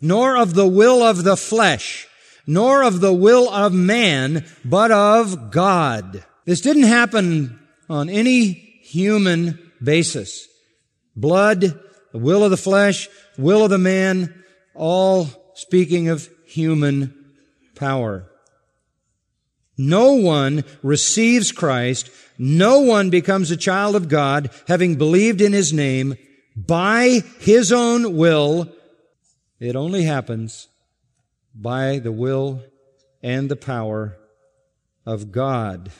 nor 0.00 0.36
of 0.36 0.54
the 0.54 0.66
will 0.66 1.02
of 1.02 1.24
the 1.24 1.36
flesh, 1.36 2.06
nor 2.46 2.82
of 2.82 3.00
the 3.00 3.12
will 3.12 3.48
of 3.50 3.72
man, 3.72 4.44
but 4.64 4.90
of 4.90 5.50
God. 5.50 6.24
This 6.44 6.60
didn't 6.60 6.84
happen 6.84 7.58
on 7.88 8.08
any 8.08 8.52
human 8.82 9.72
basis. 9.82 10.48
Blood, 11.16 11.60
the 11.60 12.18
will 12.18 12.44
of 12.44 12.50
the 12.50 12.56
flesh, 12.56 13.08
will 13.36 13.64
of 13.64 13.70
the 13.70 13.78
man, 13.78 14.44
all 14.74 15.28
speaking 15.54 16.08
of 16.08 16.28
human 16.46 17.34
power. 17.74 18.26
No 19.78 20.14
one 20.14 20.64
receives 20.82 21.52
Christ. 21.52 22.10
No 22.38 22.80
one 22.80 23.10
becomes 23.10 23.50
a 23.50 23.56
child 23.56 23.94
of 23.96 24.08
God 24.08 24.50
having 24.68 24.96
believed 24.96 25.40
in 25.40 25.52
his 25.52 25.72
name 25.72 26.16
by 26.56 27.22
his 27.40 27.72
own 27.72 28.16
will. 28.16 28.72
It 29.58 29.76
only 29.76 30.02
happens 30.02 30.68
by 31.54 31.98
the 31.98 32.12
will 32.12 32.62
and 33.22 33.48
the 33.48 33.56
power 33.56 34.16
of 35.06 35.32
God 35.32 35.90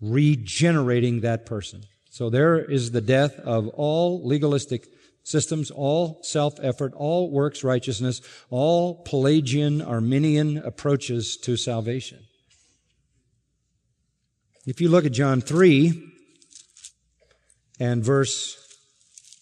regenerating 0.00 1.20
that 1.20 1.46
person. 1.46 1.84
So 2.10 2.28
there 2.28 2.58
is 2.58 2.90
the 2.90 3.00
death 3.00 3.38
of 3.38 3.68
all 3.68 4.26
legalistic 4.26 4.88
systems, 5.22 5.70
all 5.70 6.18
self-effort, 6.22 6.92
all 6.94 7.30
works 7.30 7.64
righteousness, 7.64 8.20
all 8.50 9.02
Pelagian, 9.04 9.80
Arminian 9.80 10.58
approaches 10.58 11.36
to 11.38 11.56
salvation. 11.56 12.18
If 14.66 14.80
you 14.80 14.88
look 14.88 15.06
at 15.06 15.12
John 15.12 15.40
3 15.40 16.10
and 17.80 18.04
verse 18.04 18.56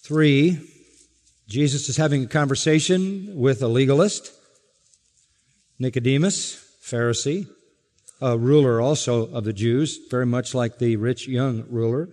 3, 0.05 0.80
Jesus 1.51 1.89
is 1.89 1.97
having 1.97 2.23
a 2.23 2.29
conversation 2.29 3.35
with 3.35 3.61
a 3.61 3.67
legalist, 3.67 4.31
Nicodemus, 5.81 6.55
Pharisee, 6.81 7.49
a 8.21 8.39
ruler 8.39 8.81
also 8.81 9.27
of 9.33 9.43
the 9.43 9.53
Jews, 9.53 9.99
very 10.13 10.27
much 10.27 10.55
like 10.55 10.79
the 10.79 10.95
rich 10.95 11.27
young 11.27 11.65
ruler, 11.69 12.09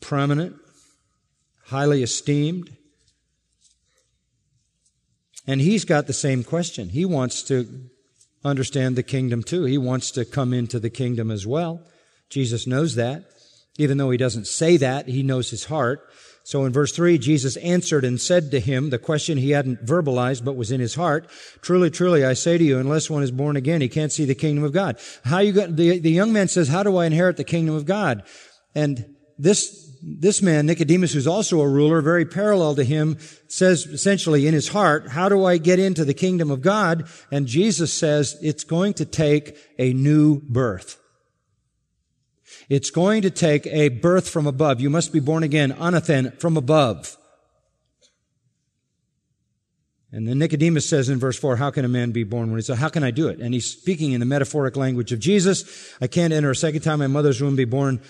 prominent, 0.00 0.56
highly 1.66 2.02
esteemed. 2.02 2.76
And 5.46 5.60
he's 5.60 5.84
got 5.84 6.08
the 6.08 6.12
same 6.12 6.42
question. 6.42 6.88
He 6.88 7.04
wants 7.04 7.44
to 7.44 7.68
understand 8.44 8.96
the 8.96 9.04
kingdom 9.04 9.44
too. 9.44 9.66
He 9.66 9.78
wants 9.78 10.10
to 10.12 10.24
come 10.24 10.52
into 10.52 10.80
the 10.80 10.90
kingdom 10.90 11.30
as 11.30 11.46
well. 11.46 11.86
Jesus 12.28 12.66
knows 12.66 12.96
that. 12.96 13.22
Even 13.78 13.98
though 13.98 14.10
he 14.10 14.18
doesn't 14.18 14.48
say 14.48 14.76
that, 14.78 15.06
he 15.06 15.22
knows 15.22 15.50
his 15.50 15.66
heart. 15.66 16.00
So 16.50 16.64
in 16.64 16.72
verse 16.72 16.90
3, 16.90 17.16
Jesus 17.18 17.56
answered 17.58 18.04
and 18.04 18.20
said 18.20 18.50
to 18.50 18.58
him 18.58 18.90
the 18.90 18.98
question 18.98 19.38
he 19.38 19.52
hadn't 19.52 19.86
verbalized 19.86 20.44
but 20.44 20.56
was 20.56 20.72
in 20.72 20.80
his 20.80 20.96
heart. 20.96 21.30
Truly, 21.62 21.90
truly, 21.90 22.24
I 22.24 22.32
say 22.32 22.58
to 22.58 22.64
you, 22.64 22.80
unless 22.80 23.08
one 23.08 23.22
is 23.22 23.30
born 23.30 23.54
again, 23.54 23.80
he 23.80 23.88
can't 23.88 24.10
see 24.10 24.24
the 24.24 24.34
kingdom 24.34 24.64
of 24.64 24.72
God. 24.72 24.98
How 25.24 25.38
you 25.38 25.52
got, 25.52 25.76
the, 25.76 26.00
the 26.00 26.10
young 26.10 26.32
man 26.32 26.48
says, 26.48 26.66
how 26.66 26.82
do 26.82 26.96
I 26.96 27.06
inherit 27.06 27.36
the 27.36 27.44
kingdom 27.44 27.76
of 27.76 27.86
God? 27.86 28.24
And 28.74 29.14
this, 29.38 29.96
this 30.02 30.42
man, 30.42 30.66
Nicodemus, 30.66 31.12
who's 31.12 31.28
also 31.28 31.60
a 31.60 31.68
ruler, 31.68 32.00
very 32.00 32.24
parallel 32.24 32.74
to 32.74 32.82
him, 32.82 33.18
says 33.46 33.86
essentially 33.86 34.48
in 34.48 34.52
his 34.52 34.66
heart, 34.66 35.06
how 35.10 35.28
do 35.28 35.44
I 35.44 35.56
get 35.56 35.78
into 35.78 36.04
the 36.04 36.14
kingdom 36.14 36.50
of 36.50 36.62
God? 36.62 37.08
And 37.30 37.46
Jesus 37.46 37.92
says, 37.92 38.36
it's 38.42 38.64
going 38.64 38.94
to 38.94 39.04
take 39.04 39.56
a 39.78 39.92
new 39.92 40.40
birth. 40.40 40.99
It's 42.70 42.90
going 42.90 43.22
to 43.22 43.30
take 43.30 43.66
a 43.66 43.88
birth 43.88 44.30
from 44.30 44.46
above. 44.46 44.80
You 44.80 44.88
must 44.88 45.12
be 45.12 45.18
born 45.18 45.42
again, 45.42 45.72
anathen, 45.72 46.38
from 46.38 46.56
above. 46.56 47.16
And 50.12 50.26
then 50.26 50.38
Nicodemus 50.38 50.88
says 50.88 51.08
in 51.08 51.18
verse 51.18 51.38
4, 51.38 51.56
how 51.56 51.70
can 51.70 51.84
a 51.84 51.88
man 51.88 52.12
be 52.12 52.22
born 52.22 52.50
when 52.50 52.58
he's, 52.58 52.68
how 52.68 52.88
can 52.88 53.02
I 53.02 53.10
do 53.10 53.26
it? 53.28 53.40
And 53.40 53.52
he's 53.52 53.66
speaking 53.66 54.12
in 54.12 54.20
the 54.20 54.26
metaphoric 54.26 54.76
language 54.76 55.12
of 55.12 55.18
Jesus. 55.18 55.94
I 56.00 56.06
can't 56.06 56.32
enter 56.32 56.50
a 56.50 56.56
second 56.56 56.82
time 56.82 57.00
my 57.00 57.08
mother's 57.08 57.42
womb 57.42 57.56
be 57.56 57.64
born. 57.64 58.00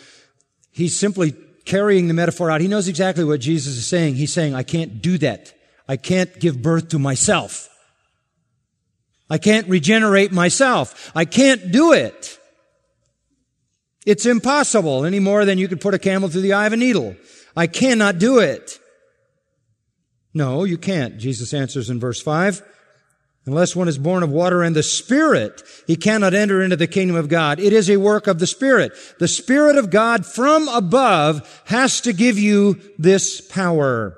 He's 0.71 0.99
simply 0.99 1.35
carrying 1.65 2.09
the 2.09 2.15
metaphor 2.15 2.51
out. 2.51 2.61
He 2.61 2.69
knows 2.69 2.87
exactly 2.87 3.25
what 3.25 3.41
Jesus 3.41 3.77
is 3.77 3.87
saying. 3.87 4.17
He's 4.17 4.33
saying, 4.33 4.55
I 4.55 4.63
can't 4.63 5.01
do 5.01 5.17
that. 5.19 5.55
I 5.89 5.97
can't 5.97 6.39
give 6.39 6.61
birth 6.61 6.91
to 6.91 6.99
myself. 6.99 7.69
I 9.31 9.39
can't 9.39 9.69
regenerate 9.69 10.33
myself. 10.33 11.11
I 11.15 11.25
can't 11.25 11.73
do 11.73 11.93
it. 11.93 12.39
It's 14.07 14.27
impossible 14.27 15.05
any 15.05 15.19
more 15.19 15.45
than 15.45 15.59
you 15.59 15.69
could 15.69 15.81
put 15.81 15.95
a 15.95 15.99
camel 15.99 16.29
through 16.29 16.41
the 16.43 16.55
eye 16.55 16.67
of 16.67 16.73
a 16.73 16.77
needle. 16.77 17.17
I 17.57 17.67
cannot 17.67 18.19
do 18.19 18.39
it. 18.39 18.79
No, 20.33 20.65
you 20.65 20.79
can't, 20.79 21.19
Jesus 21.19 21.53
answers 21.53 21.91
in 21.91 22.01
verse 22.01 22.23
5. 22.23 22.63
Unless 23.47 23.75
one 23.75 23.89
is 23.89 23.99
born 23.99 24.23
of 24.23 24.31
water 24.31 24.63
and 24.63 24.77
the 24.77 24.83
Spirit, 24.83 25.63
he 25.87 25.97
cannot 25.97 26.35
enter 26.35 26.63
into 26.63 26.77
the 26.77 26.87
kingdom 26.87 27.17
of 27.17 27.29
God. 27.29 27.59
It 27.59 27.73
is 27.73 27.89
a 27.91 27.97
work 27.97 28.27
of 28.27 28.39
the 28.39 28.47
Spirit. 28.47 28.93
The 29.19 29.29
Spirit 29.29 29.77
of 29.77 29.91
God 29.91 30.27
from 30.27 30.69
above 30.69 31.63
has 31.67 32.01
to 32.03 32.13
give 32.13 32.39
you 32.39 32.81
this 32.99 33.41
power. 33.41 34.17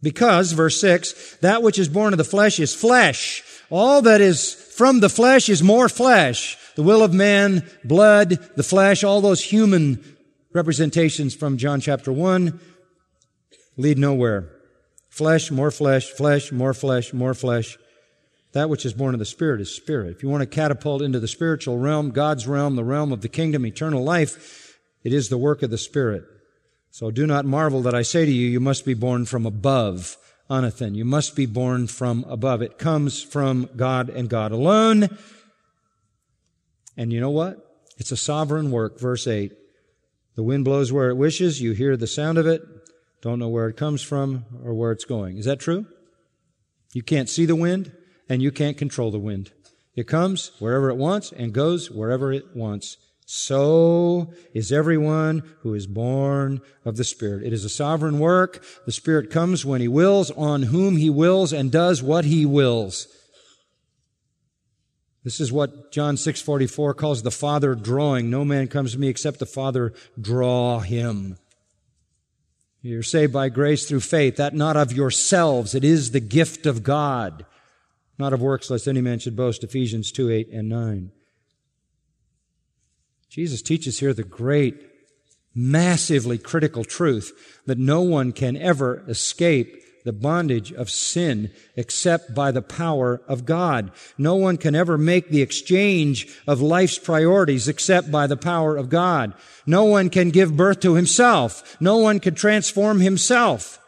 Because, 0.00 0.52
verse 0.52 0.80
6, 0.80 1.36
that 1.42 1.62
which 1.62 1.78
is 1.78 1.88
born 1.88 2.14
of 2.14 2.18
the 2.18 2.24
flesh 2.24 2.58
is 2.58 2.74
flesh. 2.74 3.42
All 3.68 4.00
that 4.02 4.20
is 4.20 4.54
from 4.54 5.00
the 5.00 5.10
flesh 5.10 5.48
is 5.48 5.62
more 5.62 5.88
flesh. 5.88 6.56
The 6.76 6.82
will 6.82 7.02
of 7.02 7.12
man, 7.12 7.68
blood, 7.84 8.30
the 8.56 8.62
flesh, 8.62 9.04
all 9.04 9.20
those 9.20 9.42
human 9.42 10.02
representations 10.52 11.34
from 11.34 11.56
John 11.56 11.80
chapter 11.80 12.12
1 12.12 12.58
lead 13.76 13.98
nowhere. 13.98 14.50
Flesh, 15.08 15.50
more 15.50 15.70
flesh, 15.70 16.10
flesh, 16.10 16.52
more 16.52 16.74
flesh, 16.74 17.12
more 17.12 17.34
flesh. 17.34 17.78
That 18.52 18.68
which 18.68 18.84
is 18.84 18.92
born 18.92 19.14
of 19.14 19.20
the 19.20 19.24
Spirit 19.24 19.60
is 19.60 19.74
Spirit. 19.74 20.16
If 20.16 20.22
you 20.22 20.28
want 20.28 20.42
to 20.42 20.46
catapult 20.46 21.02
into 21.02 21.20
the 21.20 21.28
spiritual 21.28 21.78
realm, 21.78 22.10
God's 22.10 22.46
realm, 22.46 22.76
the 22.76 22.84
realm 22.84 23.12
of 23.12 23.20
the 23.20 23.28
kingdom, 23.28 23.64
eternal 23.64 24.02
life, 24.02 24.78
it 25.04 25.12
is 25.12 25.28
the 25.28 25.38
work 25.38 25.62
of 25.62 25.70
the 25.70 25.78
Spirit. 25.78 26.24
So 26.90 27.10
do 27.10 27.26
not 27.26 27.44
marvel 27.44 27.82
that 27.82 27.94
I 27.94 28.02
say 28.02 28.24
to 28.24 28.30
you, 28.30 28.48
you 28.48 28.60
must 28.60 28.84
be 28.84 28.94
born 28.94 29.24
from 29.24 29.46
above. 29.46 30.16
Anathen. 30.50 30.96
You 30.96 31.04
must 31.04 31.36
be 31.36 31.46
born 31.46 31.86
from 31.86 32.24
above. 32.28 32.60
It 32.60 32.76
comes 32.76 33.22
from 33.22 33.70
God 33.76 34.08
and 34.08 34.28
God 34.28 34.50
alone. 34.50 35.08
And 37.00 37.14
you 37.14 37.18
know 37.18 37.30
what? 37.30 37.56
It's 37.96 38.12
a 38.12 38.16
sovereign 38.16 38.70
work. 38.70 39.00
Verse 39.00 39.26
8. 39.26 39.54
The 40.36 40.42
wind 40.42 40.66
blows 40.66 40.92
where 40.92 41.08
it 41.08 41.16
wishes. 41.16 41.58
You 41.58 41.72
hear 41.72 41.96
the 41.96 42.06
sound 42.06 42.36
of 42.36 42.46
it. 42.46 42.60
Don't 43.22 43.38
know 43.38 43.48
where 43.48 43.68
it 43.68 43.78
comes 43.78 44.02
from 44.02 44.44
or 44.62 44.74
where 44.74 44.92
it's 44.92 45.06
going. 45.06 45.38
Is 45.38 45.46
that 45.46 45.60
true? 45.60 45.86
You 46.92 47.02
can't 47.02 47.30
see 47.30 47.46
the 47.46 47.56
wind 47.56 47.90
and 48.28 48.42
you 48.42 48.52
can't 48.52 48.76
control 48.76 49.10
the 49.10 49.18
wind. 49.18 49.50
It 49.96 50.08
comes 50.08 50.52
wherever 50.58 50.90
it 50.90 50.98
wants 50.98 51.32
and 51.32 51.54
goes 51.54 51.90
wherever 51.90 52.34
it 52.34 52.54
wants. 52.54 52.98
So 53.24 54.34
is 54.52 54.70
everyone 54.70 55.42
who 55.60 55.72
is 55.72 55.86
born 55.86 56.60
of 56.84 56.98
the 56.98 57.04
Spirit. 57.04 57.46
It 57.46 57.54
is 57.54 57.64
a 57.64 57.70
sovereign 57.70 58.18
work. 58.18 58.62
The 58.84 58.92
Spirit 58.92 59.30
comes 59.30 59.64
when 59.64 59.80
He 59.80 59.88
wills, 59.88 60.30
on 60.32 60.64
whom 60.64 60.98
He 60.98 61.08
wills, 61.08 61.50
and 61.50 61.72
does 61.72 62.02
what 62.02 62.26
He 62.26 62.44
wills. 62.44 63.08
This 65.22 65.40
is 65.40 65.52
what 65.52 65.92
John 65.92 66.16
6:44 66.16 66.94
calls 66.94 67.22
the 67.22 67.30
Father 67.30 67.74
drawing. 67.74 68.30
No 68.30 68.44
man 68.44 68.68
comes 68.68 68.92
to 68.92 68.98
me 68.98 69.08
except 69.08 69.38
the 69.38 69.46
Father 69.46 69.92
draw 70.18 70.80
him. 70.80 71.36
You're 72.82 73.02
saved 73.02 73.32
by 73.32 73.50
grace 73.50 73.86
through 73.86 74.00
faith, 74.00 74.36
that 74.36 74.54
not 74.54 74.76
of 74.76 74.92
yourselves. 74.92 75.74
It 75.74 75.84
is 75.84 76.12
the 76.12 76.20
gift 76.20 76.64
of 76.64 76.82
God, 76.82 77.44
not 78.18 78.32
of 78.32 78.40
works, 78.40 78.70
lest 78.70 78.88
any 78.88 79.02
man 79.02 79.18
should 79.18 79.36
boast. 79.36 79.62
Ephesians 79.62 80.10
2, 80.10 80.30
8 80.30 80.48
and 80.50 80.68
9. 80.70 81.12
Jesus 83.28 83.60
teaches 83.60 83.98
here 83.98 84.14
the 84.14 84.24
great, 84.24 84.86
massively 85.54 86.38
critical 86.38 86.84
truth 86.84 87.60
that 87.66 87.78
no 87.78 88.00
one 88.00 88.32
can 88.32 88.56
ever 88.56 89.04
escape 89.06 89.79
the 90.04 90.12
bondage 90.12 90.72
of 90.72 90.90
sin 90.90 91.50
except 91.76 92.34
by 92.34 92.50
the 92.50 92.62
power 92.62 93.20
of 93.28 93.44
God. 93.44 93.90
No 94.16 94.34
one 94.34 94.56
can 94.56 94.74
ever 94.74 94.96
make 94.96 95.28
the 95.28 95.42
exchange 95.42 96.26
of 96.46 96.60
life's 96.60 96.98
priorities 96.98 97.68
except 97.68 98.10
by 98.10 98.26
the 98.26 98.36
power 98.36 98.76
of 98.76 98.88
God. 98.88 99.34
No 99.66 99.84
one 99.84 100.10
can 100.10 100.30
give 100.30 100.56
birth 100.56 100.80
to 100.80 100.94
himself. 100.94 101.76
No 101.80 101.98
one 101.98 102.20
can 102.20 102.34
transform 102.34 103.00
himself. 103.00 103.78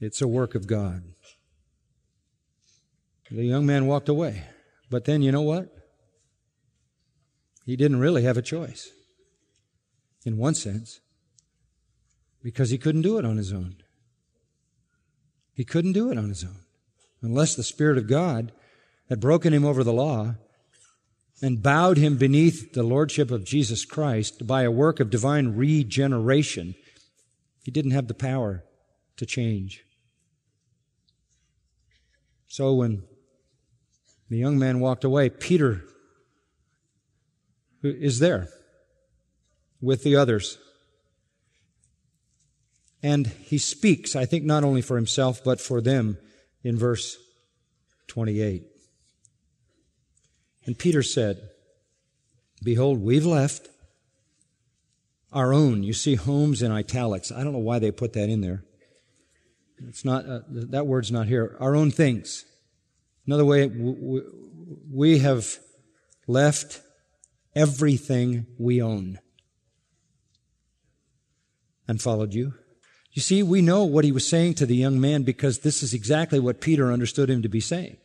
It's 0.00 0.20
a 0.20 0.28
work 0.28 0.54
of 0.54 0.66
God. 0.66 1.02
The 3.30 3.44
young 3.44 3.66
man 3.66 3.86
walked 3.86 4.08
away. 4.08 4.44
But 4.90 5.06
then 5.06 5.22
you 5.22 5.32
know 5.32 5.42
what? 5.42 5.74
He 7.64 7.76
didn't 7.76 8.00
really 8.00 8.22
have 8.22 8.36
a 8.36 8.42
choice. 8.42 8.90
In 10.24 10.36
one 10.36 10.54
sense 10.54 11.00
because 12.44 12.68
he 12.68 12.78
couldn't 12.78 13.02
do 13.02 13.18
it 13.18 13.24
on 13.24 13.38
his 13.38 13.52
own. 13.52 13.74
He 15.54 15.64
couldn't 15.64 15.94
do 15.94 16.12
it 16.12 16.18
on 16.18 16.28
his 16.28 16.44
own 16.44 16.60
unless 17.22 17.54
the 17.54 17.62
Spirit 17.62 17.96
of 17.96 18.06
God 18.06 18.52
had 19.08 19.18
broken 19.18 19.54
him 19.54 19.64
over 19.64 19.82
the 19.82 19.92
law 19.92 20.34
and 21.40 21.62
bowed 21.62 21.96
him 21.96 22.18
beneath 22.18 22.74
the 22.74 22.82
lordship 22.82 23.30
of 23.30 23.44
Jesus 23.44 23.86
Christ 23.86 24.46
by 24.46 24.62
a 24.62 24.70
work 24.70 25.00
of 25.00 25.10
divine 25.10 25.56
regeneration. 25.56 26.74
He 27.62 27.70
didn't 27.70 27.92
have 27.92 28.08
the 28.08 28.14
power 28.14 28.62
to 29.16 29.24
change. 29.24 29.84
So 32.46 32.74
when 32.74 33.04
the 34.28 34.36
young 34.36 34.58
man 34.58 34.80
walked 34.80 35.02
away, 35.02 35.30
Peter 35.30 35.82
is 37.82 38.18
there 38.18 38.48
with 39.80 40.02
the 40.02 40.16
others. 40.16 40.58
And 43.04 43.26
he 43.26 43.58
speaks, 43.58 44.16
I 44.16 44.24
think, 44.24 44.44
not 44.44 44.64
only 44.64 44.80
for 44.80 44.96
himself, 44.96 45.44
but 45.44 45.60
for 45.60 45.82
them 45.82 46.16
in 46.62 46.78
verse 46.78 47.18
28. 48.06 48.62
And 50.64 50.78
Peter 50.78 51.02
said, 51.02 51.50
Behold, 52.62 53.02
we've 53.02 53.26
left 53.26 53.68
our 55.34 55.52
own. 55.52 55.82
You 55.82 55.92
see 55.92 56.14
homes 56.14 56.62
in 56.62 56.72
italics. 56.72 57.30
I 57.30 57.44
don't 57.44 57.52
know 57.52 57.58
why 57.58 57.78
they 57.78 57.90
put 57.90 58.14
that 58.14 58.30
in 58.30 58.40
there. 58.40 58.64
It's 59.86 60.06
not, 60.06 60.24
uh, 60.24 60.40
that 60.48 60.86
word's 60.86 61.12
not 61.12 61.26
here. 61.26 61.58
Our 61.60 61.76
own 61.76 61.90
things. 61.90 62.46
Another 63.26 63.44
way, 63.44 63.70
we 64.90 65.18
have 65.18 65.58
left 66.26 66.80
everything 67.54 68.46
we 68.58 68.80
own 68.80 69.18
and 71.86 72.00
followed 72.00 72.32
you. 72.32 72.54
You 73.14 73.22
see, 73.22 73.44
we 73.44 73.62
know 73.62 73.84
what 73.84 74.04
he 74.04 74.10
was 74.10 74.28
saying 74.28 74.54
to 74.54 74.66
the 74.66 74.74
young 74.74 75.00
man 75.00 75.22
because 75.22 75.60
this 75.60 75.84
is 75.84 75.94
exactly 75.94 76.40
what 76.40 76.60
Peter 76.60 76.92
understood 76.92 77.30
him 77.30 77.42
to 77.42 77.48
be 77.48 77.60
saying. 77.60 77.96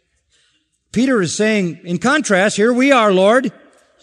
Peter 0.91 1.19
is 1.19 1.35
saying, 1.35 1.79
in 1.83 1.97
contrast, 1.97 2.55
here 2.55 2.71
we 2.71 2.91
are, 2.91 3.11
Lord. 3.11 3.51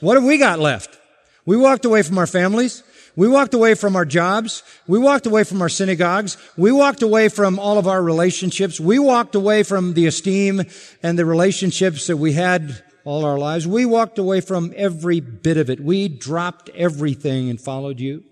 What 0.01 0.17
have 0.17 0.25
we 0.25 0.37
got 0.37 0.59
left? 0.59 0.99
We 1.45 1.57
walked 1.57 1.85
away 1.85 2.03
from 2.03 2.19
our 2.19 2.27
families. 2.27 2.83
We 3.15 3.29
walked 3.29 3.55
away 3.55 3.75
from 3.75 3.95
our 3.95 4.05
jobs. 4.05 4.65
We 4.89 4.99
walked 4.99 5.27
away 5.27 5.45
from 5.45 5.63
our 5.63 5.69
synagogues. 5.69 6.37
We 6.57 6.73
walked 6.73 7.03
away 7.03 7.29
from 7.29 7.61
all 7.61 7.79
of 7.79 7.87
our 7.87 8.03
relationships. 8.03 8.81
We 8.81 8.99
walked 8.99 9.37
away 9.37 9.63
from 9.63 9.95
the 9.95 10.07
esteem 10.07 10.63
and 11.05 11.17
the 11.17 11.25
relationships 11.25 12.09
that 12.09 12.17
we 12.17 12.33
had 12.33 12.83
all 13.05 13.25
our 13.25 13.39
lives. 13.39 13.67
We 13.67 13.87
walked 13.87 14.19
away 14.19 14.41
from 14.41 14.75
every 14.77 15.21
bit 15.21 15.57
of 15.57 15.71
it. 15.71 15.79
We 15.79 16.09
dropped 16.09 16.69
everything 16.71 17.49
and 17.49 17.61
followed 17.61 18.01
you. 18.01 18.25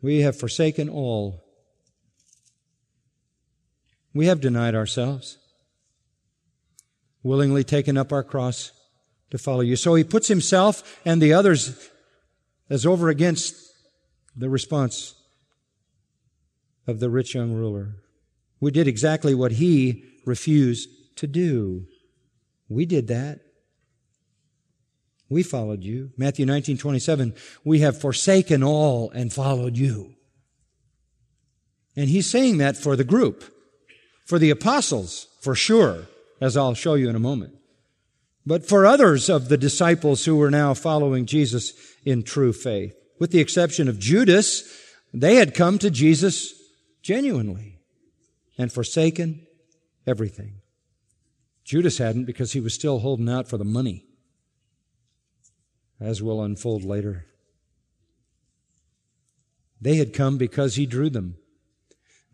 We 0.00 0.20
have 0.20 0.38
forsaken 0.38 0.88
all. 0.88 1.44
We 4.14 4.26
have 4.26 4.40
denied 4.40 4.74
ourselves, 4.74 5.38
willingly 7.22 7.64
taken 7.64 7.96
up 7.96 8.12
our 8.12 8.22
cross 8.22 8.72
to 9.30 9.38
follow 9.38 9.60
you. 9.60 9.76
So 9.76 9.94
he 9.94 10.04
puts 10.04 10.28
himself 10.28 11.00
and 11.04 11.20
the 11.20 11.32
others 11.32 11.90
as 12.70 12.86
over 12.86 13.08
against 13.08 13.54
the 14.36 14.48
response 14.48 15.14
of 16.86 17.00
the 17.00 17.10
rich 17.10 17.34
young 17.34 17.52
ruler. 17.52 17.96
We 18.60 18.70
did 18.70 18.88
exactly 18.88 19.34
what 19.34 19.52
he 19.52 20.04
refused 20.24 20.88
to 21.16 21.26
do. 21.26 21.86
We 22.68 22.86
did 22.86 23.08
that. 23.08 23.40
We 25.28 25.42
followed 25.42 25.84
you. 25.84 26.10
Matthew 26.16 26.46
19, 26.46 26.78
27, 26.78 27.34
we 27.64 27.80
have 27.80 28.00
forsaken 28.00 28.62
all 28.62 29.10
and 29.10 29.32
followed 29.32 29.76
you. 29.76 30.14
And 31.96 32.08
he's 32.08 32.30
saying 32.30 32.58
that 32.58 32.76
for 32.76 32.96
the 32.96 33.04
group, 33.04 33.44
for 34.24 34.38
the 34.38 34.50
apostles, 34.50 35.26
for 35.40 35.54
sure, 35.54 36.06
as 36.40 36.56
I'll 36.56 36.74
show 36.74 36.94
you 36.94 37.08
in 37.08 37.16
a 37.16 37.20
moment. 37.20 37.54
But 38.46 38.66
for 38.66 38.86
others 38.86 39.28
of 39.28 39.48
the 39.48 39.58
disciples 39.58 40.24
who 40.24 40.36
were 40.36 40.50
now 40.50 40.72
following 40.72 41.26
Jesus 41.26 41.72
in 42.04 42.22
true 42.22 42.52
faith, 42.52 42.94
with 43.18 43.30
the 43.30 43.40
exception 43.40 43.88
of 43.88 43.98
Judas, 43.98 44.62
they 45.12 45.34
had 45.34 45.54
come 45.54 45.78
to 45.78 45.90
Jesus 45.90 46.54
genuinely 47.02 47.78
and 48.56 48.72
forsaken 48.72 49.46
everything. 50.06 50.60
Judas 51.64 51.98
hadn't 51.98 52.24
because 52.24 52.52
he 52.52 52.60
was 52.60 52.72
still 52.72 53.00
holding 53.00 53.28
out 53.28 53.48
for 53.48 53.58
the 53.58 53.64
money, 53.64 54.06
as 56.00 56.22
will 56.22 56.42
unfold 56.42 56.84
later. 56.84 57.26
They 59.80 59.96
had 59.96 60.12
come 60.12 60.38
because 60.38 60.74
he 60.76 60.86
drew 60.86 61.10
them. 61.10 61.36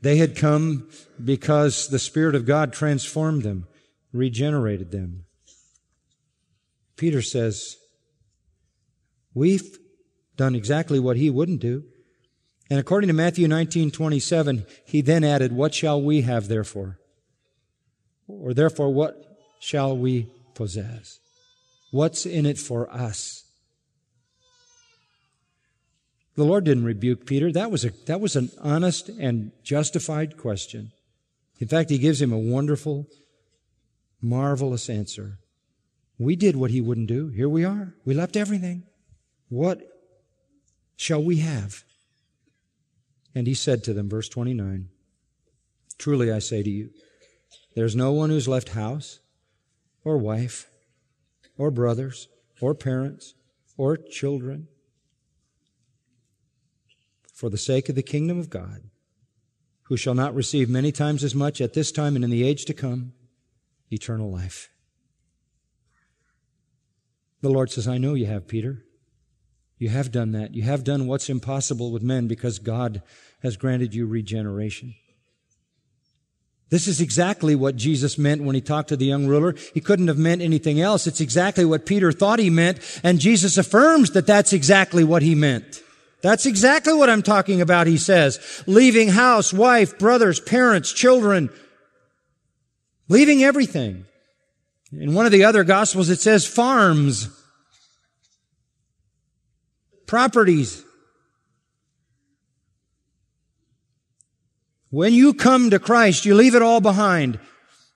They 0.00 0.16
had 0.16 0.36
come 0.36 0.88
because 1.22 1.88
the 1.88 1.98
Spirit 1.98 2.34
of 2.34 2.46
God 2.46 2.72
transformed 2.72 3.42
them, 3.42 3.66
regenerated 4.12 4.90
them. 4.90 5.24
Peter 6.96 7.22
says, 7.22 7.76
We've 9.32 9.78
done 10.36 10.54
exactly 10.54 11.00
what 11.00 11.16
he 11.16 11.30
wouldn't 11.30 11.60
do. 11.60 11.84
And 12.70 12.78
according 12.78 13.08
to 13.08 13.14
Matthew 13.14 13.46
19, 13.48 13.90
27, 13.90 14.66
he 14.86 15.00
then 15.00 15.24
added, 15.24 15.52
What 15.52 15.74
shall 15.74 16.00
we 16.00 16.22
have 16.22 16.48
therefore? 16.48 16.98
Or 18.26 18.54
therefore, 18.54 18.92
what 18.92 19.16
shall 19.60 19.96
we 19.96 20.28
possess? 20.54 21.18
What's 21.90 22.26
in 22.26 22.46
it 22.46 22.58
for 22.58 22.90
us? 22.90 23.43
The 26.36 26.44
Lord 26.44 26.64
didn't 26.64 26.84
rebuke 26.84 27.26
Peter. 27.26 27.52
That 27.52 27.70
was, 27.70 27.84
a, 27.84 27.90
that 28.06 28.20
was 28.20 28.34
an 28.34 28.50
honest 28.60 29.08
and 29.08 29.52
justified 29.62 30.36
question. 30.36 30.92
In 31.60 31.68
fact, 31.68 31.90
he 31.90 31.98
gives 31.98 32.20
him 32.20 32.32
a 32.32 32.38
wonderful, 32.38 33.06
marvelous 34.20 34.90
answer. 34.90 35.38
We 36.18 36.34
did 36.34 36.56
what 36.56 36.72
he 36.72 36.80
wouldn't 36.80 37.06
do. 37.06 37.28
Here 37.28 37.48
we 37.48 37.64
are. 37.64 37.94
We 38.04 38.14
left 38.14 38.36
everything. 38.36 38.84
What 39.48 39.82
shall 40.96 41.22
we 41.22 41.36
have? 41.38 41.84
And 43.34 43.46
he 43.46 43.54
said 43.54 43.84
to 43.84 43.92
them, 43.92 44.08
verse 44.08 44.28
29, 44.28 44.88
Truly 45.98 46.32
I 46.32 46.40
say 46.40 46.62
to 46.62 46.70
you, 46.70 46.90
there's 47.76 47.96
no 47.96 48.12
one 48.12 48.30
who's 48.30 48.48
left 48.48 48.70
house 48.70 49.20
or 50.04 50.18
wife 50.18 50.68
or 51.56 51.70
brothers 51.70 52.28
or 52.60 52.74
parents 52.74 53.34
or 53.76 53.96
children 53.96 54.68
for 57.34 57.50
the 57.50 57.58
sake 57.58 57.88
of 57.88 57.96
the 57.96 58.02
kingdom 58.02 58.38
of 58.38 58.48
God, 58.48 58.84
who 59.82 59.96
shall 59.96 60.14
not 60.14 60.34
receive 60.34 60.70
many 60.70 60.92
times 60.92 61.24
as 61.24 61.34
much 61.34 61.60
at 61.60 61.74
this 61.74 61.92
time 61.92 62.14
and 62.14 62.24
in 62.24 62.30
the 62.30 62.44
age 62.44 62.64
to 62.64 62.72
come 62.72 63.12
eternal 63.90 64.30
life. 64.30 64.70
The 67.42 67.50
Lord 67.50 67.70
says, 67.70 67.86
I 67.86 67.98
know 67.98 68.14
you 68.14 68.26
have, 68.26 68.48
Peter. 68.48 68.84
You 69.76 69.90
have 69.90 70.10
done 70.10 70.32
that. 70.32 70.54
You 70.54 70.62
have 70.62 70.84
done 70.84 71.06
what's 71.06 71.28
impossible 71.28 71.92
with 71.92 72.02
men 72.02 72.28
because 72.28 72.58
God 72.58 73.02
has 73.42 73.56
granted 73.56 73.94
you 73.94 74.06
regeneration. 74.06 74.94
This 76.70 76.86
is 76.88 77.00
exactly 77.00 77.54
what 77.54 77.76
Jesus 77.76 78.16
meant 78.16 78.42
when 78.42 78.54
he 78.54 78.60
talked 78.60 78.88
to 78.88 78.96
the 78.96 79.04
young 79.04 79.26
ruler. 79.26 79.54
He 79.74 79.80
couldn't 79.80 80.08
have 80.08 80.16
meant 80.16 80.40
anything 80.40 80.80
else. 80.80 81.06
It's 81.06 81.20
exactly 81.20 81.64
what 81.64 81.84
Peter 81.84 82.10
thought 82.12 82.38
he 82.38 82.48
meant, 82.48 82.78
and 83.02 83.20
Jesus 83.20 83.58
affirms 83.58 84.12
that 84.12 84.26
that's 84.26 84.52
exactly 84.52 85.04
what 85.04 85.22
he 85.22 85.34
meant. 85.34 85.82
That's 86.24 86.46
exactly 86.46 86.94
what 86.94 87.10
I'm 87.10 87.20
talking 87.20 87.60
about, 87.60 87.86
he 87.86 87.98
says. 87.98 88.40
Leaving 88.66 89.10
house, 89.10 89.52
wife, 89.52 89.98
brothers, 89.98 90.40
parents, 90.40 90.90
children. 90.90 91.50
Leaving 93.10 93.44
everything. 93.44 94.06
In 94.90 95.12
one 95.12 95.26
of 95.26 95.32
the 95.32 95.44
other 95.44 95.64
gospels, 95.64 96.08
it 96.08 96.20
says 96.20 96.46
farms, 96.46 97.28
properties. 100.06 100.82
When 104.88 105.12
you 105.12 105.34
come 105.34 105.68
to 105.68 105.78
Christ, 105.78 106.24
you 106.24 106.34
leave 106.34 106.54
it 106.54 106.62
all 106.62 106.80
behind. 106.80 107.38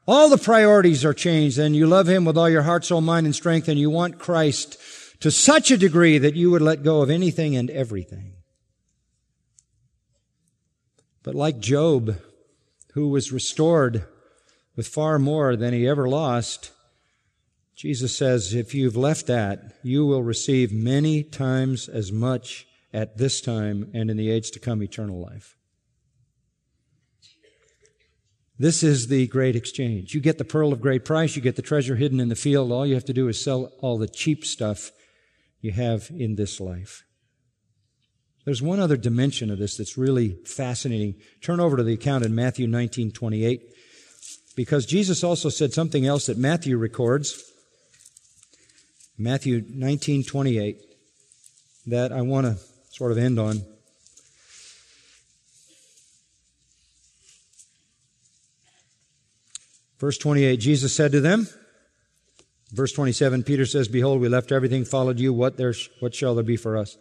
All 0.07 0.29
the 0.29 0.37
priorities 0.37 1.03
are 1.03 1.15
changed 1.15 1.59
and 1.59 1.75
you 1.75 1.87
love 1.87 2.07
Him 2.07 2.27
with 2.27 2.37
all 2.37 2.51
your 2.51 2.63
heart, 2.63 2.85
soul, 2.85 3.01
mind, 3.01 3.25
and 3.25 3.35
strength 3.35 3.69
and 3.69 3.81
you 3.81 3.89
want 3.89 4.19
Christ 4.19 4.77
to 5.21 5.31
such 5.31 5.71
a 5.71 5.79
degree 5.79 6.19
that 6.19 6.37
you 6.37 6.51
would 6.51 6.63
let 6.63 6.83
go 6.83 7.03
of 7.03 7.11
anything 7.11 7.57
and 7.57 7.71
everything. 7.71 8.35
But 11.23 11.35
like 11.35 11.59
Job, 11.59 12.17
who 12.95 13.09
was 13.09 13.33
restored 13.33 14.05
with 14.77 14.87
far 14.87 15.19
more 15.19 15.57
than 15.57 15.75
he 15.75 15.89
ever 15.89 16.09
lost, 16.09 16.71
Jesus 17.75 18.17
says, 18.17 18.55
if 18.55 18.75
you've 18.75 18.97
left 18.97 19.27
that, 19.27 19.75
you 19.83 20.07
will 20.07 20.23
receive 20.23 20.73
many 20.73 21.23
times 21.23 21.89
as 21.89 22.11
much 22.11 22.67
at 22.93 23.19
this 23.19 23.41
time 23.41 23.91
and 23.93 24.11
in 24.11 24.17
the 24.17 24.31
age 24.31 24.51
to 24.53 24.59
come 24.59 24.83
eternal 24.83 25.21
life. 25.21 25.57
This 28.59 28.83
is 28.83 29.07
the 29.07 29.27
great 29.29 29.55
exchange. 29.55 30.15
You 30.15 30.21
get 30.21 30.39
the 30.39 30.45
pearl 30.45 30.73
of 30.73 30.81
great 30.81 31.05
price, 31.05 31.37
you 31.37 31.43
get 31.43 31.57
the 31.57 31.63
treasure 31.63 31.95
hidden 31.95 32.19
in 32.19 32.29
the 32.29 32.35
field. 32.35 32.73
All 32.73 32.87
you 32.87 32.95
have 32.95 33.05
to 33.05 33.13
do 33.13 33.29
is 33.29 33.43
sell 33.43 33.73
all 33.81 33.99
the 33.99 34.09
cheap 34.09 34.45
stuff 34.45 34.91
you 35.61 35.73
have 35.73 36.11
in 36.11 36.37
this 36.37 36.61
life. 36.61 37.05
There's 38.45 38.63
one 38.63 38.81
other 38.81 38.97
dimension 38.97 39.51
of 39.51 39.59
this 39.59 39.77
that's 39.77 39.99
really 39.99 40.39
fascinating. 40.47 41.17
Turn 41.43 41.61
over 41.61 41.77
to 41.77 41.83
the 41.83 41.93
account 41.93 42.25
in 42.25 42.35
Matthew 42.35 42.67
19, 42.67 43.13
28, 43.13 43.63
because 44.57 44.87
Jesus 44.87 45.23
also 45.23 45.51
said 45.51 45.73
something 45.73 46.07
else 46.07 46.27
that 46.27 46.39
Matthew 46.39 46.79
records. 46.79 47.45
Matthew 49.19 49.65
19, 49.69 50.25
28, 50.25 50.81
that 51.89 52.13
I 52.13 52.23
want 52.23 52.47
to 52.47 52.57
sort 52.91 53.13
of 53.13 53.19
end 53.19 53.39
on. 53.39 53.63
Verse 59.99 60.17
28, 60.17 60.57
Jesus 60.59 60.95
said 60.95 61.13
to 61.13 61.21
them, 61.21 61.49
verse 62.73 62.93
27, 62.93 63.43
Peter 63.43 63.67
says, 63.67 63.89
Behold, 63.89 64.21
we 64.21 64.29
left 64.29 64.53
everything, 64.53 64.85
followed 64.85 65.19
you. 65.19 65.33
What 65.33 65.57
there, 65.57 65.75
what 66.01 66.15
shall 66.15 66.35
there 66.35 66.45
be 66.45 66.57
for 66.57 66.77
us? 66.77 66.97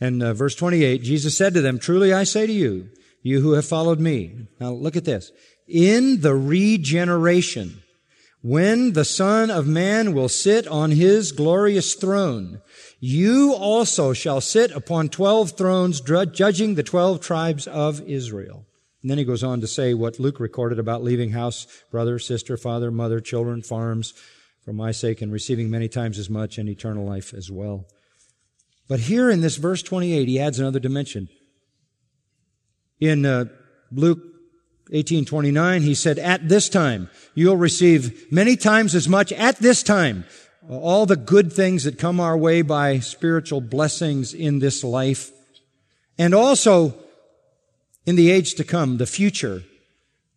And 0.00 0.22
uh, 0.22 0.34
verse 0.34 0.54
28, 0.54 1.02
Jesus 1.02 1.36
said 1.36 1.54
to 1.54 1.60
them, 1.60 1.78
Truly 1.78 2.12
I 2.12 2.24
say 2.24 2.46
to 2.46 2.52
you, 2.52 2.88
you 3.22 3.40
who 3.40 3.52
have 3.52 3.64
followed 3.64 3.98
me. 3.98 4.46
Now 4.60 4.70
look 4.72 4.96
at 4.96 5.04
this. 5.04 5.32
In 5.66 6.20
the 6.20 6.34
regeneration 6.34 7.82
when 8.42 8.92
the 8.92 9.04
Son 9.04 9.50
of 9.50 9.66
Man 9.66 10.12
will 10.14 10.28
sit 10.28 10.68
on 10.68 10.92
his 10.92 11.32
glorious 11.32 11.94
throne, 11.96 12.60
you 13.00 13.52
also 13.52 14.12
shall 14.12 14.40
sit 14.40 14.70
upon 14.70 15.08
twelve 15.08 15.56
thrones, 15.56 16.00
judging 16.00 16.76
the 16.76 16.84
twelve 16.84 17.20
tribes 17.20 17.66
of 17.66 18.00
Israel. 18.02 18.64
And 19.02 19.10
then 19.10 19.18
he 19.18 19.24
goes 19.24 19.42
on 19.42 19.60
to 19.62 19.66
say 19.66 19.94
what 19.94 20.20
Luke 20.20 20.38
recorded 20.38 20.78
about 20.78 21.02
leaving 21.02 21.30
house, 21.30 21.66
brother, 21.90 22.20
sister, 22.20 22.56
father, 22.56 22.92
mother, 22.92 23.18
children, 23.18 23.62
farms, 23.62 24.14
for 24.66 24.72
my 24.72 24.90
sake, 24.90 25.22
and 25.22 25.32
receiving 25.32 25.70
many 25.70 25.88
times 25.88 26.18
as 26.18 26.28
much 26.28 26.58
and 26.58 26.68
eternal 26.68 27.06
life 27.06 27.32
as 27.32 27.52
well. 27.52 27.86
But 28.88 28.98
here 28.98 29.30
in 29.30 29.40
this 29.40 29.58
verse 29.58 29.80
28, 29.80 30.26
he 30.26 30.40
adds 30.40 30.58
another 30.58 30.80
dimension. 30.80 31.28
In 32.98 33.24
uh, 33.24 33.44
Luke 33.92 34.18
1829, 34.88 35.82
he 35.82 35.94
said, 35.94 36.18
at 36.18 36.48
this 36.48 36.68
time, 36.68 37.08
you'll 37.32 37.56
receive 37.56 38.26
many 38.32 38.56
times 38.56 38.96
as 38.96 39.08
much 39.08 39.30
at 39.30 39.56
this 39.58 39.84
time. 39.84 40.24
All 40.68 41.06
the 41.06 41.14
good 41.14 41.52
things 41.52 41.84
that 41.84 41.96
come 41.96 42.18
our 42.18 42.36
way 42.36 42.62
by 42.62 42.98
spiritual 42.98 43.60
blessings 43.60 44.34
in 44.34 44.58
this 44.58 44.82
life. 44.82 45.30
And 46.18 46.34
also, 46.34 46.96
in 48.04 48.16
the 48.16 48.32
age 48.32 48.54
to 48.54 48.64
come, 48.64 48.96
the 48.96 49.06
future, 49.06 49.62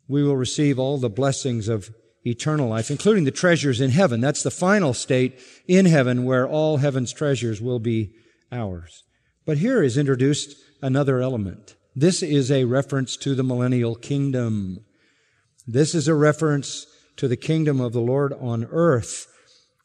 we 0.07 0.21
will 0.21 0.37
receive 0.37 0.77
all 0.77 0.99
the 0.99 1.09
blessings 1.09 1.67
of 1.67 1.89
eternal 2.25 2.67
life, 2.67 2.91
including 2.91 3.23
the 3.23 3.31
treasures 3.31 3.81
in 3.81 3.91
heaven. 3.91 4.21
That's 4.21 4.43
the 4.43 4.51
final 4.51 4.93
state 4.93 5.39
in 5.67 5.85
heaven 5.85 6.25
where 6.25 6.47
all 6.47 6.77
heaven's 6.77 7.13
treasures 7.13 7.61
will 7.61 7.79
be 7.79 8.11
ours. 8.51 9.03
But 9.45 9.59
here 9.59 9.81
is 9.81 9.97
introduced 9.97 10.55
another 10.81 11.19
element. 11.19 11.75
This 11.95 12.21
is 12.21 12.51
a 12.51 12.65
reference 12.65 13.17
to 13.17 13.35
the 13.35 13.43
millennial 13.43 13.95
kingdom. 13.95 14.85
This 15.67 15.95
is 15.95 16.07
a 16.07 16.15
reference 16.15 16.85
to 17.17 17.27
the 17.27 17.37
kingdom 17.37 17.81
of 17.81 17.93
the 17.93 18.01
Lord 18.01 18.33
on 18.33 18.67
earth. 18.71 19.27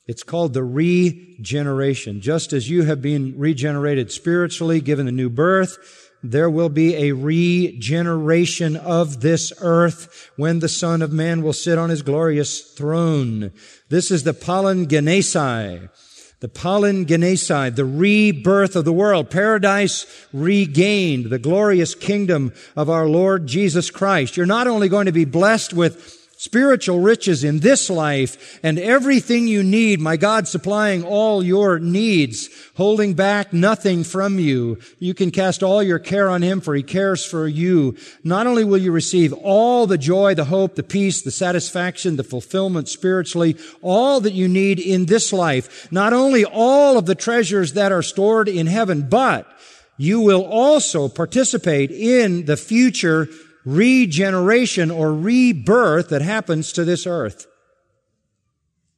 It's 0.07 0.23
called 0.23 0.53
the 0.53 0.65
regeneration. 0.65 2.21
Just 2.21 2.53
as 2.53 2.69
you 2.69 2.83
have 2.83 3.01
been 3.01 3.39
regenerated 3.39 4.13
spiritually, 4.13 4.81
given 4.81 5.09
a 5.09 5.13
new 5.13 5.31
birth, 5.31 6.04
there 6.25 6.49
will 6.49 6.71
be 6.71 6.95
a 6.97 7.13
regeneration 7.13 8.77
of 8.77 9.21
this 9.21 9.53
earth 9.61 10.31
when 10.37 10.61
the 10.61 10.69
Son 10.69 11.03
of 11.03 11.13
Man 11.13 11.43
will 11.43 11.53
sit 11.53 11.77
on 11.77 11.91
his 11.91 12.01
glorious 12.01 12.73
throne. 12.73 13.53
This 13.91 14.11
is 14.11 14.23
the 14.23 14.33
palingenesia, 14.33 15.91
the 16.41 16.49
palingenesia, 16.49 17.77
the 17.77 17.85
rebirth 17.85 18.75
of 18.75 18.87
the 18.87 18.93
world, 18.93 19.31
paradise 19.31 20.07
regained, 20.33 21.27
the 21.27 21.39
glorious 21.39 21.95
kingdom 21.95 22.55
of 22.75 22.89
our 22.89 23.07
Lord 23.07 23.47
Jesus 23.47 23.91
Christ. 23.91 24.37
You're 24.37 24.47
not 24.47 24.67
only 24.67 24.89
going 24.89 25.07
to 25.07 25.13
be 25.13 25.27
blessed 25.27 25.75
with 25.75 26.24
spiritual 26.45 27.01
riches 27.01 27.43
in 27.43 27.61
this 27.61 27.89
life 27.89 28.61
and 28.63 28.79
everything 28.79 29.49
you 29.49 29.63
need, 29.63 29.99
my 29.99 30.15
God 30.15 30.47
supplying 30.47 31.03
all 31.03 31.43
your 31.43 31.79
needs, 31.79 32.51
holding 32.77 33.15
back 33.15 33.55
nothing 33.55 34.05
from 34.05 34.39
you. 34.39 34.79
You 34.99 35.15
can 35.15 35.31
cast 35.31 35.63
all 35.63 35.83
your 35.83 35.99
care 35.99 36.29
on 36.29 36.43
Him 36.43 36.61
for 36.61 36.75
He 36.75 36.83
cares 36.83 37.25
for 37.25 37.49
you. 37.49 37.97
Not 38.23 38.47
only 38.47 38.63
will 38.63 38.77
you 38.77 38.93
receive 38.93 39.33
all 39.33 39.87
the 39.87 39.97
joy, 39.97 40.35
the 40.35 40.45
hope, 40.45 40.75
the 40.75 40.83
peace, 40.83 41.23
the 41.23 41.31
satisfaction, 41.31 42.17
the 42.17 42.23
fulfillment 42.23 42.91
spiritually, 42.91 43.57
all 43.81 44.21
that 44.21 44.35
you 44.35 44.47
need 44.47 44.79
in 44.79 45.07
this 45.07 45.33
life, 45.33 45.91
not 45.91 46.13
only 46.13 46.45
all 46.45 46.99
of 46.99 47.07
the 47.07 47.15
treasures 47.15 47.73
that 47.73 47.91
are 47.91 48.03
stored 48.03 48.51
in 48.51 48.67
heaven, 48.67 49.09
but 49.09 49.47
you 49.97 50.21
will 50.21 50.45
also 50.45 51.09
participate 51.09 51.91
in 51.91 52.45
the 52.45 52.59
future 52.59 53.29
regeneration 53.65 54.91
or 54.91 55.13
rebirth 55.15 56.11
that 56.11 56.23
happens 56.23 56.73
to 56.73 56.85
this 56.85 57.07
earth. 57.07 57.47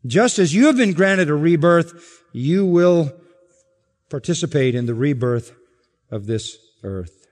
Just 0.07 0.39
as 0.39 0.55
you 0.55 0.67
have 0.67 0.77
been 0.77 0.93
granted 0.93 1.29
a 1.31 1.35
rebirth, 1.35 2.23
you 2.33 2.65
will 2.65 3.13
participate 4.09 4.75
in 4.75 4.87
the 4.87 4.95
rebirth 4.95 5.53
of 6.11 6.27
this 6.27 6.57
earth. 6.83 7.27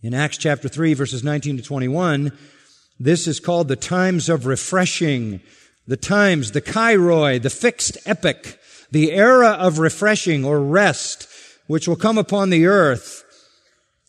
In 0.00 0.14
Acts 0.14 0.38
chapter 0.38 0.68
3 0.68 0.94
verses 0.94 1.24
19 1.24 1.58
to 1.58 1.62
21, 1.62 2.36
this 3.00 3.26
is 3.26 3.40
called 3.40 3.68
the 3.68 3.76
times 3.76 4.28
of 4.28 4.46
refreshing. 4.46 5.40
The 5.86 5.96
times, 5.96 6.52
the 6.52 6.60
kairoi, 6.60 7.40
the 7.40 7.50
fixed 7.50 7.96
epoch, 8.04 8.58
the 8.90 9.12
era 9.12 9.50
of 9.50 9.78
refreshing 9.78 10.44
or 10.44 10.60
rest, 10.60 11.26
which 11.66 11.88
will 11.88 11.96
come 11.96 12.18
upon 12.18 12.50
the 12.50 12.66
earth 12.66 13.24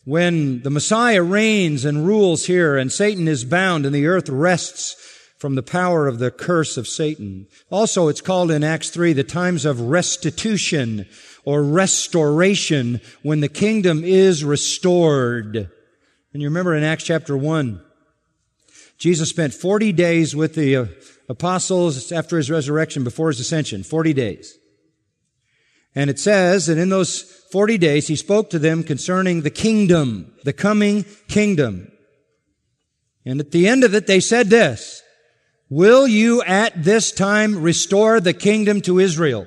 when 0.04 0.62
the 0.62 0.70
Messiah 0.70 1.22
reigns 1.22 1.84
and 1.84 2.06
rules 2.06 2.46
here 2.46 2.76
and 2.76 2.90
Satan 2.90 3.28
is 3.28 3.44
bound 3.44 3.84
and 3.84 3.94
the 3.94 4.06
earth 4.06 4.28
rests 4.28 4.96
from 5.38 5.54
the 5.54 5.62
power 5.62 6.06
of 6.06 6.18
the 6.18 6.30
curse 6.30 6.76
of 6.76 6.86
Satan. 6.86 7.46
Also, 7.70 8.08
it's 8.08 8.20
called 8.20 8.50
in 8.50 8.62
Acts 8.62 8.90
3 8.90 9.14
the 9.14 9.24
times 9.24 9.64
of 9.64 9.80
restitution 9.80 11.06
or 11.44 11.62
restoration 11.62 13.00
when 13.22 13.40
the 13.40 13.48
kingdom 13.48 14.04
is 14.04 14.44
restored. 14.44 15.56
And 16.32 16.42
you 16.42 16.48
remember 16.48 16.74
in 16.74 16.84
Acts 16.84 17.04
chapter 17.04 17.36
1, 17.36 17.80
Jesus 18.98 19.30
spent 19.30 19.54
40 19.54 19.92
days 19.92 20.36
with 20.36 20.54
the 20.54 20.76
uh, 20.76 20.86
apostles 21.28 22.12
after 22.12 22.36
his 22.36 22.50
resurrection 22.50 23.02
before 23.02 23.28
his 23.28 23.40
ascension. 23.40 23.82
40 23.82 24.12
days. 24.12 24.58
And 25.94 26.08
it 26.08 26.18
says 26.18 26.66
that 26.66 26.78
in 26.78 26.88
those 26.88 27.22
40 27.50 27.78
days 27.78 28.06
he 28.06 28.16
spoke 28.16 28.50
to 28.50 28.58
them 28.58 28.82
concerning 28.84 29.42
the 29.42 29.50
kingdom, 29.50 30.32
the 30.44 30.52
coming 30.52 31.04
kingdom. 31.26 31.90
And 33.24 33.40
at 33.40 33.50
the 33.50 33.66
end 33.66 33.84
of 33.84 33.94
it 33.94 34.06
they 34.06 34.20
said 34.20 34.50
this, 34.50 35.02
Will 35.68 36.06
you 36.06 36.42
at 36.42 36.84
this 36.84 37.12
time 37.12 37.62
restore 37.62 38.20
the 38.20 38.34
kingdom 38.34 38.80
to 38.82 38.98
Israel? 38.98 39.46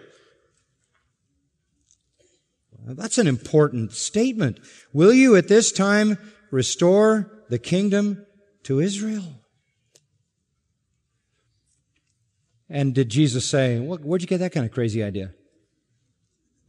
That's 2.86 3.18
an 3.18 3.28
important 3.28 3.94
statement. 3.94 4.60
Will 4.92 5.14
you 5.14 5.36
at 5.36 5.48
this 5.48 5.72
time 5.72 6.18
restore 6.52 7.32
the 7.50 7.60
kingdom 7.60 8.26
to 8.64 8.80
Israel? 8.80 9.42
And 12.70 12.94
did 12.94 13.10
Jesus 13.10 13.46
say, 13.46 13.80
Where'd 13.80 14.22
you 14.22 14.28
get 14.28 14.40
that 14.40 14.52
kind 14.52 14.66
of 14.66 14.72
crazy 14.72 15.04
idea? 15.04 15.34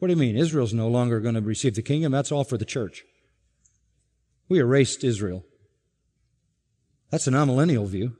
What 0.04 0.08
do 0.08 0.12
you 0.12 0.20
mean? 0.20 0.36
Israel's 0.36 0.74
no 0.74 0.86
longer 0.86 1.18
going 1.18 1.34
to 1.34 1.40
receive 1.40 1.76
the 1.76 1.80
kingdom. 1.80 2.12
That's 2.12 2.30
all 2.30 2.44
for 2.44 2.58
the 2.58 2.66
church. 2.66 3.04
We 4.50 4.58
erased 4.58 5.02
Israel. 5.02 5.46
That's 7.08 7.26
an 7.26 7.32
amillennial 7.32 7.88
view. 7.88 8.14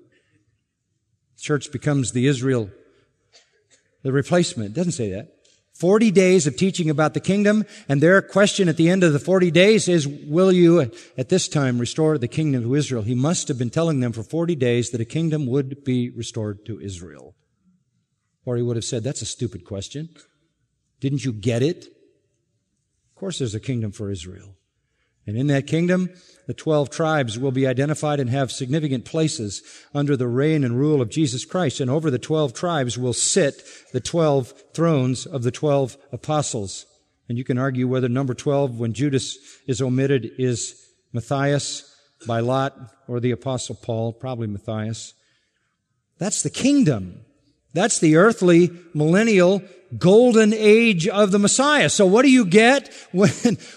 The 1.37 1.43
church 1.43 1.70
becomes 1.70 2.12
the 2.12 2.26
Israel, 2.26 2.70
the 4.03 4.12
replacement. 4.12 4.70
It 4.70 4.74
doesn't 4.74 4.93
say 4.93 5.11
that. 5.11 5.35
40 5.74 6.11
days 6.11 6.47
of 6.47 6.57
teaching 6.57 6.89
about 6.89 7.12
the 7.12 7.20
kingdom, 7.20 7.66
and 7.87 8.01
their 8.01 8.22
question 8.22 8.70
at 8.70 8.78
the 8.78 8.89
end 8.89 9.05
of 9.05 9.12
the 9.12 9.18
40 9.18 9.51
days 9.51 9.87
is, 9.87 10.09
will 10.09 10.53
you 10.53 10.91
at 11.18 11.28
this 11.28 11.49
time 11.49 11.78
restore 11.78 12.16
the 12.16 12.28
kingdom 12.28 12.62
to 12.62 12.74
Israel? 12.74 13.03
He 13.03 13.14
must 13.14 13.47
have 13.49 13.59
been 13.59 13.68
telling 13.68 14.01
them 14.01 14.12
for 14.12 14.22
40 14.22 14.57
days 14.57 14.89
that 14.89 15.03
a 15.03 15.05
kingdom 15.05 15.45
would 15.49 15.85
be 15.85 16.09
restored 16.09 16.64
to 16.64 16.80
Israel. 16.80 17.35
Or 18.47 18.57
he 18.57 18.62
would 18.62 18.76
have 18.76 18.87
said, 18.87 19.05
that's 19.05 19.20
a 19.20 19.26
stupid 19.26 19.66
question. 19.66 20.09
Didn't 21.01 21.25
you 21.25 21.33
get 21.33 21.63
it? 21.63 21.87
Of 21.87 23.15
course, 23.15 23.39
there's 23.39 23.55
a 23.55 23.61
kingdom 23.61 23.93
for 23.93 24.11
Israel. 24.11 24.57
And 25.27 25.39
in 25.39 25.47
that 25.47 25.67
kingdom, 25.67 26.11
the 26.47 26.55
12 26.55 26.91
tribes 26.91 27.39
will 27.39 27.51
be 27.51 27.67
identified 27.67 28.21
and 28.21 28.29
have 28.29 28.53
significant 28.53 29.07
places 29.07 29.63
under 29.95 30.17
the 30.17 30.29
reign 30.29 30.65
and 30.65 30.79
rule 30.79 31.01
of 31.01 31.09
Jesus 31.09 31.45
Christ. 31.47 31.81
And 31.81 31.91
over 31.91 32.11
the 32.11 32.19
12 32.19 32.53
tribes 32.53 32.99
will 32.99 33.15
sit 33.15 33.63
the 33.93 34.01
12 34.01 34.53
thrones 34.75 35.25
of 35.25 35.43
the 35.43 35.51
12 35.51 35.97
apostles. 36.13 36.85
And 37.29 37.39
you 37.39 37.45
can 37.45 37.57
argue 37.57 37.89
whether 37.89 38.09
number 38.09 38.35
12, 38.35 38.79
when 38.79 38.93
Judas 38.93 39.39
is 39.67 39.81
omitted, 39.81 40.31
is 40.37 40.75
Matthias 41.15 41.91
by 42.27 42.41
Lot 42.41 42.77
or 43.09 43.19
the 43.19 43.31
apostle 43.31 43.77
Paul, 43.77 44.13
probably 44.13 44.47
Matthias. 44.47 45.15
That's 46.19 46.43
the 46.43 46.51
kingdom. 46.51 47.24
That's 47.75 47.99
the 47.99 48.16
earthly 48.16 48.70
millennial 48.95 49.62
golden 49.99 50.53
age 50.53 51.07
of 51.07 51.31
the 51.31 51.39
Messiah. 51.39 51.89
So 51.89 52.07
what 52.07 52.22
do 52.22 52.31
you 52.31 52.45
get 52.45 52.93
when, 53.12 53.31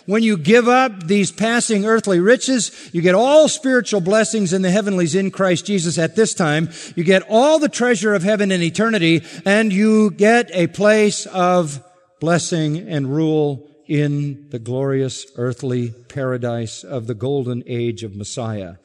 when 0.06 0.24
you 0.24 0.38
give 0.38 0.68
up 0.68 1.08
these 1.08 1.32
passing 1.32 1.86
earthly 1.86 2.20
riches? 2.20 2.90
You 2.94 3.02
get 3.02 3.16
all 3.16 3.48
spiritual 3.48 4.02
blessings 4.02 4.54
in 4.54 4.62
the 4.62 4.72
heavenlies 4.72 5.16
in 5.16 5.32
Christ 5.32 5.66
Jesus 5.66 5.98
at 5.98 6.16
this 6.16 6.34
time. 6.34 6.70
You 6.96 7.04
get 7.04 7.24
all 7.30 7.60
the 7.60 7.70
treasure 7.70 8.14
of 8.14 8.24
heaven 8.24 8.52
in 8.52 8.62
eternity 8.62 9.24
and 9.46 9.74
you 9.74 10.12
get 10.12 10.50
a 10.54 10.68
place 10.68 11.26
of 11.28 11.84
blessing 12.20 12.78
and 12.78 13.14
rule 13.14 13.70
in 13.88 14.50
the 14.50 14.60
glorious 14.60 15.26
earthly 15.38 15.92
paradise 16.10 16.84
of 16.84 17.08
the 17.08 17.16
golden 17.16 17.64
age 17.66 18.04
of 18.04 18.16
Messiah. 18.16 18.76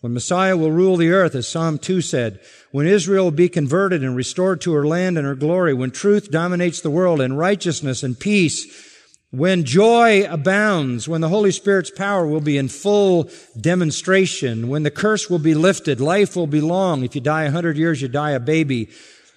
When 0.00 0.14
Messiah 0.14 0.56
will 0.56 0.70
rule 0.70 0.96
the 0.96 1.10
earth, 1.10 1.34
as 1.34 1.48
Psalm 1.48 1.78
2 1.78 2.00
said, 2.00 2.40
when 2.70 2.86
Israel 2.86 3.24
will 3.24 3.30
be 3.30 3.48
converted 3.48 4.04
and 4.04 4.14
restored 4.14 4.60
to 4.60 4.74
her 4.74 4.86
land 4.86 5.16
and 5.16 5.26
her 5.26 5.34
glory, 5.34 5.74
when 5.74 5.90
truth 5.90 6.30
dominates 6.30 6.80
the 6.80 6.90
world 6.90 7.20
and 7.20 7.38
righteousness 7.38 8.02
and 8.02 8.18
peace 8.18 8.92
when 9.30 9.64
joy 9.64 10.24
abounds, 10.30 11.08
when 11.08 11.20
the 11.20 11.28
Holy 11.28 11.50
Spirit's 11.50 11.90
power 11.90 12.26
will 12.26 12.40
be 12.40 12.56
in 12.56 12.68
full 12.68 13.28
demonstration, 13.60 14.68
when 14.68 14.82
the 14.82 14.90
curse 14.90 15.28
will 15.28 15.38
be 15.38 15.54
lifted, 15.54 16.00
life 16.00 16.36
will 16.36 16.46
be 16.46 16.60
long. 16.60 17.02
If 17.02 17.14
you 17.14 17.20
die 17.20 17.44
a 17.44 17.50
hundred 17.50 17.76
years, 17.76 18.00
you 18.00 18.08
die 18.08 18.30
a 18.30 18.40
baby. 18.40 18.88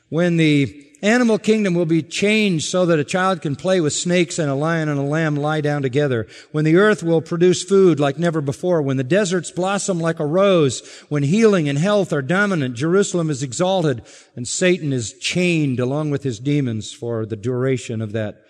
When 0.10 0.38
the 0.38 0.89
animal 1.02 1.38
kingdom 1.38 1.74
will 1.74 1.86
be 1.86 2.02
changed 2.02 2.66
so 2.66 2.86
that 2.86 3.00
a 3.00 3.04
child 3.04 3.42
can 3.42 3.56
play 3.56 3.82
with 3.82 3.94
snakes 3.94 4.40
and 4.40 4.50
a 4.50 4.56
lion 4.56 4.90
and 4.90 5.00
a 5.00 5.04
lamb 5.04 5.36
lie 5.36 5.62
down 5.62 5.82
together. 5.82 6.28
When 6.52 6.66
the 6.66 6.78
earth 6.78 7.04
will 7.04 7.22
produce 7.22 7.64
food 7.64 8.00
like 8.00 8.18
never 8.18 8.42
before. 8.42 8.82
When 8.82 8.98
the 8.98 9.04
deserts 9.04 9.52
blossom 9.52 10.00
like 10.00 10.20
a 10.20 10.26
rose. 10.26 10.82
When 11.10 11.24
healing 11.24 11.70
and 11.70 11.78
health 11.78 12.12
are 12.12 12.22
dominant. 12.22 12.76
Jerusalem 12.76 13.30
is 13.30 13.44
exalted 13.44 14.02
and 14.36 14.48
Satan 14.48 14.94
is 14.94 15.14
chained 15.14 15.80
along 15.80 16.12
with 16.12 16.24
his 16.24 16.40
demons 16.40 16.92
for 16.92 17.26
the 17.26 17.36
duration 17.36 18.02
of 18.02 18.12
that 18.14 18.42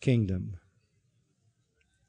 kingdom. 0.00 0.56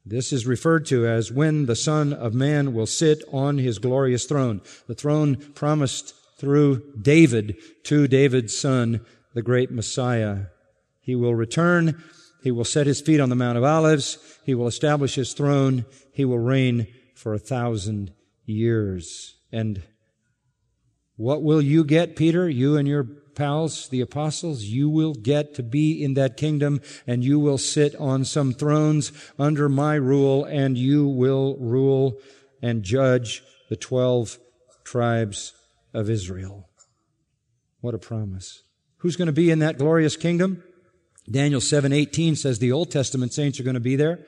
This 0.06 0.32
is 0.32 0.46
referred 0.46 0.84
to 0.86 1.06
as 1.06 1.32
when 1.32 1.64
the 1.64 1.76
Son 1.76 2.12
of 2.12 2.34
Man 2.34 2.74
will 2.74 2.86
sit 2.86 3.22
on 3.32 3.56
his 3.56 3.78
glorious 3.78 4.26
throne. 4.26 4.60
The 4.86 4.94
throne 4.94 5.36
promised 5.54 6.14
through 6.38 6.82
David 7.00 7.56
to 7.84 8.06
David's 8.06 8.56
son, 8.56 9.00
the 9.34 9.42
great 9.42 9.70
Messiah. 9.70 10.46
He 11.00 11.14
will 11.14 11.34
return. 11.34 12.02
He 12.42 12.50
will 12.50 12.64
set 12.64 12.86
his 12.86 13.00
feet 13.00 13.20
on 13.20 13.28
the 13.28 13.36
Mount 13.36 13.58
of 13.58 13.64
Olives. 13.64 14.18
He 14.44 14.54
will 14.54 14.66
establish 14.66 15.16
his 15.16 15.32
throne. 15.32 15.84
He 16.12 16.24
will 16.24 16.38
reign 16.38 16.86
for 17.14 17.34
a 17.34 17.38
thousand 17.38 18.12
years. 18.44 19.36
And 19.52 19.82
what 21.16 21.42
will 21.42 21.62
you 21.62 21.84
get, 21.84 22.16
Peter? 22.16 22.48
You 22.48 22.76
and 22.76 22.88
your 22.88 23.04
pals, 23.04 23.88
the 23.88 24.00
apostles, 24.00 24.64
you 24.64 24.88
will 24.88 25.14
get 25.14 25.54
to 25.54 25.62
be 25.62 26.02
in 26.02 26.14
that 26.14 26.36
kingdom 26.36 26.80
and 27.06 27.24
you 27.24 27.38
will 27.38 27.58
sit 27.58 27.94
on 27.96 28.24
some 28.24 28.52
thrones 28.52 29.12
under 29.38 29.68
my 29.68 29.94
rule 29.94 30.44
and 30.44 30.78
you 30.78 31.06
will 31.06 31.56
rule 31.58 32.18
and 32.62 32.82
judge 32.82 33.42
the 33.68 33.76
12 33.76 34.38
tribes 34.84 35.52
of 35.92 36.10
Israel. 36.10 36.68
What 37.80 37.94
a 37.94 37.98
promise. 37.98 38.63
Who's 39.04 39.16
going 39.16 39.26
to 39.26 39.32
be 39.32 39.50
in 39.50 39.58
that 39.58 39.76
glorious 39.76 40.16
kingdom? 40.16 40.64
Daniel 41.30 41.60
7:18 41.60 42.38
says 42.38 42.58
the 42.58 42.72
Old 42.72 42.90
Testament 42.90 43.34
saints 43.34 43.60
are 43.60 43.62
going 43.62 43.74
to 43.74 43.80
be 43.80 43.96
there. 43.96 44.20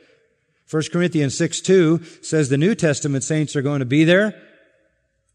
1 0.70 0.82
Corinthians 0.92 1.34
6 1.38 1.62
2 1.62 2.02
says 2.20 2.50
the 2.50 2.58
New 2.58 2.74
Testament 2.74 3.24
saints 3.24 3.56
are 3.56 3.62
going 3.62 3.78
to 3.78 3.86
be 3.86 4.04
there. 4.04 4.38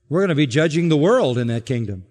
We're 0.10 0.20
going 0.20 0.30
to 0.30 0.36
be 0.36 0.46
judging 0.46 0.90
the 0.90 0.96
world 0.96 1.40
in 1.40 1.48
that 1.48 1.66
kingdom. 1.66 2.06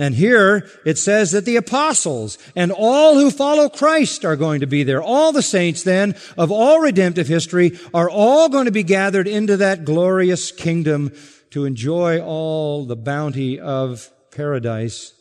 And 0.00 0.16
here 0.16 0.68
it 0.84 0.98
says 0.98 1.30
that 1.30 1.44
the 1.44 1.54
apostles 1.54 2.38
and 2.56 2.72
all 2.72 3.14
who 3.14 3.30
follow 3.30 3.68
Christ 3.68 4.24
are 4.24 4.34
going 4.34 4.62
to 4.62 4.66
be 4.66 4.82
there. 4.82 5.00
All 5.00 5.30
the 5.30 5.42
saints 5.42 5.84
then 5.84 6.16
of 6.36 6.50
all 6.50 6.80
redemptive 6.80 7.28
history 7.28 7.78
are 7.94 8.10
all 8.10 8.48
going 8.48 8.64
to 8.64 8.72
be 8.72 8.82
gathered 8.82 9.28
into 9.28 9.56
that 9.58 9.84
glorious 9.84 10.50
kingdom 10.50 11.12
to 11.50 11.66
enjoy 11.66 12.20
all 12.20 12.84
the 12.84 12.96
bounty 12.96 13.60
of 13.60 14.10
paradise 14.32 15.12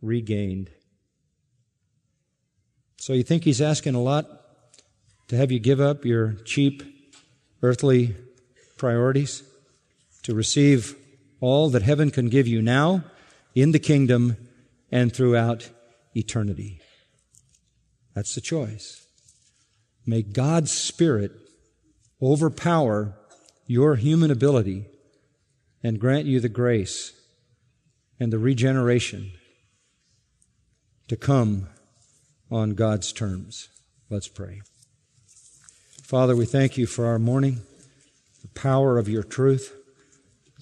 regained. 0.00 0.70
So 2.98 3.12
you 3.12 3.22
think 3.22 3.44
he's 3.44 3.60
asking 3.60 3.94
a 3.94 4.02
lot 4.02 4.26
to 5.28 5.36
have 5.36 5.52
you 5.52 5.58
give 5.58 5.80
up 5.80 6.04
your 6.04 6.32
cheap 6.44 6.82
earthly 7.62 8.16
priorities 8.76 9.42
to 10.22 10.34
receive 10.34 10.96
all 11.40 11.70
that 11.70 11.82
heaven 11.82 12.10
can 12.10 12.28
give 12.28 12.46
you 12.46 12.60
now 12.60 13.04
in 13.54 13.72
the 13.72 13.78
kingdom 13.78 14.36
and 14.90 15.12
throughout 15.12 15.70
eternity. 16.14 16.80
That's 18.14 18.34
the 18.34 18.40
choice. 18.40 19.06
May 20.04 20.22
God's 20.22 20.72
Spirit 20.72 21.32
overpower 22.20 23.14
your 23.66 23.96
human 23.96 24.30
ability 24.30 24.86
and 25.82 26.00
grant 26.00 26.26
you 26.26 26.40
the 26.40 26.48
grace 26.48 27.12
and 28.18 28.32
the 28.32 28.38
regeneration 28.38 29.32
to 31.08 31.16
come 31.16 31.68
on 32.50 32.70
God's 32.70 33.12
terms. 33.12 33.68
Let's 34.08 34.28
pray. 34.28 34.60
Father, 36.02 36.34
we 36.34 36.46
thank 36.46 36.78
you 36.78 36.86
for 36.86 37.06
our 37.06 37.18
morning, 37.18 37.60
the 38.42 38.48
power 38.48 38.96
of 38.96 39.08
your 39.08 39.22
truth 39.22 39.74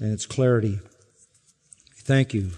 and 0.01 0.13
its 0.13 0.27
clarity. 0.27 0.81
Thank 1.99 2.35
you. 2.35 2.51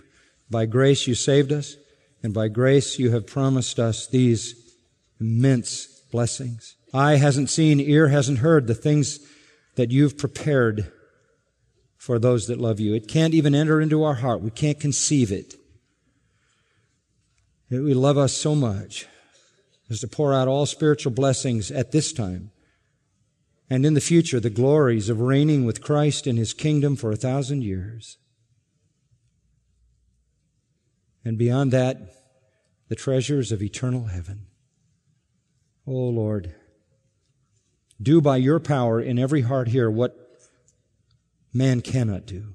By 0.51 0.67
grace 0.67 1.07
you 1.07 1.15
saved 1.15 1.53
us, 1.53 1.77
and 2.23 2.33
by 2.33 2.49
grace 2.49 2.99
you 2.99 3.11
have 3.11 3.27
promised 3.27 3.79
us 3.79 4.07
these 4.07 4.55
immense 5.21 5.87
blessings. 6.11 6.77
Eye 6.95 7.17
hasn't 7.17 7.51
seen, 7.51 7.81
ear 7.81 8.09
hasn't 8.09 8.39
heard 8.39 8.67
the 8.67 8.75
things 8.75 9.21
that 9.77 9.91
you've 9.91 10.17
prepared 10.17 10.91
for 11.99 12.19
those 12.19 12.47
that 12.47 12.59
love 12.59 12.81
you. 12.81 12.95
It 12.95 13.09
can't 13.09 13.35
even 13.35 13.55
enter 13.55 13.81
into 13.81 14.03
our 14.03 14.15
heart. 14.15 14.41
We 14.41 14.51
can't 14.51 14.81
conceive 14.81 15.31
it. 15.31 15.55
It 17.71 17.81
will 17.81 17.99
love 17.99 18.17
us 18.17 18.33
so 18.33 18.55
much 18.55 19.07
as 19.91 20.01
to 20.01 20.09
pour 20.09 20.35
out 20.35 20.49
all 20.49 20.67
spiritual 20.67 21.13
blessings 21.13 21.71
at 21.71 21.93
this 21.93 22.13
time 22.13 22.51
and 23.71 23.85
in 23.85 23.95
the 23.95 24.01
future 24.01 24.41
the 24.41 24.51
glories 24.51 25.09
of 25.09 25.21
reigning 25.21 25.65
with 25.65 25.83
Christ 25.83 26.27
in 26.27 26.37
his 26.37 26.55
kingdom 26.55 26.97
for 26.97 27.11
a 27.11 27.17
thousand 27.17 27.63
years. 27.63 28.19
And 31.25 31.37
beyond 31.37 31.73
that, 31.73 31.99
the 32.89 32.97
treasures 32.97 33.53
of 33.53 33.63
eternal 33.63 34.05
heaven. 34.05 34.47
Oh 35.87 35.93
Lord, 35.93 36.55
do 38.01 38.21
by 38.21 38.39
your 38.39 38.61
power 38.61 39.01
in 39.01 39.19
every 39.19 39.43
heart 39.43 39.69
here 39.69 39.91
what 39.91 40.17
man 41.53 41.83
cannot 41.83 42.25
do. 42.25 42.55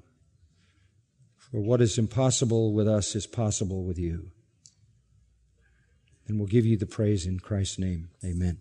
For 1.36 1.60
what 1.60 1.80
is 1.80 1.98
impossible 1.98 2.72
with 2.72 2.88
us 2.88 3.14
is 3.14 3.26
possible 3.26 3.84
with 3.84 3.98
you. 3.98 4.30
And 6.26 6.38
we'll 6.38 6.48
give 6.48 6.66
you 6.66 6.76
the 6.76 6.86
praise 6.86 7.26
in 7.26 7.40
Christ's 7.40 7.78
name. 7.78 8.10
Amen. 8.24 8.58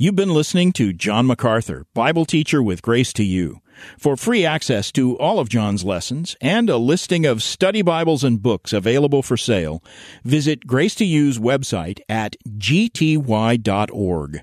You've 0.00 0.14
been 0.14 0.32
listening 0.32 0.72
to 0.74 0.92
John 0.92 1.26
MacArthur, 1.26 1.84
Bible 1.92 2.24
teacher 2.24 2.62
with 2.62 2.82
Grace 2.82 3.12
to 3.14 3.24
You. 3.24 3.62
For 3.98 4.16
free 4.16 4.46
access 4.46 4.92
to 4.92 5.18
all 5.18 5.40
of 5.40 5.48
John's 5.48 5.84
lessons 5.84 6.36
and 6.40 6.70
a 6.70 6.76
listing 6.76 7.26
of 7.26 7.42
study 7.42 7.82
Bibles 7.82 8.22
and 8.22 8.40
books 8.40 8.72
available 8.72 9.24
for 9.24 9.36
sale, 9.36 9.82
visit 10.22 10.68
Grace 10.68 10.94
to 10.96 11.04
You's 11.04 11.40
website 11.40 11.98
at 12.08 12.36
gty.org. 12.46 14.42